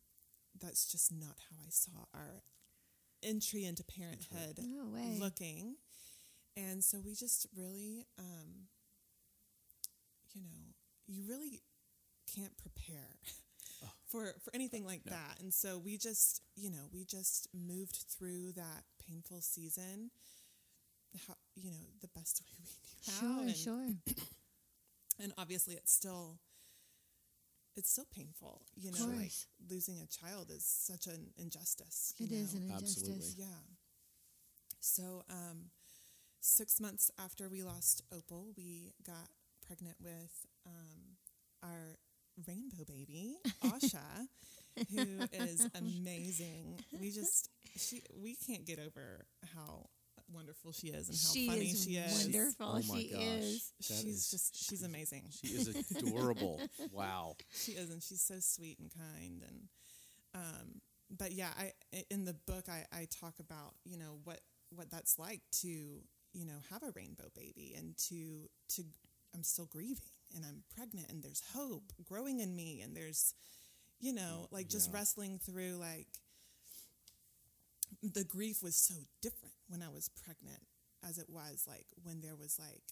that's 0.59 0.91
just 0.91 1.13
not 1.13 1.37
how 1.49 1.55
I 1.65 1.69
saw 1.69 2.03
our 2.13 2.43
entry 3.23 3.63
into 3.63 3.83
parenthood 3.85 4.59
No 4.61 4.87
way. 4.87 5.17
looking. 5.21 5.75
And 6.57 6.83
so 6.83 6.99
we 6.99 7.15
just 7.15 7.47
really, 7.55 8.05
um, 8.19 8.67
you 10.33 10.41
know, 10.41 10.73
you 11.07 11.23
really 11.29 11.61
can't 12.35 12.57
prepare 12.57 13.19
for 14.07 14.33
for 14.43 14.53
anything 14.53 14.85
like 14.85 15.03
that. 15.09 15.39
And 15.39 15.53
so 15.53 15.77
we 15.77 15.97
just, 15.97 16.41
you 16.55 16.69
know, 16.69 16.89
we 16.91 17.05
just 17.05 17.47
moved 17.53 18.05
through 18.09 18.53
that 18.53 18.83
painful 19.07 19.41
season, 19.41 20.11
how, 21.27 21.35
you 21.55 21.71
know, 21.71 21.85
the 22.01 22.07
best 22.09 22.41
way 22.45 22.57
we 22.59 22.75
knew 22.83 23.01
how. 23.05 23.41
Sure, 23.41 23.47
and, 23.47 23.55
sure. 23.55 23.87
and 25.19 25.33
obviously, 25.37 25.75
it's 25.75 25.91
still. 25.93 26.39
It's 27.75 27.89
still 27.91 28.05
painful, 28.13 28.61
you 28.75 28.91
know. 28.91 29.05
Like 29.17 29.31
losing 29.69 29.99
a 29.99 30.07
child 30.07 30.49
is 30.49 30.65
such 30.65 31.07
an 31.07 31.31
injustice. 31.37 32.13
You 32.17 32.27
It 32.27 32.31
know? 32.31 32.37
is 32.37 32.53
an 32.53 32.71
Absolutely. 32.71 33.15
injustice. 33.15 33.35
Yeah. 33.37 33.45
So, 34.79 35.23
um, 35.29 35.71
six 36.41 36.79
months 36.79 37.11
after 37.17 37.49
we 37.49 37.63
lost 37.63 38.01
Opal, 38.11 38.53
we 38.57 38.93
got 39.05 39.29
pregnant 39.65 39.97
with 40.01 40.45
um, 40.65 41.17
our 41.63 41.97
rainbow 42.47 42.83
baby, 42.87 43.35
Asha, 43.63 44.27
who 44.91 45.25
is 45.33 45.67
amazing. 45.75 46.79
We 46.99 47.11
just 47.11 47.49
she 47.77 48.01
we 48.21 48.35
can't 48.35 48.65
get 48.65 48.79
over 48.79 49.25
how 49.55 49.87
wonderful 50.33 50.71
she 50.71 50.87
is 50.87 51.07
and 51.09 51.17
how 51.17 51.33
she 51.33 51.47
funny 51.47 51.65
is 51.67 51.83
she 51.83 51.91
is. 51.97 52.23
wonderful. 52.23 52.65
Oh 52.67 52.73
my 52.93 52.99
she 52.99 53.09
gosh. 53.11 53.21
is. 53.21 53.71
That 53.79 53.83
She's 54.01 54.05
is- 54.05 54.31
just 54.31 54.69
she's 54.69 54.83
amazing. 54.83 55.23
She 55.31 55.47
is 55.53 55.67
adorable. 55.97 56.61
wow. 56.91 57.35
She 57.53 57.73
is, 57.73 57.89
and 57.89 58.01
she's 58.01 58.21
so 58.21 58.35
sweet 58.39 58.79
and 58.79 58.91
kind. 58.91 59.43
And 59.47 59.59
um, 60.33 60.81
but 61.15 61.31
yeah, 61.31 61.49
I 61.57 61.71
in 62.09 62.25
the 62.25 62.33
book 62.47 62.65
I, 62.69 62.85
I 62.91 63.07
talk 63.21 63.35
about 63.39 63.73
you 63.85 63.97
know 63.97 64.17
what 64.23 64.39
what 64.69 64.89
that's 64.89 65.17
like 65.19 65.41
to 65.61 65.67
you 65.67 66.45
know 66.45 66.57
have 66.71 66.83
a 66.83 66.91
rainbow 66.95 67.29
baby 67.35 67.73
and 67.77 67.95
to 68.09 68.49
to 68.75 68.83
I'm 69.33 69.43
still 69.43 69.65
grieving 69.65 70.03
and 70.35 70.45
I'm 70.45 70.63
pregnant 70.75 71.09
and 71.11 71.23
there's 71.23 71.43
hope 71.55 71.93
growing 72.03 72.39
in 72.39 72.55
me 72.55 72.81
and 72.81 72.95
there's 72.95 73.33
you 73.99 74.13
know 74.13 74.47
like 74.51 74.67
just 74.69 74.91
Yeah. 74.91 74.95
wrestling 74.99 75.39
through 75.39 75.77
like 75.77 76.07
the 78.01 78.23
grief 78.23 78.61
was 78.61 78.75
so 78.75 78.95
different 79.21 79.55
when 79.67 79.81
I 79.81 79.89
was 79.89 80.09
pregnant 80.09 80.61
as 81.07 81.17
it 81.17 81.29
was 81.29 81.65
like 81.67 81.87
when 82.03 82.21
there 82.21 82.35
was 82.35 82.59
like 82.59 82.83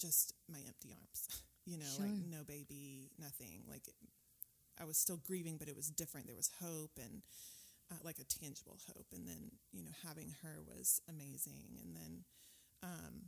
just 0.00 0.34
my 0.50 0.58
empty 0.66 0.92
arms, 0.92 1.28
you 1.66 1.78
know, 1.78 1.96
like 1.98 2.14
no 2.20 2.44
baby, 2.44 3.10
nothing. 3.18 3.62
Like 3.68 3.82
I 4.80 4.84
was 4.84 4.98
still 4.98 5.18
grieving, 5.18 5.56
but 5.58 5.68
it 5.68 5.76
was 5.76 5.90
different. 5.90 6.26
There 6.26 6.36
was 6.36 6.50
hope 6.62 6.92
and 7.02 7.22
uh, 7.90 7.96
like 8.04 8.18
a 8.18 8.24
tangible 8.24 8.78
hope. 8.88 9.06
And 9.12 9.26
then, 9.26 9.50
you 9.72 9.82
know, 9.82 9.90
having 10.06 10.34
her 10.42 10.60
was 10.66 11.00
amazing. 11.08 11.78
And 11.82 11.96
then, 11.96 12.24
um, 12.82 13.22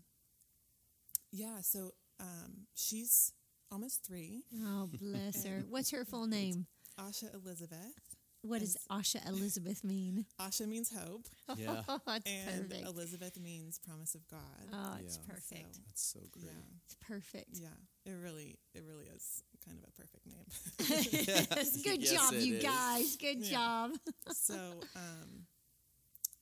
yeah, 1.32 1.60
so 1.60 1.92
um, 2.20 2.66
she's 2.74 3.32
almost 3.72 4.04
three. 4.06 4.42
Oh, 4.64 4.88
bless 5.00 5.44
her. 5.44 5.64
What's 5.68 5.90
her 5.90 6.04
full 6.04 6.26
name? 6.26 6.66
Asha 6.98 7.32
Elizabeth. 7.34 7.94
What 8.42 8.60
does 8.60 8.76
Asha 8.90 9.26
Elizabeth 9.28 9.84
mean? 9.84 10.24
Asha 10.40 10.66
means 10.66 10.90
hope, 10.96 11.26
Yeah. 11.58 11.82
Oh, 11.88 11.98
it's 12.16 12.30
and 12.30 12.70
perfect. 12.70 12.88
Elizabeth 12.88 13.38
means 13.38 13.78
promise 13.78 14.14
of 14.14 14.26
God. 14.28 14.40
oh, 14.72 14.96
it's 14.98 15.18
Yeah. 15.18 15.34
perfect. 15.34 15.74
So, 15.74 15.80
That's 15.86 16.02
so 16.02 16.20
great. 16.32 16.44
yeah, 16.46 16.76
It's 16.86 16.96
perfect. 17.06 17.50
yeah, 17.60 17.68
it 18.06 18.12
really, 18.22 18.58
it 18.74 18.82
really 18.88 19.06
is 19.14 19.42
kind 19.64 19.78
of 19.78 19.84
a 19.88 19.92
perfect 19.92 20.26
name. 20.26 20.46
Yes, 21.56 21.82
Good 21.82 22.02
Yes, 22.02 22.12
job, 22.12 22.32
you 22.40 22.54
is. 22.56 22.62
guys. 22.64 23.16
Good 23.16 23.44
Yeah. 23.44 23.50
job. 23.52 23.90
so 24.32 24.54
um, 24.96 25.46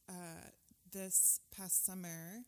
uh, 0.08 0.48
this 0.92 1.40
past 1.56 1.84
summer, 1.84 2.44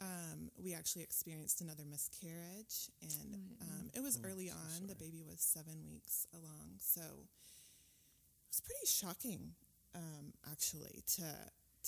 um, 0.00 0.50
we 0.62 0.74
actually 0.74 1.02
experienced 1.02 1.60
another 1.60 1.84
miscarriage, 1.88 2.90
and 3.02 3.34
um, 3.62 3.90
it 3.94 4.00
was 4.02 4.18
Oh, 4.22 4.28
early 4.28 4.48
so 4.48 4.54
on. 4.54 4.86
The 4.88 4.94
baby 4.94 5.22
was 5.26 5.40
seven 5.40 5.86
weeks 5.90 6.26
along, 6.34 6.78
so 6.80 7.00
it 7.00 8.50
was 8.50 8.60
pretty 8.60 8.86
shocking, 8.86 9.54
um, 9.94 10.32
actually, 10.50 11.02
to 11.16 11.24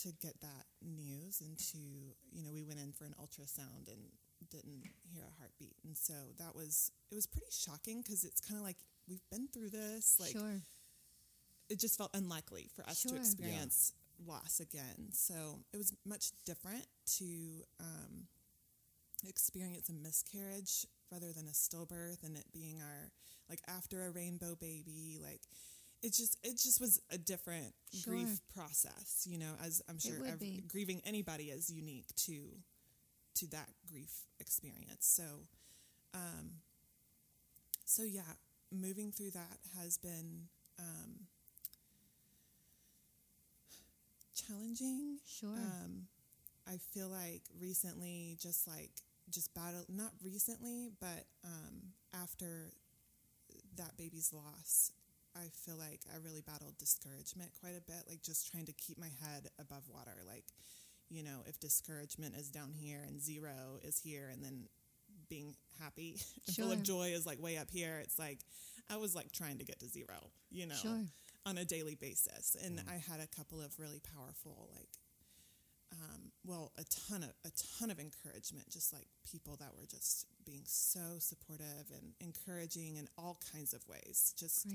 to 0.03 0.09
get 0.21 0.41
that 0.41 0.65
news. 0.83 1.41
And 1.41 1.59
to 1.59 1.79
you 2.33 2.43
know, 2.45 2.53
we 2.53 2.63
went 2.65 2.81
in 2.81 2.93
for 2.93 3.05
an 3.05 3.15
ultrasound 3.21 3.89
and 3.89 4.01
didn't 4.51 4.89
hear 5.13 5.25
a 5.25 5.35
heartbeat, 5.41 5.77
and 5.85 5.97
so 5.97 6.15
that 6.39 6.55
was 6.55 6.91
it 7.11 7.15
was 7.15 7.27
pretty 7.27 7.51
shocking 7.51 8.01
because 8.03 8.25
it's 8.25 8.41
kind 8.41 8.57
of 8.59 8.65
like 8.65 8.79
we've 9.09 9.25
been 9.31 9.49
through 9.49 9.71
this, 9.71 10.17
like 10.21 10.33
sure. 10.33 10.63
it 11.69 11.79
just 11.79 11.99
felt 11.99 12.11
unlikely 12.15 12.69
for 12.75 12.83
us 12.89 13.03
Sure. 13.03 13.13
to 13.13 13.17
Yeah. 13.17 13.61
Loss 14.27 14.61
again. 14.61 15.11
So 15.13 15.61
it 15.73 15.77
was 15.77 15.93
much 16.07 16.31
different 16.45 16.87
to 17.19 17.63
um, 17.81 18.27
experience 19.27 19.89
a 19.89 19.93
miscarriage 19.93 20.87
rather 21.11 21.33
than 21.33 21.47
a 21.49 21.53
stillbirth, 21.53 22.23
and 22.23 22.37
it 22.37 22.45
being 22.53 22.81
our 22.81 23.11
like 23.49 23.61
after 23.69 24.07
a 24.07 24.11
rainbow 24.11 24.55
baby, 24.61 25.19
like. 25.23 25.43
It 26.01 26.13
just 26.13 26.39
it 26.45 26.53
just 26.59 26.81
was 26.81 27.01
a 27.11 27.19
different 27.19 27.75
Sure. 27.93 28.15
grief 28.15 28.41
process, 28.55 29.27
you 29.29 29.37
know. 29.37 29.55
As 29.61 29.83
I'm 29.89 29.99
sure 29.99 30.21
would 30.21 30.29
ev- 30.31 30.39
be. 30.39 30.63
grieving 30.69 31.01
anybody 31.05 31.47
is 31.51 31.71
unique 31.71 32.15
to 32.27 32.51
to 33.35 33.47
that 33.49 33.69
grief 33.91 34.13
experience. 34.39 35.07
So, 35.07 35.25
um, 36.15 36.61
so 37.85 38.03
yeah, 38.03 38.23
moving 38.73 39.13
through 39.13 39.31
that 39.33 39.59
has 39.81 39.99
been 39.99 40.49
um, 40.79 41.27
challenging. 44.49 45.19
Sure. 45.27 45.51
Um, 45.51 46.07
I 46.67 46.77
feel 46.93 47.09
like 47.09 47.43
recently, 47.61 48.37
just 48.41 48.67
like 48.67 48.91
just 49.31 49.53
battle, 49.55 49.85
not 49.89 50.13
recently, 50.25 50.91
but 51.01 51.25
um, 51.45 51.93
after 52.15 52.73
that 53.77 53.97
baby's 53.97 54.33
loss, 54.33 54.91
I 55.37 55.49
feel 55.65 55.77
like 55.77 56.01
I 56.13 56.17
really 56.25 56.43
battled 56.43 56.77
discouragement 56.79 57.51
quite 57.61 57.77
a 57.77 57.81
bit, 57.81 58.05
like 58.09 58.23
just 58.23 58.51
trying 58.51 58.67
to 58.67 58.73
keep 58.73 58.99
my 58.99 59.11
head 59.23 59.49
above 59.61 59.85
water. 59.93 60.17
Like, 60.27 60.45
you 61.09 61.23
know, 61.23 61.41
if 61.47 61.59
discouragement 61.61 62.35
is 62.37 62.49
down 62.49 62.73
here 62.73 63.01
and 63.07 63.21
zero 63.21 63.79
is 63.83 63.99
here, 63.99 64.29
and 64.33 64.43
then 64.43 64.65
being 65.29 65.55
happy 65.81 66.17
and 66.47 66.57
full 66.57 66.73
of 66.73 66.83
joy 66.83 67.09
is 67.15 67.27
like 67.27 67.41
way 67.43 67.57
up 67.57 67.71
here, 67.71 67.99
it's 68.03 68.19
like 68.19 68.39
I 68.91 68.97
was 68.97 69.15
like 69.15 69.33
trying 69.33 69.59
to 69.59 69.65
get 69.65 69.79
to 69.81 69.89
zero, 69.89 70.31
you 70.51 70.67
know, 70.67 70.75
Sure. 70.75 71.01
On 71.47 71.59
a 71.59 71.65
daily 71.65 71.95
basis. 71.95 72.57
And 72.65 72.81
I 72.89 72.95
had 73.11 73.21
a 73.21 73.27
couple 73.27 73.61
of 73.61 73.79
really 73.79 74.01
powerful, 74.15 74.69
like, 74.75 74.89
um, 75.93 76.33
well, 76.45 76.73
a 76.79 76.85
ton 77.09 77.23
of 77.23 77.31
a 77.45 77.51
ton 77.79 77.91
of 77.91 77.99
encouragement, 77.99 78.69
just 78.71 78.93
like 78.93 79.09
people 79.31 79.57
that 79.57 79.75
were 79.77 79.87
just 79.87 80.27
being 80.45 80.63
so 80.67 81.19
supportive 81.19 81.91
and 81.95 82.13
encouraging 82.21 82.97
in 82.97 83.09
all 83.17 83.39
kinds 83.53 83.73
of 83.73 83.87
ways. 83.89 84.35
Just 84.39 84.67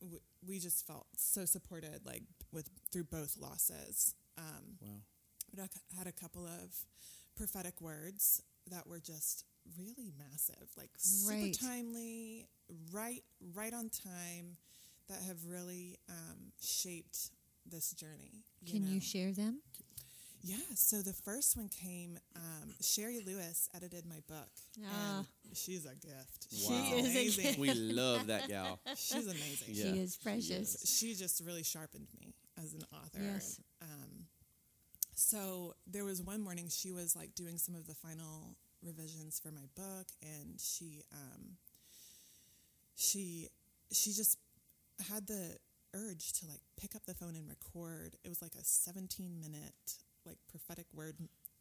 w- 0.00 0.20
we 0.46 0.58
just 0.58 0.86
felt 0.86 1.06
so 1.16 1.44
supported, 1.44 2.00
like 2.06 2.22
with 2.52 2.68
through 2.92 3.04
both 3.04 3.36
losses. 3.38 4.14
Um, 4.38 4.78
Wow. 4.80 5.02
but 5.54 5.62
I 5.64 5.68
had 5.96 6.06
a 6.06 6.12
couple 6.12 6.46
of 6.46 6.74
prophetic 7.36 7.80
words 7.80 8.42
that 8.70 8.86
were 8.86 9.00
just 9.00 9.44
really 9.78 10.12
massive, 10.18 10.68
like 10.76 10.90
Right. 11.26 11.54
super 11.54 11.66
timely, 11.66 12.48
right, 12.92 13.22
right 13.54 13.72
on 13.72 13.90
time, 13.90 14.56
that 15.08 15.22
have 15.26 15.38
really 15.46 15.98
um, 16.08 16.52
shaped 16.60 17.30
this 17.66 17.92
journey. 17.92 18.44
Can 18.70 18.84
know? 18.84 18.90
you 18.92 19.00
share 19.00 19.32
them? 19.32 19.60
Yeah. 20.42 20.56
So 20.74 21.00
the 21.00 21.12
first 21.14 21.56
one 21.56 21.68
came. 21.68 22.18
Um, 22.36 22.74
Sherry 22.82 23.20
Lewis 23.26 23.68
edited 23.74 24.04
my 24.06 24.20
book, 24.28 24.50
Ah. 24.86 25.24
and 25.46 25.56
she's 25.56 25.86
a 25.86 25.94
gift. 25.94 26.48
Wow. 26.52 26.58
She 26.68 26.74
is 26.96 27.06
a 27.06 27.10
amazing. 27.10 27.44
gift. 27.44 27.58
We 27.58 27.72
love 27.72 28.26
that 28.26 28.48
gal. 28.48 28.78
She's 28.96 29.26
amazing. 29.26 29.68
Yeah. 29.70 29.84
She 29.84 29.98
is 30.00 30.16
precious. 30.16 30.98
She 30.98 31.14
just 31.14 31.40
really 31.44 31.62
sharpened 31.62 32.08
me 32.20 32.34
as 32.62 32.74
an 32.74 32.82
author. 32.92 33.20
Yes. 33.22 33.58
Um, 33.80 34.26
so 35.14 35.74
there 35.86 36.04
was 36.04 36.20
one 36.20 36.42
morning 36.42 36.66
she 36.68 36.92
was 36.92 37.16
like 37.16 37.34
doing 37.34 37.56
some 37.56 37.74
of 37.74 37.86
the 37.86 37.94
final 37.94 38.56
revisions 38.82 39.40
for 39.42 39.50
my 39.50 39.64
book, 39.74 40.06
and 40.22 40.60
she 40.60 41.02
um, 41.12 41.56
she 42.96 43.48
she 43.92 44.12
just 44.12 44.38
had 45.10 45.26
the 45.26 45.56
urge 45.94 46.32
to 46.34 46.46
like 46.46 46.60
pick 46.80 46.94
up 46.96 47.04
the 47.06 47.14
phone 47.14 47.36
and 47.36 47.48
record. 47.48 48.16
It 48.24 48.28
was 48.28 48.42
like 48.42 48.54
a 48.58 48.64
17 48.64 49.40
minute 49.40 49.74
like 50.26 50.38
prophetic 50.50 50.86
word 50.94 51.16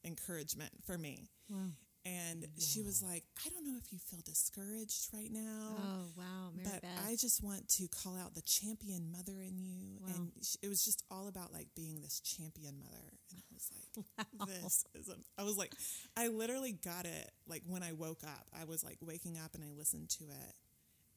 encouragement 0.05 0.71
for 0.85 0.97
me. 0.97 1.29
Wow. 1.49 1.57
And 2.05 2.45
she 2.59 2.81
was 2.81 3.01
like, 3.01 3.23
I 3.45 3.49
don't 3.49 3.63
know 3.65 3.77
if 3.81 3.93
you 3.93 3.97
feel 3.97 4.19
discouraged 4.25 5.07
right 5.13 5.31
now 5.31 5.77
Oh, 5.77 6.05
wow. 6.17 6.49
Mary 6.53 6.67
but 6.73 6.81
Beth. 6.81 6.91
I 7.07 7.15
just 7.15 7.41
want 7.41 7.69
to 7.77 7.87
call 7.87 8.17
out 8.17 8.33
the 8.35 8.41
champion 8.41 9.09
mother 9.09 9.39
in 9.39 9.57
you, 9.57 9.99
Wow. 10.01 10.07
and 10.13 10.31
sh- 10.43 10.57
it 10.61 10.67
was 10.67 10.83
just 10.83 11.01
all 11.09 11.29
about 11.29 11.53
like 11.53 11.67
being 11.77 12.01
this 12.01 12.19
champion 12.19 12.77
mother. 12.77 13.13
And 13.31 13.39
I 13.39 13.53
was 13.53 13.71
like, 13.71 14.49
this 14.63 14.83
is. 14.95 15.07
A, 15.07 15.15
I 15.41 15.43
was 15.45 15.55
like, 15.57 15.71
I 16.17 16.27
literally 16.27 16.73
got 16.73 17.05
it. 17.05 17.31
Like 17.47 17.63
when 17.67 17.83
I 17.83 17.93
woke 17.93 18.23
up, 18.25 18.47
I 18.59 18.65
was 18.65 18.83
like 18.83 18.97
waking 19.01 19.37
up 19.37 19.55
and 19.55 19.63
I 19.63 19.71
listened 19.77 20.09
to 20.17 20.25
it, 20.25 20.55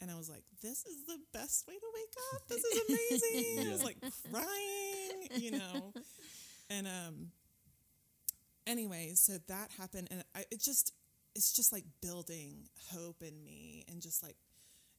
and 0.01 0.11
I 0.11 0.17
was 0.17 0.29
like, 0.29 0.45
this 0.63 0.85
is 0.87 1.05
the 1.07 1.19
best 1.33 1.67
way 1.67 1.75
to 1.75 1.87
wake 1.95 2.15
up. 2.35 2.49
This 2.49 2.65
is 2.65 2.81
amazing. 2.89 3.69
I 3.69 3.73
was 3.73 3.85
like 3.85 3.99
crying, 4.31 5.43
you 5.43 5.51
know, 5.53 5.93
and 6.71 6.87
um. 6.87 7.31
Anyway, 8.67 9.13
so 9.15 9.35
that 9.47 9.71
happened, 9.79 10.09
and 10.11 10.25
I, 10.35 10.45
it 10.51 10.61
just 10.61 10.93
it's 11.37 11.53
just 11.53 11.73
like 11.73 11.85
building 12.03 12.69
hope 12.93 13.23
in 13.23 13.45
me, 13.45 13.85
and 13.89 14.03
just 14.03 14.23
like 14.25 14.37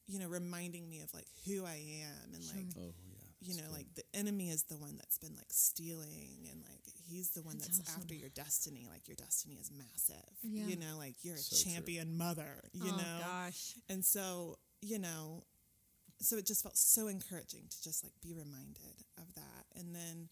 you 0.08 0.20
know, 0.20 0.28
reminding 0.28 0.90
me 0.90 1.02
of 1.02 1.14
like 1.14 1.28
who 1.46 1.66
I 1.66 1.76
am 2.04 2.34
and 2.34 2.44
like 2.56 2.66
Oh 2.78 2.94
yeah. 3.10 3.18
you 3.42 3.58
know, 3.62 3.68
like 3.74 3.88
the 3.96 4.04
enemy 4.14 4.50
is 4.50 4.64
the 4.64 4.78
one 4.78 4.96
that's 4.96 5.18
been 5.18 5.36
like 5.36 5.52
stealing 5.52 6.48
and 6.50 6.62
like 6.70 6.80
he's 7.08 7.32
the 7.32 7.42
one 7.42 7.58
That's 7.58 7.78
that's, 7.78 7.90
awesome. 7.90 8.02
after 8.04 8.16
your 8.16 8.30
destiny. 8.30 8.88
Like 8.90 9.08
your 9.08 9.16
destiny 9.16 9.56
is 9.56 9.70
massive. 9.78 10.16
Yeah. 10.44 10.66
You 10.66 10.78
know, 10.78 10.98
like 10.98 11.16
you're 11.24 11.36
a 11.36 11.40
So 11.40 11.62
true. 11.62 11.74
champion 11.74 12.18
mother, 12.18 12.62
you 12.74 12.92
oh, 12.94 12.98
know? 12.98 13.20
gosh. 13.20 13.74
And 13.90 14.04
so, 14.04 14.58
you 14.82 15.00
know, 15.00 15.44
so 16.20 16.38
it 16.38 16.46
just 16.46 16.64
felt 16.64 16.78
so 16.78 17.08
encouraging 17.08 17.64
to 17.70 17.84
just 17.84 18.04
like 18.04 18.14
be 18.22 18.34
reminded 18.34 19.04
of 19.18 19.34
that. 19.36 19.66
And 19.80 19.94
then 19.96 20.30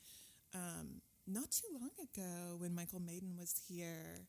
um 0.54 1.02
not 1.28 1.52
too 1.52 1.68
long 1.74 1.90
ago 2.02 2.56
when 2.58 2.74
Michael 2.76 3.00
Maiden 3.00 3.36
was 3.38 3.60
here, 3.68 4.28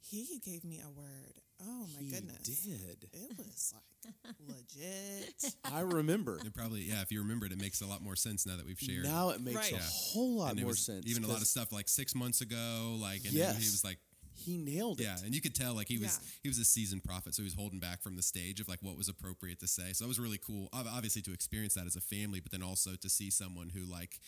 he 0.00 0.40
gave 0.44 0.64
me 0.64 0.80
a 0.84 0.88
word. 0.90 1.34
Oh 1.62 1.86
my 1.94 2.00
He 2.02 2.10
goodness. 2.10 2.42
did. 2.42 3.08
It 3.12 3.36
was 3.36 3.74
like 3.74 4.24
legit. 4.48 5.54
I 5.64 5.80
remember. 5.80 6.38
It 6.44 6.54
probably, 6.54 6.82
yeah. 6.82 7.02
If 7.02 7.12
you 7.12 7.20
remember 7.20 7.46
it, 7.46 7.52
it 7.52 7.60
makes 7.60 7.82
a 7.82 7.86
lot 7.86 8.00
more 8.02 8.16
sense 8.16 8.46
now 8.46 8.56
that 8.56 8.64
we've 8.66 8.78
shared. 8.80 9.04
Now 9.04 9.30
it 9.30 9.40
makes 9.42 9.56
Right. 9.56 9.72
a 9.72 9.76
Yeah. 9.76 9.80
whole 9.92 10.36
lot 10.38 10.52
and 10.52 10.62
more 10.62 10.74
sense. 10.74 11.04
Even 11.06 11.24
a 11.24 11.28
lot 11.28 11.40
of 11.42 11.46
stuff 11.46 11.70
like 11.72 11.88
six 11.88 12.14
months 12.14 12.40
ago, 12.40 12.96
like 13.00 13.24
and 13.24 13.32
Yes. 13.34 13.56
he 13.58 13.64
was 13.64 13.84
like, 13.84 13.98
He 14.40 14.56
nailed 14.58 15.00
it. 15.00 15.04
yeah, 15.04 15.16
and 15.24 15.34
you 15.34 15.40
could 15.40 15.54
tell 15.54 15.74
like 15.74 15.88
he 15.88 15.98
was 15.98 16.18
Yeah. 16.20 16.28
he 16.42 16.48
was 16.48 16.58
a 16.58 16.64
seasoned 16.64 17.04
prophet, 17.04 17.34
so 17.34 17.42
he 17.42 17.44
was 17.46 17.54
holding 17.54 17.78
back 17.80 18.02
from 18.02 18.16
the 18.16 18.22
stage 18.22 18.60
of 18.60 18.68
like 18.68 18.80
what 18.82 18.96
was 18.96 19.08
appropriate 19.08 19.60
to 19.60 19.66
say. 19.68 19.92
So 19.92 20.04
that 20.04 20.08
was 20.08 20.18
really 20.18 20.38
cool, 20.38 20.68
obviously 20.72 21.22
to 21.22 21.32
experience 21.32 21.74
that 21.74 21.86
as 21.86 21.96
a 21.96 22.00
family, 22.00 22.40
but 22.40 22.50
then 22.52 22.62
also 22.62 22.96
to 22.96 23.08
see 23.08 23.30
someone 23.30 23.70
who 23.70 23.84
like 23.84 24.18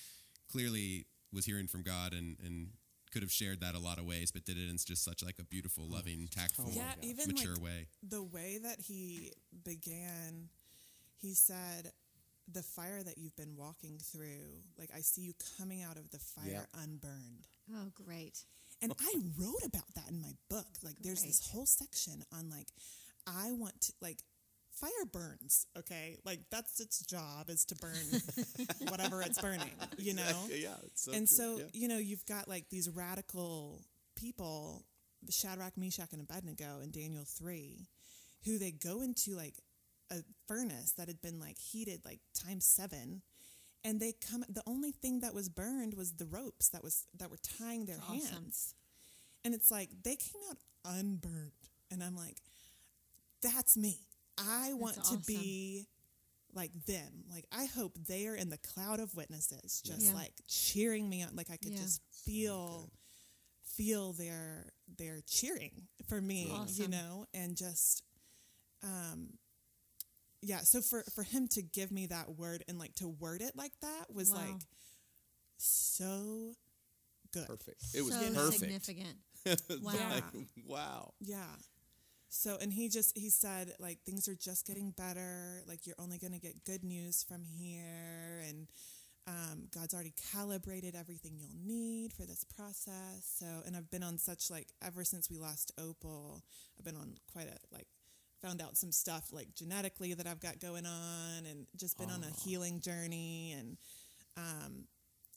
clearly 0.51 1.07
was 1.33 1.47
hearing 1.47 1.67
from 1.67 1.83
God 1.83 2.13
and 2.13 2.37
and 2.45 2.69
could 3.13 3.23
have 3.23 3.33
shared 3.33 3.61
that 3.61 3.75
a 3.75 3.79
lot 3.79 3.99
of 3.99 4.07
ways, 4.07 4.31
but 4.31 4.45
did 4.45 4.57
it 4.57 4.71
in 4.71 4.77
just 4.79 5.05
such 5.05 5.23
like 5.23 5.39
a 5.39 5.45
beautiful, 5.45 5.85
oh, 5.91 5.95
loving, 5.97 6.29
tactful, 6.31 6.65
my 6.67 6.73
yeah, 6.73 6.95
even 7.03 7.27
mature 7.29 7.53
like 7.55 7.63
way. 7.63 7.87
the 8.03 8.23
way 8.23 8.59
that 8.63 8.81
he 8.81 9.33
began, 9.65 10.49
he 11.21 11.35
said, 11.35 11.93
The 12.51 12.63
fire 12.63 13.03
that 13.03 13.19
you've 13.19 13.37
been 13.37 13.55
walking 13.57 13.99
through, 13.99 14.63
like 14.79 14.91
I 14.97 15.01
see 15.01 15.21
you 15.23 15.35
coming 15.59 15.83
out 15.83 15.99
of 15.99 16.11
the 16.11 16.19
fire 16.19 16.67
unburned. 16.83 17.47
Oh, 17.71 17.91
great. 17.95 18.45
And 18.83 18.93
I 19.01 19.15
wrote 19.39 19.65
about 19.65 19.87
that 19.95 20.11
in 20.11 20.21
my 20.21 20.33
book. 20.51 20.67
Like 20.83 20.97
there's 21.01 21.23
this 21.23 21.49
whole 21.53 21.67
section 21.67 22.25
on 22.37 22.51
like 22.51 22.69
I 23.27 23.53
want 23.53 23.81
to 23.83 23.93
like 24.03 24.19
fire 24.73 25.07
burns, 25.13 25.67
okay? 25.79 26.17
Like 26.25 26.41
that's 26.51 26.81
its 26.81 27.01
job 27.07 27.49
is 27.49 27.65
to 27.67 27.77
burn 27.77 27.93
whatever 28.89 29.23
it's 29.23 29.41
burning, 29.41 29.71
you 29.99 30.15
know? 30.15 30.47
Yeah. 30.51 30.75
So 30.95 31.13
and 31.13 31.29
true. 31.29 31.37
so 31.37 31.57
Yeah. 31.59 31.65
you 31.73 31.89
know 31.89 31.99
you've 31.99 32.27
got 32.27 32.49
like 32.49 32.69
these 32.71 32.89
radical 32.91 33.83
people 34.17 34.85
shadrach 35.31 35.77
meshach 35.79 36.13
and 36.13 36.21
abednego 36.21 36.81
in 36.83 36.91
daniel 36.91 37.25
3 37.25 37.87
who 38.45 38.59
they 38.59 38.73
go 38.73 39.03
into 39.03 39.37
like 39.37 39.55
a 40.11 40.17
furnace 40.49 40.93
that 40.99 41.07
had 41.07 41.23
been 41.23 41.39
like 41.39 41.57
heated 41.59 42.01
like 42.05 42.19
times 42.35 42.67
seven 42.67 43.23
and 43.85 44.01
they 44.01 44.13
come 44.31 44.45
the 44.49 44.63
only 44.67 44.93
thing 44.93 45.21
that 45.21 45.35
was 45.35 45.49
burned 45.49 45.95
was 45.95 46.13
the 46.13 46.27
ropes 46.27 46.69
that 46.71 46.83
was 46.83 47.07
that 47.19 47.31
were 47.31 47.39
tying 47.59 47.85
their 47.87 47.99
awesome. 48.09 48.21
hands 48.35 48.75
and 49.45 49.55
it's 49.55 49.71
like 49.71 49.91
they 50.05 50.17
came 50.17 50.41
out 50.51 50.57
unburned 50.85 51.53
and 51.91 52.03
i'm 52.03 52.17
like 52.17 52.37
that's 53.43 53.77
me 53.77 53.99
i 54.39 54.73
want 54.75 54.97
That's 54.97 55.09
to 55.11 55.15
awesome. 55.17 55.25
be 55.27 55.87
like 56.55 56.73
them 56.87 57.25
like 57.33 57.45
i 57.53 57.65
hope 57.67 57.97
they 58.07 58.27
are 58.27 58.35
in 58.37 58.51
the 58.51 58.59
cloud 58.59 59.01
of 59.01 59.15
witnesses 59.17 59.83
just 59.85 60.03
Yeah. 60.07 60.13
like 60.15 60.33
cheering 60.49 61.09
me 61.09 61.23
on 61.23 61.35
like 61.35 61.51
i 61.51 61.57
could 61.57 61.73
Yeah. 61.73 61.81
just 61.83 62.03
feel 62.25 62.91
feel 63.77 64.13
their 64.13 64.67
their 64.99 65.21
cheering 65.27 65.89
for 66.09 66.21
me 66.21 66.53
you 66.75 66.89
know 66.89 67.27
and 67.33 67.57
just 67.57 68.03
um 68.83 69.29
yeah 70.43 70.61
so 70.61 70.81
for 70.81 71.03
for 71.15 71.23
him 71.23 71.49
to 71.49 71.63
give 71.63 71.91
me 71.93 72.07
that 72.07 72.37
word 72.37 72.65
and 72.69 72.79
like 72.79 72.95
to 72.97 73.09
word 73.09 73.41
it 73.41 73.53
like 73.57 73.73
that 73.81 74.13
was 74.13 74.31
Wow. 74.31 74.39
like 74.39 74.63
so 75.59 76.53
good 77.33 77.47
perfect. 77.47 77.83
It 77.95 78.03
was 78.05 78.15
so 78.15 78.33
perfect. 78.33 78.61
significant. 78.61 79.17
Wow. 79.83 79.93
Like, 80.15 80.25
wow. 80.67 81.15
Yeah. 81.21 81.57
So, 82.29 82.57
and 82.61 82.73
he 82.73 82.89
just, 82.89 83.17
he 83.19 83.29
said, 83.29 83.73
like, 83.81 83.99
things 84.07 84.29
are 84.29 84.37
just 84.37 84.67
getting 84.67 84.93
better. 84.93 85.63
Like, 85.67 85.87
you're 85.87 85.97
only 85.99 86.19
going 86.19 86.33
to 86.33 86.39
get 86.39 86.65
good 86.65 86.85
news 86.85 87.25
from 87.29 87.43
here. 87.45 88.41
And 88.49 88.69
um, 89.27 89.65
God's 89.75 89.95
already 89.95 90.15
calibrated 90.33 90.95
everything 90.95 91.33
you'll 91.37 91.51
need 91.67 92.13
for 92.13 92.23
this 92.25 92.45
process. 92.57 93.21
So, 93.39 93.47
and 93.67 93.77
I've 93.77 93.91
been 93.91 94.03
on 94.05 94.17
such, 94.19 94.51
like, 94.51 94.69
ever 94.83 95.05
since 95.05 95.29
we 95.29 95.39
lost 95.39 95.73
Opal, 95.79 96.43
I've 96.79 96.85
been 96.85 96.97
on 96.97 97.17
quite 97.33 97.49
a, 97.49 97.57
like, 97.75 97.89
found 98.43 98.61
out 98.61 98.77
some 98.77 98.93
stuff, 98.93 99.33
like, 99.33 99.55
genetically 99.55 100.15
that 100.15 100.27
I've 100.27 100.41
got 100.41 100.59
going 100.61 100.85
on 100.85 101.47
and 101.47 101.67
just 101.77 101.97
been 101.97 102.11
on 102.11 102.23
a 102.25 102.31
healing 102.45 102.81
journey 102.81 103.53
and, 103.53 103.77
um, 104.37 104.85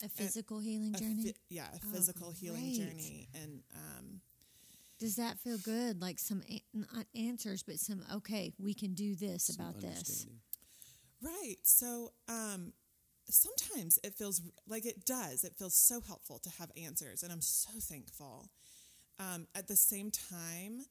A 0.03 0.10
physical 0.10 0.60
healing 0.60 0.93
a 0.95 0.99
journey. 0.99 1.24
phy- 1.32 1.39
yeah, 1.49 1.70
a 1.72 1.80
Oh, 1.86 1.91
physical 1.93 2.32
healing 2.32 2.74
journey. 2.74 3.30
And, 3.34 3.64
um, 3.74 4.22
Does 4.97 5.16
that 5.18 5.38
feel 5.39 5.58
good? 5.58 6.01
Like 6.01 6.20
some 6.20 6.41
a- 6.49 6.64
not 6.74 7.06
answers, 7.14 7.64
but 7.64 7.80
some 7.80 8.03
okay, 8.12 8.53
we 8.58 8.74
can 8.74 8.93
do 8.93 9.14
this 9.16 9.45
Some 9.45 9.56
about 9.66 9.82
this. 9.82 10.26
Right. 11.22 11.58
So 11.64 12.14
um, 12.28 12.74
sometimes 13.30 13.99
it 14.03 14.16
feels 14.16 14.41
like 14.68 14.86
it 14.86 15.06
does. 15.06 15.43
It 15.43 15.56
feels 15.58 15.76
so 15.76 15.99
helpful 16.01 16.39
to 16.39 16.49
have 16.51 16.72
answers, 16.78 17.24
and 17.24 17.32
I'm 17.32 17.41
so 17.41 17.72
thankful. 17.80 18.49
Um, 19.20 19.47
at 19.56 19.68
the 19.68 19.76
same 19.76 20.12
time, 20.12 20.86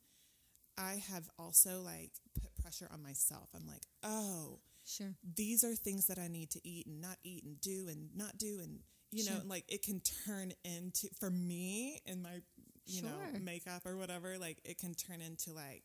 I 0.78 1.02
have 1.12 1.28
also 1.38 1.80
like 1.80 2.12
put 2.40 2.54
pressure 2.56 2.88
on 2.92 3.02
myself. 3.02 3.48
I'm 3.54 3.66
like, 3.66 3.82
oh, 4.02 4.58
Sure. 4.86 5.14
these 5.36 5.64
are 5.64 5.74
things 5.74 6.08
that 6.08 6.18
I 6.18 6.28
need 6.28 6.50
to 6.50 6.60
eat 6.68 6.86
and 6.86 7.00
not 7.00 7.16
eat 7.24 7.42
and 7.44 7.58
do 7.60 7.86
and 7.88 8.10
not 8.14 8.36
do 8.36 8.60
and 8.62 8.80
you 9.10 9.24
know 9.24 9.36
Sure. 9.36 9.44
like 9.46 9.64
it 9.68 9.82
can 9.82 10.00
turn 10.26 10.52
into 10.62 11.08
for 11.18 11.30
me 11.30 12.00
in 12.04 12.20
my 12.20 12.40
you 12.84 13.00
know 13.00 13.16
makeup 13.40 13.86
or 13.86 13.96
whatever 13.96 14.36
like 14.38 14.58
it 14.62 14.76
can 14.78 14.92
turn 14.94 15.22
into 15.22 15.52
like 15.54 15.84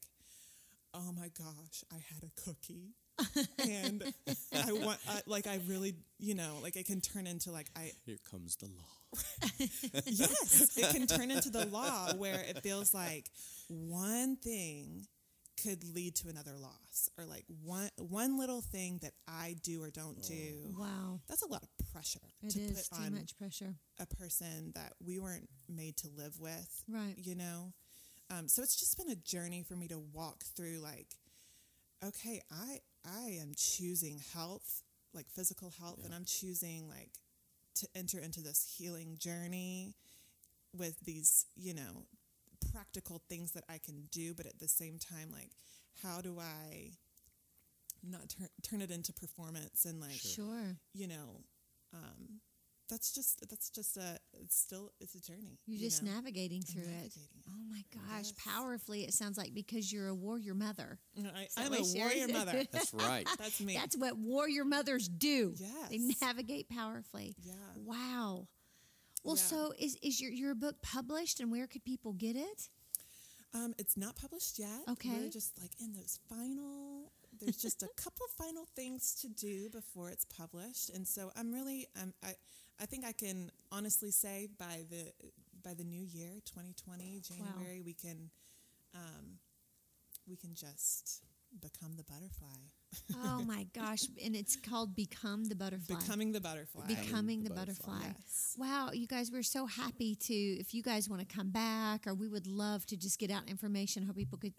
oh 0.94 1.14
my 1.14 1.30
gosh 1.30 1.84
I 1.94 1.96
had 2.14 2.24
a 2.24 2.42
cookie 2.42 2.96
and 3.59 4.03
I 4.65 4.72
want 4.72 4.99
I, 5.07 5.22
like 5.26 5.47
I 5.47 5.59
really 5.67 5.95
you 6.20 6.36
know 6.36 6.57
like 6.61 6.76
it 6.76 6.86
can 6.86 7.01
turn 7.01 7.28
into 7.28 7.51
like 7.51 7.67
I 7.76 7.91
Here 8.05 8.17
comes 8.30 8.55
the 8.57 8.67
law. 8.67 9.20
yes, 10.05 10.78
it 10.78 10.95
can 10.95 11.07
turn 11.07 11.32
into 11.32 11.49
the 11.49 11.65
law 11.65 12.13
where 12.13 12.41
it 12.47 12.61
feels 12.61 12.93
like 12.93 13.30
one 13.67 14.36
thing 14.38 15.07
could 15.63 15.84
lead 15.93 16.15
to 16.15 16.30
another 16.30 16.53
loss 16.57 17.09
or 17.17 17.26
like 17.26 17.43
one 17.63 17.89
one 17.97 18.38
little 18.39 18.61
thing 18.61 18.99
that 19.01 19.13
I 19.28 19.55
do 19.63 19.84
or 19.84 19.89
don't 19.89 20.22
do. 20.24 20.74
Wow. 20.78 21.20
That's 21.28 21.41
a 21.43 21.47
lot 21.51 21.63
of 21.63 21.70
pressure 21.91 22.20
It 22.43 22.51
to 22.51 22.59
is 22.59 22.88
put 22.89 22.97
too 22.97 23.03
on 23.03 23.13
much 23.15 23.36
pressure. 23.38 23.76
a 23.99 24.05
person 24.05 24.72
that 24.76 24.93
we 25.05 25.20
weren't 25.20 25.49
made 25.67 25.97
to 25.97 26.07
live 26.15 26.39
with. 26.39 26.84
Right. 26.88 27.15
You 27.17 27.36
know? 27.36 27.74
Um, 28.32 28.47
so 28.47 28.61
it's 28.61 28.80
just 28.80 28.97
been 28.97 29.09
a 29.09 29.15
journey 29.15 29.63
for 29.67 29.76
me 29.76 29.88
to 29.88 29.99
walk 30.13 30.43
through 30.55 30.80
like, 30.80 31.07
okay, 32.05 32.41
I 32.51 32.80
I 33.10 33.38
am 33.41 33.53
choosing 33.55 34.22
health, 34.34 34.82
like 35.14 35.30
physical 35.30 35.72
health, 35.80 35.99
and 36.03 36.14
I'm 36.14 36.26
choosing 36.26 36.88
like 36.88 37.12
to 37.76 37.88
enter 37.95 38.20
into 38.20 38.41
this 38.41 38.76
healing 38.78 39.18
journey 39.20 39.95
with 40.76 40.99
these, 41.01 41.45
you 41.55 41.74
know, 41.74 42.05
practical 42.72 43.22
things 43.30 43.53
that 43.53 43.64
I 43.70 43.78
can 43.78 44.07
do, 44.12 44.34
but 44.34 44.45
at 44.45 44.60
the 44.60 44.68
same 44.68 44.99
time, 44.99 45.32
like, 45.32 45.51
how 46.03 46.22
do 46.22 46.39
I 46.39 46.91
not 48.03 48.30
turn 48.30 48.47
turn 48.64 48.82
it 48.82 48.91
into 48.91 49.12
performance 49.12 49.86
and 49.86 49.99
like 49.99 50.12
Sure. 50.14 50.78
you 50.93 51.07
know, 51.07 51.41
um, 51.93 52.39
that's 52.90 53.12
just 53.14 53.48
that's 53.50 53.70
just 53.70 53.98
a 53.98 54.18
it's 54.34 54.56
still 54.58 54.92
it's 55.00 55.16
a 55.16 55.22
journey. 55.22 55.60
You're 55.66 55.78
you 55.78 55.86
just 55.90 56.04
know? 56.04 56.12
navigating 56.12 56.62
through 56.62 56.82
it. 56.84 56.88
navigating 56.88 57.22
it. 57.38 57.46
Oh 57.50 57.64
my 57.70 57.84
gosh, 57.94 58.26
Yes. 58.26 58.34
powerfully 58.44 59.04
it 59.04 59.14
sounds 59.14 59.38
like 59.38 59.54
because 59.54 59.92
you're 59.94 60.08
a 60.08 60.16
warrior 60.16 60.54
mother. 60.56 61.00
I, 61.18 61.22
that 61.22 61.50
I'm 61.58 61.74
a 61.74 61.82
warrior 61.96 62.28
said? 62.28 62.34
mother. 62.34 62.64
That's 62.72 62.94
right. 62.94 63.28
That's 63.38 63.62
me. 63.62 63.76
That's 63.76 63.96
what 63.98 64.18
warrior 64.18 64.66
mothers 64.66 65.08
do. 65.08 65.54
Yes, 65.58 65.90
They 65.90 66.00
navigate 66.26 66.68
powerfully. 66.70 67.36
yeah. 67.44 67.54
Wow. 67.78 68.48
Well, 69.24 69.36
Yeah. 69.36 69.42
so 69.44 69.74
is 69.78 69.98
is 70.02 70.20
your 70.22 70.32
your 70.32 70.56
book 70.56 70.82
published 70.82 71.40
and 71.40 71.52
where 71.52 71.68
could 71.68 71.84
people 71.84 72.14
get 72.14 72.36
it? 72.36 72.70
Um, 73.54 73.74
it's 73.80 73.98
not 73.98 74.16
published 74.16 74.60
yet. 74.60 74.82
Okay. 74.90 75.10
We're 75.10 75.30
just 75.30 75.60
like 75.60 75.72
in 75.82 75.94
those 75.94 76.20
final. 76.30 77.12
There's 77.40 77.58
just 77.58 77.82
a 77.84 77.88
couple 77.98 78.26
final 78.38 78.66
things 78.76 79.16
to 79.22 79.28
do 79.28 79.70
before 79.70 80.10
it's 80.10 80.26
published, 80.26 80.90
and 80.92 81.08
so 81.08 81.32
I'm 81.36 81.52
really 81.52 81.88
um, 82.02 82.14
I 82.24 82.34
I 82.80 82.86
think 82.86 83.06
I 83.06 83.12
can 83.12 83.52
honestly 83.72 84.12
say 84.12 84.48
by 84.58 84.86
the 84.90 85.12
by 85.64 85.74
the 85.74 85.84
new 85.84 86.02
year, 86.04 86.40
2020 86.46 87.22
January, 87.22 87.82
we 87.86 87.94
can 87.94 88.30
um, 88.96 89.40
we 90.28 90.36
can 90.36 90.54
just 90.56 91.24
become 91.62 91.96
the 91.96 92.04
butterfly, 92.04 93.18
Oh 93.24 93.44
my 93.48 93.66
gosh, 93.74 94.04
and 94.24 94.36
it's 94.36 94.56
called 94.56 94.96
Become 94.96 95.46
the 95.46 95.56
Butterfly. 95.56 95.96
becoming 96.00 96.32
the 96.32 96.40
butterfly. 96.40 96.86
Becoming 96.88 97.44
the 97.44 97.50
the 97.50 97.56
butterfly. 97.56 97.94
butterfly. 97.94 98.14
Yes. 98.20 98.56
Wow, 98.58 98.92
you 98.94 99.08
guys, 99.08 99.32
we're 99.32 99.44
so 99.44 99.66
happy 99.66 100.16
to. 100.16 100.34
If 100.34 100.74
you 100.74 100.82
guys 100.84 101.10
want 101.10 101.28
to 101.28 101.36
come 101.36 101.50
back, 101.50 102.08
or 102.08 102.14
we 102.14 102.28
would 102.28 102.48
love 102.48 102.86
to 102.88 102.98
just 102.98 103.20
get 103.20 103.32
out 103.32 103.48
information 103.50 104.04
how 104.06 104.14
people 104.14 104.38
could 104.38 104.54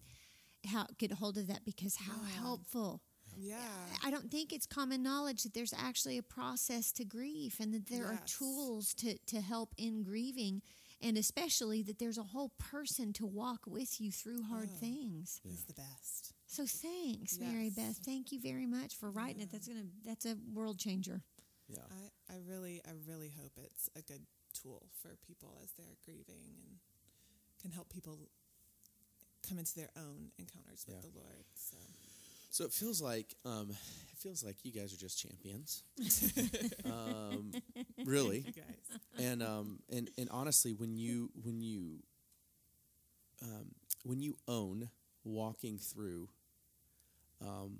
how 0.67 0.85
get 0.99 1.11
a 1.11 1.15
hold 1.15 1.37
of 1.37 1.47
that 1.47 1.65
because 1.65 1.95
how 1.95 2.21
Yeah. 2.23 2.39
helpful. 2.41 3.01
Yeah. 3.41 3.57
I 4.05 4.11
don't 4.11 4.29
think 4.29 4.53
it's 4.53 4.65
common 4.67 5.01
knowledge 5.01 5.43
that 5.43 5.53
there's 5.53 5.73
actually 5.73 6.17
a 6.17 6.23
process 6.23 6.91
to 6.93 7.03
grief 7.05 7.59
and 7.59 7.73
that 7.73 7.87
there 7.87 8.05
are 8.05 8.19
tools 8.25 8.93
to, 8.95 9.17
to 9.27 9.41
help 9.41 9.73
in 9.77 10.03
grieving 10.03 10.61
and 11.03 11.17
especially 11.17 11.81
that 11.83 11.97
there's 11.97 12.19
a 12.19 12.23
whole 12.23 12.51
person 12.59 13.11
to 13.13 13.25
walk 13.25 13.61
with 13.65 13.99
you 13.99 14.11
through 14.11 14.43
hard 14.43 14.69
Oh. 14.71 14.77
things. 14.79 15.41
It's 15.43 15.63
the 15.63 15.73
best. 15.73 16.33
So 16.45 16.65
thanks, 16.67 17.39
Mary 17.39 17.71
Beth. 17.75 17.97
Thank 18.05 18.31
you 18.31 18.39
very 18.39 18.67
much 18.67 18.95
for 18.95 19.09
writing 19.09 19.41
it. 19.41 19.51
That's 19.51 19.67
gonna 19.67 19.85
that's 20.05 20.25
a 20.25 20.35
world 20.53 20.77
changer. 20.77 21.23
Yeah. 21.67 21.79
I, 22.29 22.33
I 22.33 22.37
really 22.47 22.81
I 22.85 22.91
really 23.07 23.31
hope 23.41 23.53
it's 23.57 23.89
a 23.95 24.01
good 24.03 24.21
tool 24.53 24.83
for 25.01 25.15
people 25.25 25.57
as 25.63 25.71
they're 25.77 25.97
grieving 26.05 26.43
and 26.53 26.77
can 27.61 27.71
help 27.71 27.89
people 27.89 28.19
come 29.47 29.57
into 29.57 29.73
their 29.75 29.89
own 29.97 30.29
encounters 30.37 30.85
with 30.85 30.97
Yeah. 30.97 31.09
the 31.09 31.17
Lord. 31.17 31.45
So 31.55 31.77
So 32.51 32.65
it 32.65 32.73
feels 32.73 33.01
like 33.01 33.33
um, 33.45 33.69
it 33.69 34.17
feels 34.17 34.43
like 34.43 34.57
you 34.63 34.71
guys 34.73 34.93
are 34.93 34.97
just 34.97 35.17
champions. 35.19 35.83
um, 36.85 37.53
really. 38.05 38.39
you 38.39 38.51
guys. 38.53 38.99
and 39.17 39.41
um 39.41 39.79
and 39.89 40.09
and 40.17 40.29
honestly 40.31 40.73
when 40.73 40.97
you 40.97 41.29
when 41.43 41.61
you 41.61 42.03
um 43.41 43.71
when 44.03 44.21
you 44.21 44.35
own 44.47 44.89
walking 45.23 45.77
through 45.77 46.27
um 47.41 47.79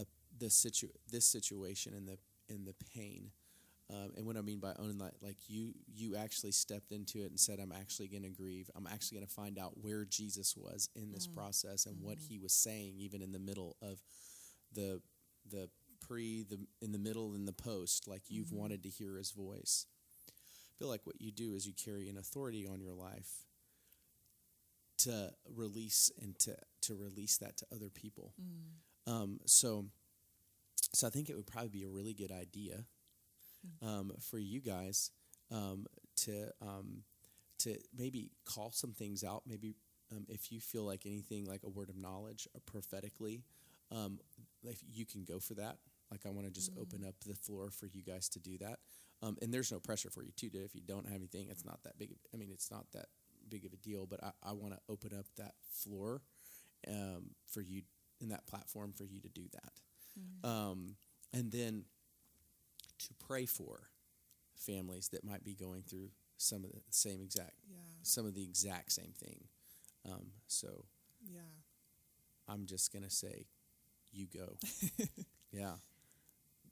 a, 0.00 0.04
the 0.38 0.50
situ 0.50 0.88
this 1.10 1.24
situation 1.24 1.94
and 1.94 2.08
the 2.08 2.18
and 2.52 2.66
the 2.66 2.74
pain 2.94 3.30
um, 3.90 4.12
and 4.16 4.26
what 4.26 4.36
I 4.36 4.42
mean 4.42 4.58
by 4.60 4.74
own 4.78 4.98
that, 4.98 5.14
like 5.22 5.38
you, 5.46 5.72
you 5.86 6.14
actually 6.14 6.52
stepped 6.52 6.92
into 6.92 7.22
it 7.22 7.30
and 7.30 7.40
said, 7.40 7.58
"I'm 7.58 7.72
actually 7.72 8.08
going 8.08 8.24
to 8.24 8.28
grieve. 8.28 8.70
I'm 8.74 8.86
actually 8.86 9.16
going 9.16 9.26
to 9.26 9.32
find 9.32 9.58
out 9.58 9.72
where 9.80 10.04
Jesus 10.04 10.54
was 10.56 10.90
in 10.94 11.10
this 11.10 11.26
process 11.26 11.86
and 11.86 11.96
what 12.02 12.18
He 12.18 12.38
was 12.38 12.52
saying, 12.52 12.94
even 12.98 13.22
in 13.22 13.32
the 13.32 13.38
middle 13.38 13.76
of 13.80 13.98
the 14.74 15.00
the 15.50 15.70
pre, 16.06 16.42
the 16.42 16.58
in 16.82 16.92
the 16.92 16.98
middle, 16.98 17.32
and 17.32 17.48
the 17.48 17.52
post. 17.52 18.06
Like 18.06 18.22
you've 18.28 18.52
wanted 18.52 18.82
to 18.82 18.90
hear 18.90 19.16
His 19.16 19.30
voice. 19.30 19.86
I 20.28 20.72
feel 20.78 20.88
like 20.88 21.06
what 21.06 21.20
you 21.20 21.32
do 21.32 21.54
is 21.54 21.66
you 21.66 21.72
carry 21.72 22.10
an 22.10 22.18
authority 22.18 22.66
on 22.66 22.80
your 22.82 22.94
life 22.94 23.46
to 24.98 25.32
release 25.56 26.12
and 26.20 26.38
to 26.40 26.56
to 26.82 26.94
release 26.94 27.38
that 27.38 27.56
to 27.58 27.66
other 27.74 27.88
people. 27.88 28.34
Um, 29.06 29.40
so, 29.46 29.86
so 30.92 31.06
I 31.06 31.10
think 31.10 31.30
it 31.30 31.36
would 31.36 31.46
probably 31.46 31.70
be 31.70 31.84
a 31.84 31.88
really 31.88 32.12
good 32.12 32.30
idea 32.30 32.84
um, 33.82 34.12
for 34.20 34.38
you 34.38 34.60
guys 34.60 35.10
um, 35.52 35.86
to 36.16 36.50
um, 36.62 37.02
to 37.58 37.76
maybe 37.96 38.30
call 38.44 38.70
some 38.72 38.92
things 38.92 39.24
out. 39.24 39.42
Maybe 39.46 39.74
um, 40.12 40.26
if 40.28 40.52
you 40.52 40.60
feel 40.60 40.84
like 40.84 41.06
anything 41.06 41.44
like 41.44 41.62
a 41.64 41.68
word 41.68 41.90
of 41.90 41.96
knowledge 41.96 42.48
or 42.54 42.60
prophetically, 42.66 43.42
um, 43.90 44.18
if 44.64 44.78
you 44.90 45.04
can 45.06 45.24
go 45.24 45.38
for 45.38 45.54
that. 45.54 45.76
Like 46.10 46.24
I 46.26 46.30
want 46.30 46.46
to 46.46 46.52
just 46.52 46.70
open 46.80 47.04
up 47.06 47.14
the 47.26 47.34
floor 47.34 47.70
for 47.70 47.86
you 47.86 48.02
guys 48.02 48.28
to 48.30 48.38
do 48.38 48.56
that. 48.58 48.78
Um, 49.22 49.36
and 49.42 49.52
there's 49.52 49.70
no 49.70 49.78
pressure 49.78 50.10
for 50.10 50.22
you 50.22 50.30
to 50.36 50.48
do 50.48 50.58
it. 50.60 50.64
If 50.64 50.74
you 50.74 50.80
don't 50.80 51.06
have 51.06 51.16
anything, 51.16 51.48
it's 51.50 51.64
not 51.64 51.82
that 51.84 51.98
big. 51.98 52.12
Of, 52.12 52.16
I 52.32 52.36
mean, 52.38 52.48
it's 52.50 52.70
not 52.70 52.86
that 52.92 53.06
big 53.48 53.66
of 53.66 53.72
a 53.72 53.76
deal. 53.76 54.06
But 54.06 54.24
I, 54.24 54.30
I 54.42 54.52
want 54.52 54.72
to 54.72 54.80
open 54.88 55.10
up 55.18 55.26
that 55.36 55.52
floor 55.70 56.22
um, 56.86 57.30
for 57.46 57.60
you 57.60 57.82
in 58.20 58.30
that 58.30 58.46
platform 58.46 58.92
for 58.96 59.04
you 59.04 59.20
to 59.20 59.28
do 59.28 59.42
that. 59.52 60.48
Um, 60.48 60.96
and 61.32 61.52
then 61.52 61.84
to 62.98 63.14
pray 63.26 63.46
for 63.46 63.88
families 64.56 65.08
that 65.10 65.24
might 65.24 65.44
be 65.44 65.54
going 65.54 65.82
through 65.82 66.10
some 66.36 66.64
of 66.64 66.70
the 66.72 66.80
same 66.90 67.20
exact, 67.22 67.54
Yeah. 67.70 67.78
some 68.02 68.26
of 68.26 68.34
the 68.34 68.42
exact 68.44 68.92
same 68.92 69.12
thing. 69.12 69.44
Um, 70.04 70.32
so 70.46 70.84
Yeah. 71.20 71.40
I'm 72.48 72.66
just 72.66 72.92
gonna 72.92 73.10
say, 73.10 73.46
you 74.12 74.26
go. 74.26 74.56
yeah. 75.52 75.74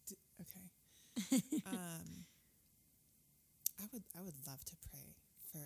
D- 0.07 0.17
okay. 0.41 1.43
um, 1.67 2.25
I 3.81 3.85
would 3.93 4.05
I 4.17 4.23
would 4.23 4.35
love 4.47 4.65
to 4.65 4.77
pray 4.91 5.15
for 5.53 5.65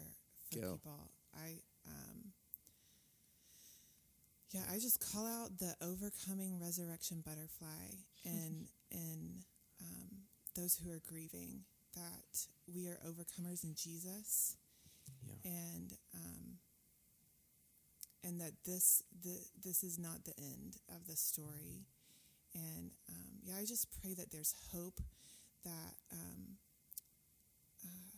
for 0.50 0.60
Go. 0.60 0.72
people. 0.72 1.10
I 1.34 1.60
um, 1.86 2.32
yeah, 4.52 4.62
I 4.70 4.78
just 4.78 5.00
call 5.12 5.26
out 5.26 5.58
the 5.58 5.74
overcoming 5.82 6.58
resurrection 6.60 7.22
butterfly 7.24 7.94
and 8.24 8.68
and 8.92 9.44
um, 9.82 10.19
those 10.54 10.76
who 10.76 10.90
are 10.90 11.00
grieving 11.06 11.64
that 11.94 12.46
we 12.72 12.88
are 12.88 12.98
overcomers 13.06 13.64
in 13.64 13.74
Jesus, 13.74 14.56
Yeah. 15.26 15.50
and 15.52 15.92
um, 16.14 16.58
and 18.24 18.40
that 18.40 18.52
this 18.64 19.02
the 19.22 19.38
this 19.64 19.82
is 19.82 19.98
not 19.98 20.24
the 20.24 20.34
end 20.38 20.76
of 20.94 21.06
the 21.06 21.16
story. 21.16 21.86
And 22.54 22.90
um, 23.08 23.38
yeah, 23.44 23.54
I 23.60 23.64
just 23.64 23.88
pray 24.00 24.14
that 24.14 24.30
there's 24.32 24.54
hope 24.72 25.00
that 25.64 25.94
um, 26.12 26.58
uh, 27.84 28.10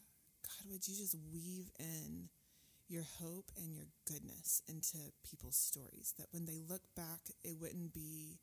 God 0.43 0.71
would 0.73 0.87
you 0.89 0.95
just 0.97 1.17
weave 1.33 1.71
in 1.79 2.29
your 2.89 3.05
hope 3.21 3.51
and 3.57 3.75
your 3.75 3.87
goodness 4.07 4.63
into 4.69 4.99
people's 5.29 5.57
stories. 5.57 6.15
That 6.19 6.27
when 6.33 6.47
they 6.47 6.59
look 6.69 6.83
back, 6.97 7.21
it 7.45 7.57
wouldn't 7.61 7.93
be 7.93 8.39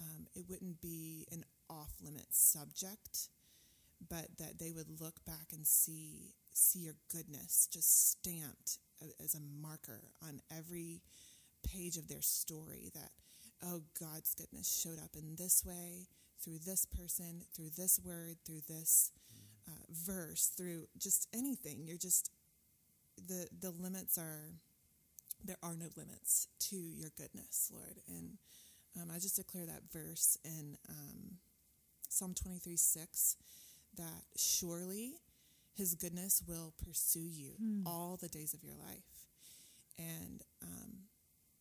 um, 0.00 0.26
it 0.34 0.44
wouldn't 0.48 0.80
be 0.80 1.26
an 1.32 1.44
off 1.70 1.92
limits 2.02 2.38
subject, 2.38 3.28
but 4.08 4.26
that 4.38 4.58
they 4.58 4.72
would 4.72 5.00
look 5.00 5.24
back 5.24 5.52
and 5.52 5.66
see 5.66 6.34
see 6.52 6.80
your 6.80 6.96
goodness 7.12 7.68
just 7.72 8.10
stamped 8.10 8.78
as 9.22 9.34
a 9.34 9.62
marker 9.62 10.10
on 10.26 10.40
every 10.56 11.00
page 11.62 11.96
of 11.96 12.08
their 12.08 12.22
story. 12.22 12.90
That 12.94 13.10
oh, 13.64 13.82
God's 13.98 14.34
goodness 14.34 14.80
showed 14.82 14.98
up 14.98 15.16
in 15.16 15.36
this 15.36 15.64
way 15.64 16.06
through 16.40 16.58
this 16.58 16.84
person, 16.84 17.42
through 17.54 17.70
this 17.76 18.00
word, 18.04 18.36
through 18.44 18.62
this 18.68 19.10
uh, 19.66 19.84
verse, 19.90 20.52
through 20.56 20.86
just 20.98 21.28
anything. 21.34 21.84
You're 21.84 21.98
just 21.98 22.30
the 23.16 23.48
the 23.60 23.70
limits 23.70 24.18
are 24.18 24.52
there 25.44 25.58
are 25.62 25.76
no 25.76 25.86
limits 25.96 26.48
to 26.58 26.76
your 26.76 27.10
goodness, 27.16 27.70
Lord. 27.72 27.98
And 28.08 28.38
um, 29.00 29.10
I 29.14 29.18
just 29.18 29.36
declare 29.36 29.66
that 29.66 29.82
verse 29.92 30.36
in 30.44 30.76
um, 30.88 31.38
Psalm 32.08 32.34
23 32.34 32.76
6 32.76 33.36
that 33.96 34.24
surely 34.36 35.14
his 35.74 35.94
goodness 35.94 36.42
will 36.46 36.72
pursue 36.84 37.26
you 37.28 37.52
all 37.86 38.16
the 38.20 38.28
days 38.28 38.54
of 38.54 38.62
your 38.62 38.74
life. 38.74 39.04
And 39.98 40.42
um, 40.62 40.92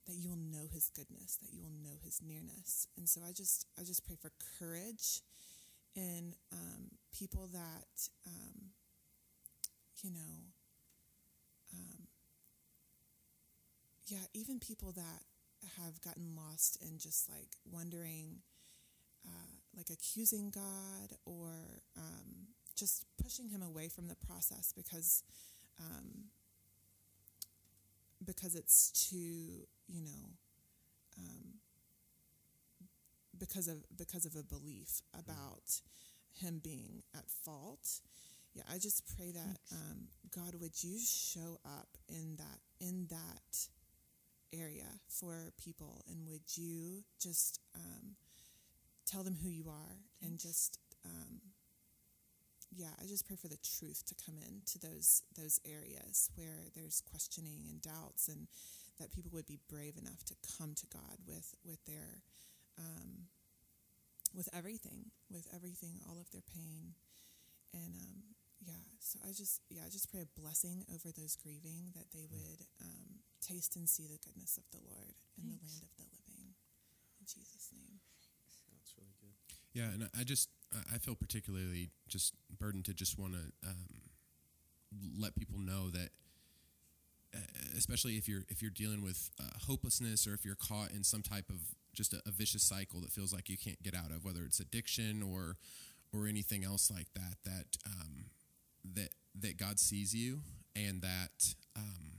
that 0.07 0.13
you 0.15 0.29
will 0.29 0.37
know 0.37 0.67
his 0.71 0.89
goodness, 0.89 1.37
that 1.37 1.53
you 1.53 1.61
will 1.61 1.71
know 1.83 1.97
his 2.03 2.21
nearness. 2.25 2.87
And 2.97 3.07
so 3.09 3.21
I 3.27 3.31
just 3.31 3.65
I 3.79 3.83
just 3.83 4.05
pray 4.05 4.15
for 4.21 4.31
courage 4.59 5.21
in 5.95 6.33
um, 6.51 6.91
people 7.17 7.49
that 7.51 8.09
um, 8.27 8.71
you 10.03 10.11
know 10.11 10.53
um, 11.73 12.07
yeah, 14.07 14.23
even 14.33 14.59
people 14.59 14.91
that 14.93 15.21
have 15.77 15.99
gotten 16.01 16.35
lost 16.35 16.77
in 16.81 16.97
just 16.97 17.29
like 17.29 17.49
wondering, 17.69 18.37
uh, 19.25 19.56
like 19.76 19.89
accusing 19.91 20.49
God 20.49 21.18
or 21.26 21.82
um, 21.97 22.47
just 22.76 23.05
pushing 23.22 23.49
Him 23.49 23.61
away 23.61 23.89
from 23.89 24.07
the 24.07 24.15
process 24.15 24.74
because 24.76 25.24
um, 25.80 26.26
because 28.26 28.55
it's 28.55 28.91
too 29.09 29.68
you 29.88 30.01
know 30.01 30.30
um, 31.18 31.59
because 33.38 33.68
of 33.68 33.84
because 33.95 34.26
of 34.26 34.36
a 34.36 34.43
belief 34.43 35.01
about 35.18 35.82
Him 36.34 36.59
being 36.63 37.03
at 37.15 37.30
fault. 37.30 38.01
Yeah, 38.53 38.63
I 38.74 38.80
just 38.80 39.03
pray 39.15 39.32
that 39.32 39.57
um, 39.72 40.07
God 40.36 40.55
would 40.59 40.84
you 40.84 40.97
show 40.99 41.59
up 41.63 41.89
in 42.09 42.38
that 42.38 42.59
in 42.80 43.07
that 43.09 43.68
area 44.53 44.86
for 45.09 45.51
people 45.63 46.01
and 46.09 46.28
would 46.28 46.55
you 46.55 47.03
just 47.20 47.59
um, 47.76 48.15
tell 49.07 49.23
them 49.23 49.37
who 49.41 49.49
you 49.49 49.69
are 49.69 49.95
and 50.21 50.37
just 50.39 50.79
um, 51.05 51.39
yeah 52.75 52.91
i 53.01 53.07
just 53.07 53.25
pray 53.25 53.35
for 53.35 53.47
the 53.47 53.57
truth 53.79 54.03
to 54.05 54.15
come 54.15 54.35
into 54.43 54.77
those 54.79 55.23
those 55.39 55.59
areas 55.65 56.29
where 56.35 56.67
there's 56.75 57.01
questioning 57.01 57.63
and 57.69 57.81
doubts 57.81 58.27
and 58.27 58.47
that 58.99 59.13
people 59.13 59.31
would 59.33 59.47
be 59.47 59.59
brave 59.69 59.95
enough 59.97 60.23
to 60.25 60.35
come 60.57 60.73
to 60.75 60.85
god 60.91 61.17
with 61.25 61.55
with 61.63 61.79
their 61.85 62.21
um, 62.77 63.31
with 64.35 64.49
everything 64.53 65.09
with 65.31 65.47
everything 65.55 65.97
all 66.07 66.19
of 66.19 66.29
their 66.31 66.45
pain. 66.53 66.93
And 67.73 67.95
um, 67.95 68.35
yeah 68.65 68.83
so 68.99 69.19
i 69.23 69.31
just 69.31 69.61
yeah 69.69 69.81
i 69.85 69.89
just 69.89 70.09
pray 70.09 70.21
a 70.21 70.39
blessing 70.39 70.83
over 70.89 71.11
those 71.13 71.35
grieving 71.35 71.93
that 71.95 72.09
they 72.11 72.25
would 72.25 72.61
um, 72.81 73.21
taste 73.41 73.75
and 73.75 73.87
see 73.87 74.07
the 74.07 74.19
goodness 74.19 74.57
of 74.57 74.65
the 74.71 74.81
Lord 74.83 75.15
in 75.37 75.47
the 75.47 75.59
land 75.61 75.83
of 75.83 75.93
the 75.95 76.07
living. 76.11 76.51
In 77.21 77.25
Jesus' 77.25 77.71
name. 77.71 78.01
That's 78.71 78.93
really 78.97 79.15
good. 79.21 79.35
Yeah, 79.78 79.91
and 79.93 80.09
I 80.19 80.23
just 80.23 80.49
I 80.91 80.97
feel 80.97 81.13
particularly 81.13 81.91
just 82.07 82.34
burdened 82.59 82.86
to 82.86 82.95
just 82.95 83.19
want 83.19 83.34
to 83.34 83.69
um, 83.69 84.01
let 85.19 85.36
people 85.36 85.59
know 85.59 85.91
that, 85.91 86.09
especially 87.78 88.17
if 88.17 88.28
you're 88.28 88.41
if 88.49 88.63
you're 88.63 88.71
dealing 88.71 89.03
with 89.03 89.30
uh, 89.39 89.43
hopelessness 89.67 90.25
or 90.25 90.34
if 90.34 90.43
you're 90.43 90.55
caught 90.55 90.89
in 90.93 91.03
some 91.03 91.21
type 91.21 91.51
of 91.51 91.57
just 91.93 92.11
a, 92.11 92.23
a, 92.25 92.32
vicious 92.32 92.63
cycle 92.63 93.01
that 93.01 93.11
feels 93.11 93.32
like 93.32 93.49
you 93.49 93.57
can't 93.57 93.82
get 93.84 93.93
out 93.93 94.09
of, 94.09 94.25
whether 94.25 94.41
it's 94.45 94.59
addiction 94.59 95.21
or 95.21 95.57
or 96.11 96.25
anything 96.25 96.65
else 96.65 96.89
like 96.89 97.13
that, 97.13 97.36
that 97.45 97.78
um, 97.86 98.32
that 98.95 99.09
that 99.39 99.57
God 99.57 99.80
sees 99.80 100.15
you 100.15 100.39
and 100.75 101.03
that 101.03 101.53
um, 101.75 102.17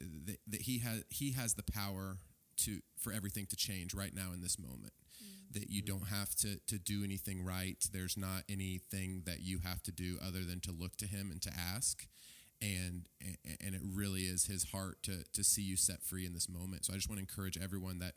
that, 0.00 0.38
that 0.48 0.62
he 0.62 0.80
has 0.80 1.04
he 1.08 1.34
has 1.34 1.54
the 1.54 1.62
power 1.62 2.16
to 2.56 2.80
for 2.98 3.12
everything 3.12 3.46
to 3.46 3.54
change 3.54 3.94
right 3.94 4.12
now 4.12 4.32
in 4.34 4.40
this 4.40 4.58
moment 4.58 4.92
mm. 5.22 5.31
That 5.52 5.70
you 5.70 5.82
don't 5.82 6.08
have 6.08 6.34
to 6.34 6.56
to 6.66 6.78
do 6.78 7.04
anything 7.04 7.44
right 7.44 7.88
there's 7.92 8.16
not 8.16 8.42
anything 8.48 9.22
that 9.26 9.40
you 9.40 9.58
have 9.58 9.82
to 9.82 9.92
do 9.92 10.16
other 10.24 10.44
than 10.44 10.60
to 10.60 10.72
look 10.72 10.96
to 10.96 11.06
him 11.06 11.30
and 11.30 11.42
to 11.42 11.50
ask 11.56 12.06
and 12.60 13.08
and 13.60 13.74
it 13.74 13.82
really 13.84 14.22
is 14.22 14.46
his 14.46 14.64
heart 14.70 14.98
to 15.02 15.24
to 15.32 15.42
see 15.42 15.62
you 15.62 15.76
set 15.76 16.02
free 16.02 16.26
in 16.26 16.34
this 16.34 16.48
moment 16.48 16.84
so 16.84 16.92
i 16.92 16.96
just 16.96 17.08
want 17.08 17.18
to 17.18 17.22
encourage 17.22 17.58
everyone 17.62 17.98
that 17.98 18.14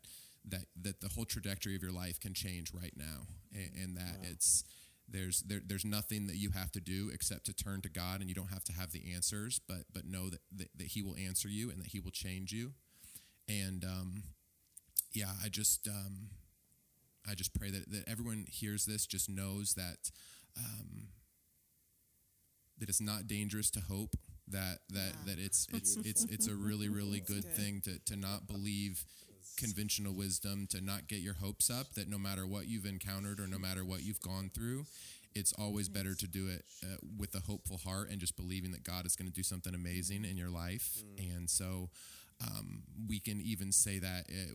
that 0.48 0.66
that 0.80 1.02
the 1.02 1.10
whole 1.10 1.26
trajectory 1.26 1.76
of 1.76 1.82
your 1.82 1.92
life 1.92 2.20
can 2.20 2.34
change 2.34 2.72
right 2.74 2.94
now 2.96 3.28
and, 3.54 3.72
and 3.82 3.98
that 3.98 4.20
wow. 4.22 4.30
it's 4.30 4.64
there's 5.08 5.42
there, 5.42 5.62
there's 5.66 5.86
nothing 5.86 6.28
that 6.28 6.36
you 6.36 6.52
have 6.52 6.72
to 6.72 6.82
do 6.82 7.10
except 7.14 7.46
to 7.46 7.54
turn 7.54 7.82
to 7.82 7.90
God, 7.90 8.20
and 8.20 8.30
you 8.30 8.36
don't 8.36 8.52
have 8.52 8.64
to 8.66 8.74
have 8.74 8.92
the 8.92 9.14
answers, 9.14 9.60
but 9.68 9.84
but 9.94 10.06
know 10.06 10.30
that 10.30 10.42
that, 10.56 10.70
that 10.78 10.88
He 10.88 11.02
will 11.02 11.16
answer 11.16 11.48
you 11.48 11.70
and 11.70 11.80
that 11.80 11.88
He 11.88 12.00
will 12.00 12.12
change 12.12 12.52
you. 12.52 12.72
And 13.48 13.84
um, 13.84 14.24
yeah, 15.14 15.32
I 15.44 15.50
just 15.50 15.88
um, 15.88 16.30
I 17.30 17.36
just 17.36 17.54
pray 17.54 17.70
that 17.72 17.92
that 17.92 18.08
everyone 18.08 18.46
hears 18.50 18.86
this, 18.86 19.06
just 19.06 19.30
knows 19.30 19.74
that 19.74 20.12
um, 20.58 21.08
that 22.80 22.90
it's 22.90 23.02
not 23.02 23.28
dangerous 23.28 23.70
to 23.72 23.80
hope. 23.82 24.16
That 24.48 24.80
that 24.90 25.14
yeah. 25.26 25.34
that 25.34 25.40
it's 25.40 25.68
it's 25.74 25.98
it's 25.98 26.26
it's 26.26 26.48
a 26.48 26.56
really 26.56 26.88
really 26.88 27.20
good, 27.20 27.44
good, 27.44 27.54
thing 27.54 27.82
to 27.86 28.00
to 28.06 28.16
not 28.16 28.48
believe 28.48 29.04
conventional 29.58 30.14
wisdom 30.14 30.68
to 30.70 30.82
not 30.82 31.08
get 31.08 31.20
your 31.20 31.36
hopes 31.36 31.70
up 31.70 31.94
that 31.94 32.10
no 32.10 32.18
matter 32.18 32.46
what 32.46 32.68
you've 32.68 32.86
encountered 32.86 33.40
or 33.40 33.48
no 33.48 33.58
matter 33.58 33.86
what 33.86 34.04
you've 34.04 34.20
gone 34.20 34.52
through, 34.54 34.86
it's 35.34 35.54
always 35.54 35.90
better 35.90 36.16
to 36.16 36.28
do 36.28 36.48
it 36.48 36.66
uh, 36.84 36.98
with 37.18 37.36
a 37.36 37.40
hopeful 37.40 37.78
heart 37.78 38.10
and 38.10 38.20
just 38.20 38.36
believing 38.36 38.72
that 38.72 38.84
God 38.84 39.06
is 39.06 39.16
going 39.16 39.28
to 39.28 39.34
do 39.34 39.44
something 39.44 39.74
amazing 39.74 40.26
in 40.26 40.38
your 40.38 40.50
life. 40.50 41.04
Mm. 41.20 41.36
And 41.36 41.50
so 41.50 41.90
um, 42.42 42.84
we 43.08 43.20
can 43.20 43.42
even 43.42 43.72
say 43.72 44.00
that 44.00 44.26
it, 44.28 44.52
uh, 44.52 44.54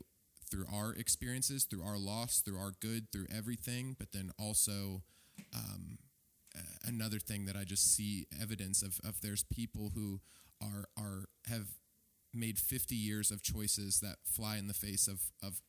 through 0.50 0.66
our 0.72 0.92
experiences, 0.92 1.64
through 1.64 1.82
our 1.82 1.98
loss, 1.98 2.40
through 2.40 2.58
our 2.58 2.72
good, 2.80 3.12
through 3.12 3.26
everything, 3.34 3.96
but 3.98 4.12
then 4.12 4.30
also. 4.38 5.02
Um, 5.54 5.98
another 6.84 7.18
thing 7.18 7.44
that 7.46 7.56
I 7.56 7.64
just 7.64 7.94
see 7.94 8.26
evidence 8.40 8.82
of, 8.82 9.00
of 9.04 9.20
there's 9.20 9.44
people 9.44 9.92
who 9.94 10.20
are 10.62 10.86
are 10.96 11.26
have 11.48 11.68
made 12.32 12.58
50 12.58 12.94
years 12.94 13.30
of 13.30 13.42
choices 13.42 14.00
that 14.00 14.16
fly 14.24 14.56
in 14.56 14.66
the 14.66 14.74
face 14.74 15.08
of 15.08 15.30
of 15.42 15.60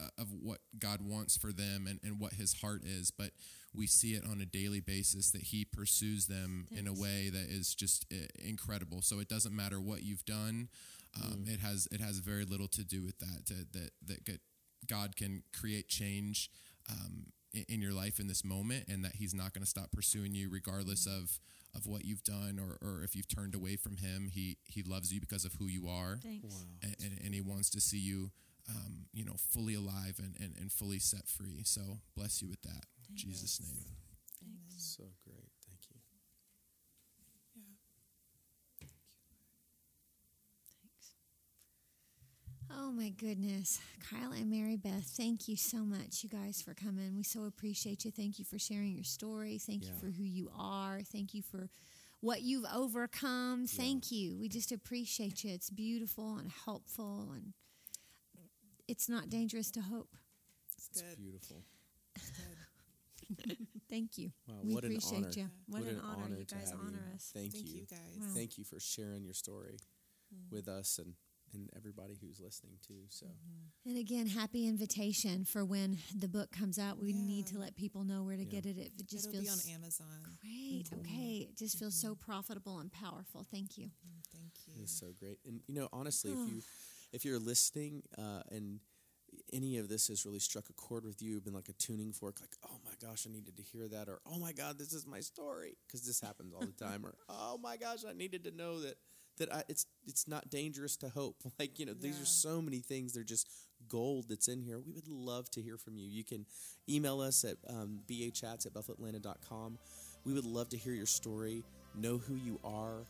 uh, 0.00 0.08
of 0.18 0.32
what 0.32 0.58
God 0.78 1.00
wants 1.02 1.36
for 1.36 1.52
them 1.52 1.86
and, 1.86 2.00
and 2.02 2.18
what 2.18 2.34
his 2.34 2.60
heart 2.60 2.82
is 2.84 3.10
but 3.10 3.30
we 3.74 3.86
see 3.86 4.14
it 4.14 4.24
on 4.24 4.40
a 4.40 4.46
daily 4.46 4.80
basis 4.80 5.30
that 5.30 5.42
he 5.42 5.64
pursues 5.64 6.26
them 6.26 6.66
Thanks. 6.68 6.80
in 6.80 6.88
a 6.88 7.00
way 7.00 7.30
that 7.30 7.48
is 7.50 7.74
just 7.74 8.06
uh, 8.12 8.26
incredible 8.38 9.02
so 9.02 9.18
it 9.20 9.28
doesn't 9.28 9.54
matter 9.54 9.80
what 9.80 10.02
you've 10.02 10.24
done 10.24 10.68
um, 11.20 11.44
mm. 11.44 11.54
it 11.54 11.60
has 11.60 11.88
it 11.90 12.00
has 12.00 12.18
very 12.18 12.44
little 12.44 12.68
to 12.68 12.84
do 12.84 13.02
with 13.02 13.18
that 13.18 13.46
to, 13.46 13.54
that 13.72 13.90
that 14.06 14.40
God 14.86 15.16
can 15.16 15.42
create 15.58 15.88
change 15.88 16.50
um, 16.90 17.26
in, 17.52 17.64
in, 17.68 17.82
your 17.82 17.92
life 17.92 18.18
in 18.18 18.26
this 18.26 18.44
moment 18.44 18.84
and 18.88 19.04
that 19.04 19.16
he's 19.16 19.34
not 19.34 19.52
going 19.52 19.62
to 19.62 19.68
stop 19.68 19.92
pursuing 19.92 20.34
you 20.34 20.48
regardless 20.50 21.06
mm. 21.06 21.16
of 21.16 21.38
of 21.74 21.86
what 21.86 22.04
you've 22.04 22.24
done 22.24 22.60
or, 22.60 22.76
or 22.86 23.02
if 23.02 23.16
you've 23.16 23.28
turned 23.28 23.54
away 23.54 23.76
from 23.76 23.96
him 23.96 24.28
he 24.32 24.58
he 24.64 24.82
loves 24.82 25.12
you 25.12 25.20
because 25.20 25.44
of 25.44 25.54
who 25.54 25.66
you 25.66 25.88
are 25.88 26.18
Wow. 26.24 26.50
And, 26.82 26.96
and, 27.02 27.20
and, 27.24 27.34
he 27.34 27.40
wants 27.40 27.70
to 27.70 27.80
see 27.80 27.98
you 27.98 28.30
um, 28.68 29.06
you 29.12 29.24
know 29.24 29.36
fully 29.38 29.74
alive 29.74 30.16
and, 30.18 30.34
and, 30.38 30.54
and 30.58 30.70
fully 30.70 30.98
set 30.98 31.28
free 31.28 31.62
so 31.64 32.00
bless 32.16 32.42
you 32.42 32.48
with 32.48 32.60
that 32.62 32.84
in 33.08 33.16
jesus 33.16 33.60
name 33.60 33.96
Thanks. 34.40 34.96
so 34.98 35.04
great 35.24 35.52
Oh 42.74 42.81
my 42.92 43.10
goodness. 43.10 43.80
Kyle 44.10 44.32
and 44.32 44.50
Mary 44.50 44.76
Beth, 44.76 45.04
thank 45.04 45.48
you 45.48 45.56
so 45.56 45.78
much, 45.78 46.22
you 46.22 46.28
guys, 46.28 46.60
for 46.62 46.74
coming. 46.74 47.16
We 47.16 47.22
so 47.22 47.44
appreciate 47.44 48.04
you. 48.04 48.10
Thank 48.10 48.38
you 48.38 48.44
for 48.44 48.58
sharing 48.58 48.94
your 48.94 49.04
story. 49.04 49.58
Thank 49.58 49.84
yeah. 49.84 49.90
you 49.90 49.94
for 49.98 50.06
who 50.06 50.24
you 50.24 50.50
are. 50.58 51.00
Thank 51.00 51.34
you 51.34 51.42
for 51.42 51.68
what 52.20 52.42
you've 52.42 52.66
overcome. 52.74 53.66
Thank 53.66 54.10
yeah. 54.10 54.18
you. 54.18 54.36
We 54.36 54.48
just 54.48 54.72
appreciate 54.72 55.44
you. 55.44 55.52
It's 55.52 55.70
beautiful 55.70 56.36
and 56.36 56.50
helpful, 56.64 57.30
and 57.34 57.52
it's 58.88 59.08
not 59.08 59.30
dangerous 59.30 59.70
to 59.72 59.80
hope. 59.80 60.14
It's, 60.76 60.88
it's 60.88 61.02
good. 61.02 61.16
beautiful. 61.16 61.64
Thank 63.90 64.18
you. 64.18 64.32
Wow, 64.48 64.54
we 64.62 64.74
what 64.74 64.84
appreciate 64.84 65.18
an 65.18 65.24
honor. 65.24 65.34
you. 65.36 65.50
What, 65.68 65.82
what 65.82 65.90
an, 65.90 65.96
an, 65.96 66.02
honor. 66.04 66.22
honor. 66.24 66.36
You 66.38 66.44
guys 66.44 66.72
honor 66.72 66.90
you. 66.90 67.14
us. 67.14 67.30
Thank, 67.34 67.52
Thank 67.52 67.68
you. 67.68 67.74
you 67.74 67.86
guys. 67.90 68.18
Wow. 68.20 68.26
Thank 68.34 68.58
you 68.58 68.64
for 68.64 68.78
sharing 68.78 69.24
your 69.24 69.34
story 69.34 69.78
mm. 70.34 70.52
with 70.52 70.68
us 70.68 70.98
and 70.98 71.14
and 71.54 71.68
everybody 71.76 72.16
who's 72.20 72.40
listening 72.40 72.74
too. 72.86 73.04
So, 73.08 73.26
mm-hmm. 73.26 73.88
and 73.90 73.98
again, 73.98 74.26
happy 74.26 74.66
invitation 74.66 75.44
for 75.44 75.64
when 75.64 75.98
the 76.16 76.28
book 76.28 76.50
comes 76.50 76.78
out. 76.78 77.00
We 77.00 77.12
yeah. 77.12 77.26
need 77.26 77.46
to 77.48 77.58
let 77.58 77.76
people 77.76 78.04
know 78.04 78.22
where 78.22 78.36
to 78.36 78.44
yeah. 78.44 78.60
get 78.60 78.66
it. 78.66 78.78
It 78.78 79.08
just 79.08 79.28
It'll 79.28 79.42
feels 79.42 79.66
on 79.66 79.74
Amazon. 79.74 80.06
Great. 80.40 80.84
Mm-hmm. 80.84 81.00
Okay, 81.00 81.48
it 81.50 81.58
just 81.58 81.78
feels 81.78 81.96
mm-hmm. 81.96 82.08
so 82.08 82.14
profitable 82.14 82.78
and 82.78 82.92
powerful. 82.92 83.46
Thank 83.50 83.78
you. 83.78 83.86
Mm, 83.86 84.22
thank 84.32 84.52
you. 84.66 84.82
It's 84.82 84.98
so 84.98 85.08
great. 85.18 85.38
And 85.46 85.60
you 85.66 85.74
know, 85.74 85.88
honestly, 85.92 86.32
if 86.32 86.38
you 86.48 86.62
if 87.12 87.24
you're 87.24 87.38
listening 87.38 88.02
uh, 88.18 88.42
and 88.50 88.80
any 89.52 89.78
of 89.78 89.88
this 89.88 90.08
has 90.08 90.24
really 90.24 90.38
struck 90.38 90.68
a 90.68 90.72
chord 90.74 91.04
with 91.04 91.22
you, 91.22 91.40
been 91.40 91.54
like 91.54 91.68
a 91.68 91.72
tuning 91.74 92.12
fork, 92.12 92.40
like, 92.40 92.56
oh 92.64 92.78
my 92.84 92.92
gosh, 93.06 93.26
I 93.28 93.32
needed 93.32 93.56
to 93.56 93.62
hear 93.62 93.88
that, 93.88 94.08
or 94.08 94.20
oh 94.26 94.38
my 94.38 94.52
God, 94.52 94.78
this 94.78 94.92
is 94.92 95.06
my 95.06 95.20
story, 95.20 95.76
because 95.86 96.06
this 96.06 96.20
happens 96.20 96.52
all 96.54 96.60
the 96.60 96.84
time, 96.84 97.04
or 97.04 97.14
oh 97.28 97.58
my 97.62 97.76
gosh, 97.76 98.00
I 98.08 98.12
needed 98.12 98.44
to 98.44 98.50
know 98.50 98.80
that 98.80 98.96
that 99.38 99.52
I, 99.52 99.62
it's 99.68 99.86
it's 100.06 100.28
not 100.28 100.50
dangerous 100.50 100.96
to 100.98 101.08
hope. 101.08 101.36
Like 101.58 101.78
you 101.78 101.86
know, 101.86 101.92
yeah. 101.92 102.08
these 102.08 102.20
are 102.20 102.26
so 102.26 102.60
many 102.60 102.78
things. 102.78 103.12
They're 103.12 103.22
just 103.22 103.48
gold 103.88 104.26
that's 104.28 104.48
in 104.48 104.60
here. 104.60 104.80
We 104.80 104.92
would 104.92 105.08
love 105.08 105.50
to 105.50 105.62
hear 105.62 105.76
from 105.76 105.96
you. 105.96 106.06
You 106.08 106.24
can 106.24 106.46
email 106.88 107.20
us 107.20 107.44
at 107.44 107.56
um, 107.68 108.00
bachats 108.08 108.66
at 108.66 108.72
bethelatlanta.com. 108.72 109.78
We 110.24 110.32
would 110.32 110.44
love 110.44 110.68
to 110.70 110.76
hear 110.76 110.92
your 110.92 111.06
story, 111.06 111.64
know 111.94 112.18
who 112.18 112.34
you 112.34 112.58
are, 112.64 113.04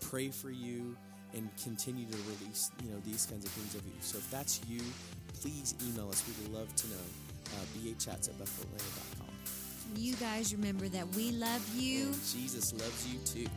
pray 0.00 0.30
for 0.30 0.50
you, 0.50 0.96
and 1.34 1.48
continue 1.62 2.06
to 2.06 2.16
release 2.16 2.70
you 2.82 2.90
know 2.90 3.00
these 3.04 3.26
kinds 3.26 3.44
of 3.44 3.50
things 3.52 3.74
of 3.74 3.86
you. 3.86 3.94
So 4.00 4.18
if 4.18 4.30
that's 4.30 4.60
you, 4.68 4.80
please 5.40 5.74
email 5.88 6.08
us. 6.08 6.24
We'd 6.26 6.52
love 6.52 6.74
to 6.74 6.86
know. 6.88 7.04
Uh, 7.44 7.58
BAchats 7.76 8.28
at 8.28 8.38
BethelAtlanta.com. 8.38 9.28
You 9.96 10.14
guys 10.14 10.54
remember 10.54 10.88
that 10.88 11.06
we 11.14 11.30
love 11.32 11.62
you. 11.76 12.06
And 12.06 12.14
Jesus 12.32 12.72
loves 12.72 13.06
you 13.06 13.18
too. 13.20 13.50